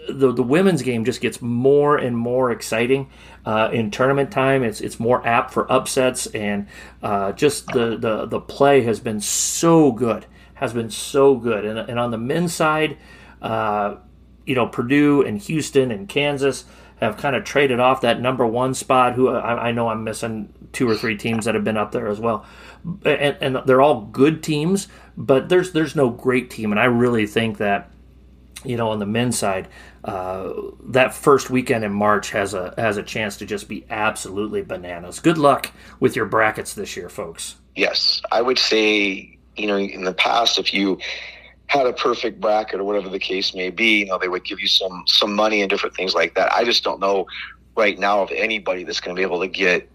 the, 0.09 0.33
the 0.33 0.43
women's 0.43 0.83
game 0.83 1.05
just 1.05 1.21
gets 1.21 1.41
more 1.41 1.97
and 1.97 2.17
more 2.17 2.51
exciting 2.51 3.11
uh, 3.47 3.71
in 3.73 3.91
tournament 3.91 4.31
time. 4.31 4.63
It's 4.63 4.81
it's 4.81 5.01
more 5.01 5.27
apt 5.27 5.53
for 5.53 5.71
upsets, 5.73 6.27
and 6.27 6.67
uh, 7.03 7.33
just 7.33 7.67
the, 7.69 7.97
the 7.97 8.27
the 8.27 8.41
play 8.41 8.83
has 8.83 9.01
been 9.01 9.21
so 9.21 9.93
good, 9.93 10.27
has 10.55 10.73
been 10.73 10.91
so 10.91 11.37
good. 11.37 11.65
And, 11.65 11.79
and 11.79 11.99
on 11.99 12.11
the 12.11 12.19
men's 12.19 12.55
side, 12.55 12.99
uh, 13.41 13.97
you 14.47 14.55
know, 14.55 14.67
Purdue 14.67 15.23
and 15.23 15.41
Houston 15.43 15.91
and 15.91 16.09
Kansas 16.09 16.65
have 17.01 17.17
kind 17.17 17.35
of 17.35 17.45
traded 17.45 17.81
off 17.81 18.03
that 18.03 18.21
number 18.21 18.47
one 18.47 18.75
spot. 18.75 19.15
Who 19.15 19.29
I, 19.29 19.69
I 19.69 19.73
know 19.73 19.89
I'm 19.89 20.05
missing 20.05 20.53
two 20.73 20.89
or 20.89 20.95
three 20.95 21.17
teams 21.17 21.45
that 21.45 21.55
have 21.55 21.65
been 21.65 21.77
up 21.77 21.93
there 21.93 22.09
as 22.09 22.21
well, 22.21 22.45
and, 23.05 23.37
and 23.41 23.63
they're 23.67 23.83
all 23.83 24.03
good 24.03 24.43
teams, 24.43 24.89
but 25.17 25.49
there's 25.49 25.73
there's 25.73 25.97
no 25.97 26.11
great 26.11 26.51
team, 26.51 26.71
and 26.73 26.81
I 26.81 26.85
really 26.85 27.27
think 27.27 27.59
that 27.59 27.91
you 28.65 28.77
know, 28.77 28.91
on 28.91 28.99
the 28.99 29.07
men's 29.07 29.39
side, 29.39 29.69
uh, 30.05 30.53
that 30.89 31.15
first 31.15 31.51
weekend 31.51 31.85
in 31.85 31.93
March 31.93 32.31
has 32.31 32.55
a 32.55 32.75
has 32.77 32.97
a 32.97 33.03
chance 33.03 33.37
to 33.39 33.47
just 33.47 33.69
be 33.69 33.85
absolutely 33.91 34.63
bananas. 34.63 35.21
Good 35.21 35.39
luck 35.39 35.71
with 36.01 36.17
your 36.17 36.27
brackets 36.27 36.75
this 36.75 36.97
year, 36.97 37.09
folks. 37.09 37.57
Yes, 37.77 38.23
I 38.33 38.43
would 38.43 38.59
say 38.59 39.39
you 39.57 39.67
know 39.67 39.77
in 39.77 40.05
the 40.05 40.15
past 40.15 40.59
if 40.59 40.73
you 40.73 40.99
had 41.67 41.87
a 41.87 41.93
perfect 41.93 42.41
bracket 42.41 42.81
or 42.81 42.85
whatever 42.85 43.09
the 43.09 43.19
case 43.19 43.55
may 43.55 43.71
be, 43.71 44.01
you 44.01 44.07
know 44.07 44.19
they 44.19 44.29
would 44.29 44.45
give 44.45 44.61
you 44.61 44.69
some 44.69 45.05
some 45.07 45.35
money 45.35 45.61
and 45.61 45.71
different 45.71 45.95
things 45.97 46.15
like 46.15 46.35
that. 46.35 46.53
I 46.53 46.65
just 46.65 46.85
don't 46.85 47.01
know 47.01 47.27
right 47.77 47.99
now 47.99 48.23
of 48.23 48.31
anybody 48.31 48.85
that's 48.85 49.01
going 49.01 49.17
to 49.17 49.19
be 49.19 49.25
able 49.25 49.41
to 49.41 49.49
get 49.49 49.89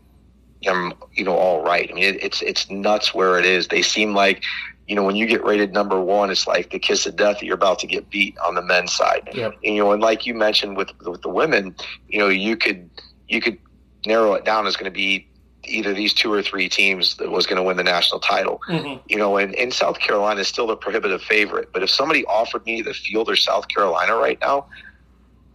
them 0.64 0.94
you 1.14 1.24
know 1.24 1.36
all 1.36 1.64
right. 1.64 1.90
I 1.90 1.94
mean 1.94 2.04
it, 2.04 2.24
it's 2.24 2.42
it's 2.42 2.70
nuts 2.70 3.14
where 3.14 3.40
it 3.40 3.46
is. 3.46 3.68
They 3.68 3.82
seem 3.82 4.14
like 4.14 4.44
you 4.90 4.96
know, 4.96 5.04
when 5.04 5.16
you 5.16 5.28
get 5.28 5.44
rated 5.44 5.72
number 5.72 6.02
one, 6.02 6.32
it's 6.32 6.48
like 6.48 6.72
the 6.72 6.80
kiss 6.80 7.06
of 7.06 7.16
death 7.16 7.40
that 7.40 7.46
you're 7.46 7.54
about 7.54 7.78
to 7.78 7.88
get 7.88 8.10
beat 8.10 8.36
on 8.40 8.56
the 8.56 8.62
men's 8.64 8.92
side. 8.92 9.30
Yep. 9.36 9.54
And, 9.64 9.76
you 9.76 9.84
know, 9.84 9.92
and 9.92 10.02
like 10.02 10.26
you 10.26 10.34
mentioned 10.34 10.78
with 10.78 10.90
with 11.06 11.22
the 11.22 11.30
women, 11.30 11.76
you 12.08 12.18
know, 12.18 12.28
you 12.28 12.58
could 12.58 12.90
you 13.28 13.40
could 13.40 13.60
narrow 14.08 14.34
it 14.34 14.46
down 14.46 14.66
as 14.66 14.76
going 14.76 14.92
to 14.92 14.96
be 14.96 15.28
either 15.66 15.93
these 15.93 16.14
two 16.14 16.32
or 16.32 16.41
three 16.41 16.70
teams 16.70 17.18
that 17.18 17.30
was 17.30 17.45
going 17.45 17.57
to 17.57 17.64
win 17.64 17.78
the 17.78 17.84
national 17.84 18.20
title. 18.20 18.62
Mm-hmm. 18.68 19.01
You 19.07 19.18
know, 19.18 19.38
and, 19.38 19.53
and 19.55 19.74
South 19.74 19.99
Carolina 19.99 20.41
is 20.41 20.47
still 20.47 20.68
the 20.68 20.76
prohibitive 20.76 21.22
favorite. 21.22 21.72
But 21.74 21.84
if 21.84 21.89
somebody 21.89 22.26
offered 22.26 22.66
me 22.66 22.82
the 22.82 22.93
field 22.93 23.30
or 23.30 23.36
South 23.36 23.68
Carolina 23.68 24.16
right 24.16 24.39
now, 24.41 24.68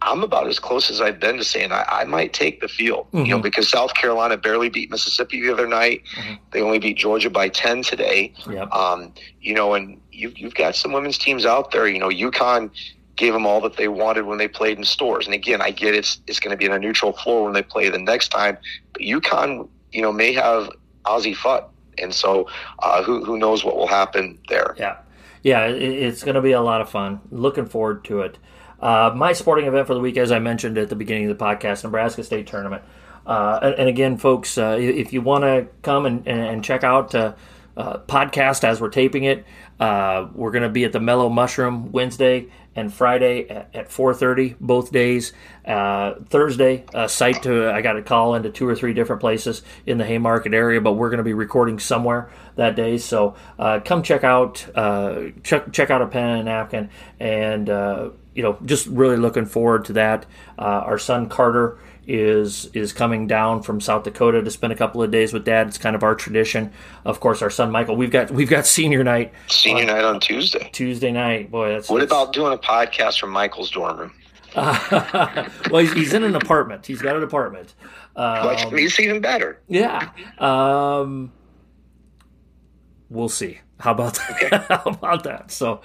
I'm 0.01 0.23
about 0.23 0.47
as 0.47 0.59
close 0.59 0.91
as 0.91 1.01
I've 1.01 1.19
been 1.19 1.37
to 1.37 1.43
saying 1.43 1.71
I, 1.71 1.83
I 1.87 2.03
might 2.05 2.33
take 2.33 2.61
the 2.61 2.67
field, 2.67 3.07
mm-hmm. 3.07 3.25
you 3.25 3.31
know, 3.31 3.39
because 3.39 3.69
South 3.69 3.95
Carolina 3.95 4.37
barely 4.37 4.69
beat 4.69 4.91
Mississippi 4.91 5.41
the 5.41 5.51
other 5.51 5.67
night. 5.67 6.03
Mm-hmm. 6.15 6.33
They 6.51 6.61
only 6.61 6.79
beat 6.79 6.97
Georgia 6.97 7.29
by 7.29 7.49
10 7.49 7.81
today. 7.81 8.33
Yep. 8.47 8.71
Um, 8.71 9.13
you 9.41 9.53
know, 9.53 9.73
and 9.73 9.99
you've, 10.11 10.37
you've 10.37 10.55
got 10.55 10.75
some 10.75 10.91
women's 10.91 11.17
teams 11.17 11.45
out 11.45 11.71
there, 11.71 11.87
you 11.87 11.99
know, 11.99 12.09
UConn 12.09 12.69
gave 13.15 13.33
them 13.33 13.45
all 13.45 13.61
that 13.61 13.77
they 13.77 13.87
wanted 13.87 14.25
when 14.25 14.37
they 14.37 14.47
played 14.47 14.77
in 14.77 14.83
Storrs. 14.83 15.25
And 15.25 15.33
again, 15.33 15.61
I 15.61 15.71
get 15.71 15.95
it's, 15.95 16.19
it's 16.27 16.39
going 16.39 16.51
to 16.51 16.57
be 16.57 16.65
in 16.65 16.73
a 16.73 16.79
neutral 16.79 17.13
floor 17.13 17.45
when 17.45 17.53
they 17.53 17.63
play 17.63 17.89
the 17.89 17.97
next 17.97 18.29
time, 18.29 18.57
but 18.93 19.01
UConn, 19.01 19.69
you 19.95 20.01
know, 20.01 20.11
may 20.11 20.33
have 20.33 20.69
Azzi 21.05 21.35
Fudd. 21.35 21.69
And 21.97 22.13
so 22.13 22.49
uh, 22.79 23.01
who, 23.03 23.23
who 23.23 23.37
knows 23.37 23.63
what 23.63 23.77
will 23.77 23.87
happen 23.87 24.37
there. 24.49 24.75
Yeah. 24.77 24.97
Yeah. 25.41 25.67
It, 25.67 25.81
it's 25.81 26.23
going 26.23 26.35
to 26.35 26.41
be 26.41 26.51
a 26.51 26.61
lot 26.61 26.81
of 26.81 26.89
fun. 26.89 27.21
Looking 27.31 27.65
forward 27.65 28.03
to 28.05 28.21
it. 28.21 28.37
Uh, 28.81 29.13
my 29.15 29.31
sporting 29.31 29.65
event 29.65 29.87
for 29.87 29.93
the 29.93 30.01
week, 30.01 30.17
as 30.17 30.31
I 30.31 30.39
mentioned 30.39 30.77
at 30.77 30.89
the 30.89 30.95
beginning 30.95 31.29
of 31.29 31.37
the 31.37 31.43
podcast, 31.43 31.85
Nebraska 31.85 32.23
State 32.23 32.47
Tournament. 32.47 32.83
Uh, 33.25 33.73
and, 33.77 33.87
again, 33.87 34.17
folks, 34.17 34.57
uh, 34.57 34.77
if 34.79 35.13
you 35.13 35.21
want 35.21 35.43
to 35.43 35.67
come 35.81 36.05
and, 36.05 36.27
and, 36.27 36.63
check 36.63 36.83
out 36.83 37.15
uh, 37.77 37.99
podcast 37.99 38.63
as 38.63 38.79
we're 38.79 38.89
taping 38.89 39.23
it, 39.23 39.45
uh, 39.79 40.27
we're 40.33 40.51
going 40.51 40.63
to 40.63 40.69
be 40.69 40.85
at 40.85 40.91
the 40.91 40.99
Mellow 40.99 41.29
Mushroom 41.29 41.91
Wednesday 41.91 42.47
and 42.75 42.93
Friday 42.93 43.49
at, 43.49 43.69
at 43.73 43.89
4:30 43.89 44.55
both 44.59 44.91
days. 44.91 45.33
Uh, 45.65 46.15
Thursday, 46.29 46.85
site 47.07 47.43
to 47.43 47.71
I 47.71 47.81
got 47.81 47.97
a 47.97 48.01
call 48.01 48.35
into 48.35 48.49
two 48.49 48.67
or 48.67 48.75
three 48.75 48.93
different 48.93 49.19
places 49.19 49.61
in 49.85 49.97
the 49.97 50.05
Haymarket 50.05 50.53
area, 50.53 50.81
but 50.81 50.93
we're 50.93 51.09
going 51.09 51.17
to 51.17 51.23
be 51.23 51.33
recording 51.33 51.79
somewhere 51.79 52.29
that 52.55 52.75
day. 52.75 52.97
So 52.97 53.35
come 53.57 54.03
check 54.03 54.23
out 54.23 54.65
check 55.43 55.71
check 55.71 55.89
out 55.89 56.01
a 56.01 56.07
pen 56.07 56.29
and 56.29 56.41
a 56.41 56.43
napkin 56.43 56.89
and 57.19 57.69
you 58.35 58.43
know, 58.43 58.57
just 58.65 58.85
really 58.87 59.15
looking 59.17 59.45
forward 59.45 59.85
to 59.85 59.93
that. 59.93 60.25
Uh, 60.59 60.83
our 60.85 60.99
son 60.99 61.29
Carter 61.29 61.79
is 62.07 62.65
is 62.73 62.93
coming 62.93 63.27
down 63.27 63.61
from 63.61 63.81
South 63.81 64.03
Dakota 64.03 64.41
to 64.41 64.51
spend 64.51 64.73
a 64.73 64.75
couple 64.75 65.01
of 65.01 65.11
days 65.11 65.33
with 65.33 65.45
Dad. 65.45 65.67
It's 65.67 65.77
kind 65.77 65.95
of 65.95 66.03
our 66.03 66.15
tradition. 66.15 66.71
Of 67.03 67.19
course, 67.19 67.41
our 67.41 67.49
son 67.49 67.71
Michael. 67.71 67.95
We've 67.95 68.11
got 68.11 68.31
we've 68.31 68.49
got 68.49 68.65
senior 68.65 69.03
night. 69.03 69.33
Senior 69.47 69.83
on, 69.83 69.87
night 69.87 70.03
on 70.03 70.19
Tuesday. 70.19 70.69
Tuesday 70.71 71.11
night, 71.11 71.51
boy. 71.51 71.69
That's 71.69 71.89
what 71.89 72.01
about 72.01 72.33
doing 72.33 72.53
a 72.53 72.57
podcast 72.57 73.19
from 73.19 73.31
Michael's 73.31 73.71
dorm 73.71 73.97
room? 73.97 74.13
Uh, 74.55 75.49
well, 75.69 75.81
he's, 75.81 75.93
he's, 75.93 76.13
in 76.13 76.23
an 76.23 76.35
apartment. 76.35 76.85
He's 76.85 77.01
got 77.01 77.17
an 77.17 77.23
apartment. 77.23 77.73
Um, 78.15 78.55
it's 78.73 78.99
even 78.99 79.19
better. 79.19 79.61
Yeah. 79.67 80.09
Um, 80.37 81.33
we'll 83.09 83.27
see. 83.27 83.59
How 83.79 83.91
about 83.91 84.15
that? 84.15 84.31
Okay. 84.35 84.65
How 84.69 84.83
about 84.85 85.23
that? 85.23 85.51
So, 85.51 85.81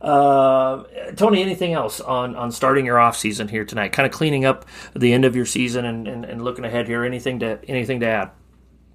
uh, 0.00 0.84
Tony, 1.16 1.42
anything 1.42 1.72
else 1.72 2.00
on, 2.00 2.34
on 2.36 2.52
starting 2.52 2.86
your 2.86 2.98
off 2.98 3.16
season 3.16 3.48
here 3.48 3.64
tonight? 3.64 3.92
Kind 3.92 4.06
of 4.06 4.12
cleaning 4.12 4.44
up 4.44 4.66
the 4.94 5.12
end 5.12 5.24
of 5.24 5.36
your 5.36 5.46
season 5.46 5.84
and, 5.84 6.06
and, 6.08 6.24
and 6.24 6.42
looking 6.42 6.64
ahead 6.64 6.86
here. 6.86 7.04
Anything 7.04 7.38
to 7.40 7.58
anything 7.68 8.00
to 8.00 8.06
add? 8.06 8.30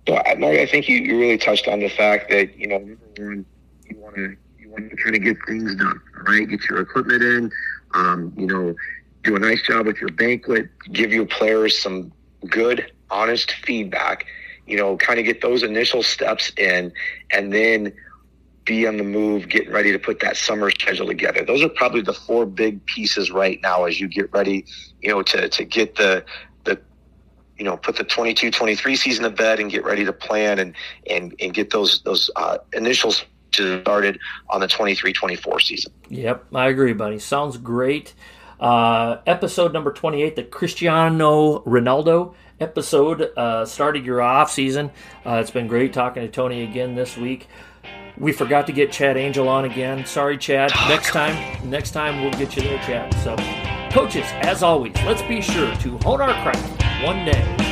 Well, 0.07 0.21
I 0.25 0.65
think 0.65 0.87
you, 0.87 0.97
you 0.97 1.19
really 1.19 1.37
touched 1.37 1.67
on 1.67 1.79
the 1.79 1.89
fact 1.89 2.29
that 2.29 2.57
you 2.57 2.67
know 2.67 2.79
you 2.79 3.97
want 3.97 4.15
to 4.15 4.35
you 4.57 4.69
want 4.69 4.89
to 4.89 4.95
try 4.95 5.11
to 5.11 5.19
get 5.19 5.37
things 5.45 5.75
done, 5.75 6.01
right? 6.27 6.47
Get 6.47 6.67
your 6.69 6.81
equipment 6.81 7.21
in, 7.21 7.51
um, 7.93 8.33
you 8.37 8.47
know, 8.47 8.75
do 9.23 9.35
a 9.35 9.39
nice 9.39 9.61
job 9.67 9.85
with 9.85 9.97
your 9.97 10.11
banquet, 10.11 10.69
give 10.91 11.11
your 11.11 11.25
players 11.25 11.77
some 11.77 12.11
good, 12.49 12.91
honest 13.09 13.51
feedback. 13.63 14.25
You 14.65 14.77
know, 14.77 14.97
kind 14.97 15.19
of 15.19 15.25
get 15.25 15.41
those 15.41 15.63
initial 15.63 16.03
steps 16.03 16.51
in, 16.57 16.91
and 17.31 17.51
then 17.51 17.93
be 18.69 18.85
on 18.85 18.97
the 18.97 19.03
move, 19.03 19.49
getting 19.49 19.71
ready 19.71 19.91
to 19.91 19.97
put 19.97 20.19
that 20.19 20.37
summer 20.37 20.69
schedule 20.69 21.07
together. 21.07 21.43
Those 21.43 21.63
are 21.63 21.69
probably 21.69 22.01
the 22.01 22.13
four 22.13 22.45
big 22.45 22.85
pieces 22.85 23.31
right 23.31 23.59
now 23.63 23.85
as 23.85 23.99
you 23.99 24.07
get 24.07 24.31
ready, 24.31 24.63
you 25.01 25.09
know, 25.09 25.23
to, 25.23 25.49
to 25.49 25.63
get 25.65 25.95
the 25.95 26.23
the, 26.65 26.79
you 27.57 27.65
know 27.65 27.77
put 27.77 27.95
the 27.95 28.03
22 28.03 28.51
23 28.51 28.95
season 28.95 29.23
to 29.23 29.31
bed 29.31 29.59
and 29.59 29.71
get 29.71 29.83
ready 29.83 30.05
to 30.05 30.13
plan 30.13 30.59
and 30.59 30.75
and 31.09 31.33
and 31.39 31.55
get 31.55 31.71
those 31.71 32.03
those 32.03 32.29
uh, 32.35 32.59
initials 32.73 33.25
started 33.51 34.19
on 34.51 34.61
the 34.61 34.67
23 34.67 35.11
24 35.11 35.59
season. 35.59 35.91
Yep 36.09 36.45
i 36.53 36.67
agree 36.67 36.93
buddy. 36.93 37.17
Sounds 37.17 37.57
great. 37.57 38.13
Uh, 38.59 39.17
episode 39.25 39.73
number 39.73 39.91
28 39.91 40.35
the 40.35 40.43
cristiano 40.43 41.59
ronaldo 41.63 42.35
episode 42.59 43.31
uh, 43.35 43.65
started 43.65 44.05
your 44.05 44.21
off 44.21 44.51
season. 44.51 44.91
Uh, 45.25 45.39
it's 45.41 45.49
been 45.49 45.65
great 45.67 45.91
talking 45.91 46.21
to 46.21 46.29
tony 46.29 46.61
again 46.61 46.93
this 46.93 47.17
week 47.17 47.47
we 48.19 48.31
forgot 48.31 48.67
to 48.67 48.73
get 48.73 48.91
chad 48.91 49.17
angel 49.17 49.47
on 49.47 49.65
again. 49.65 50.05
Sorry 50.05 50.37
chad. 50.37 50.71
Next 50.87 51.11
time 51.11 51.69
next 51.69 51.91
time 51.91 52.21
we'll 52.21 52.33
get 52.33 52.55
you 52.55 52.63
there 52.63 52.79
chad. 52.79 53.13
So 53.23 53.35
coaches 53.91 54.25
as 54.41 54.61
always 54.61 54.93
let's 55.05 55.21
be 55.23 55.41
sure 55.41 55.73
to 55.77 55.97
hone 55.99 56.21
our 56.21 56.33
craft 56.43 57.03
one 57.03 57.25
day 57.25 57.68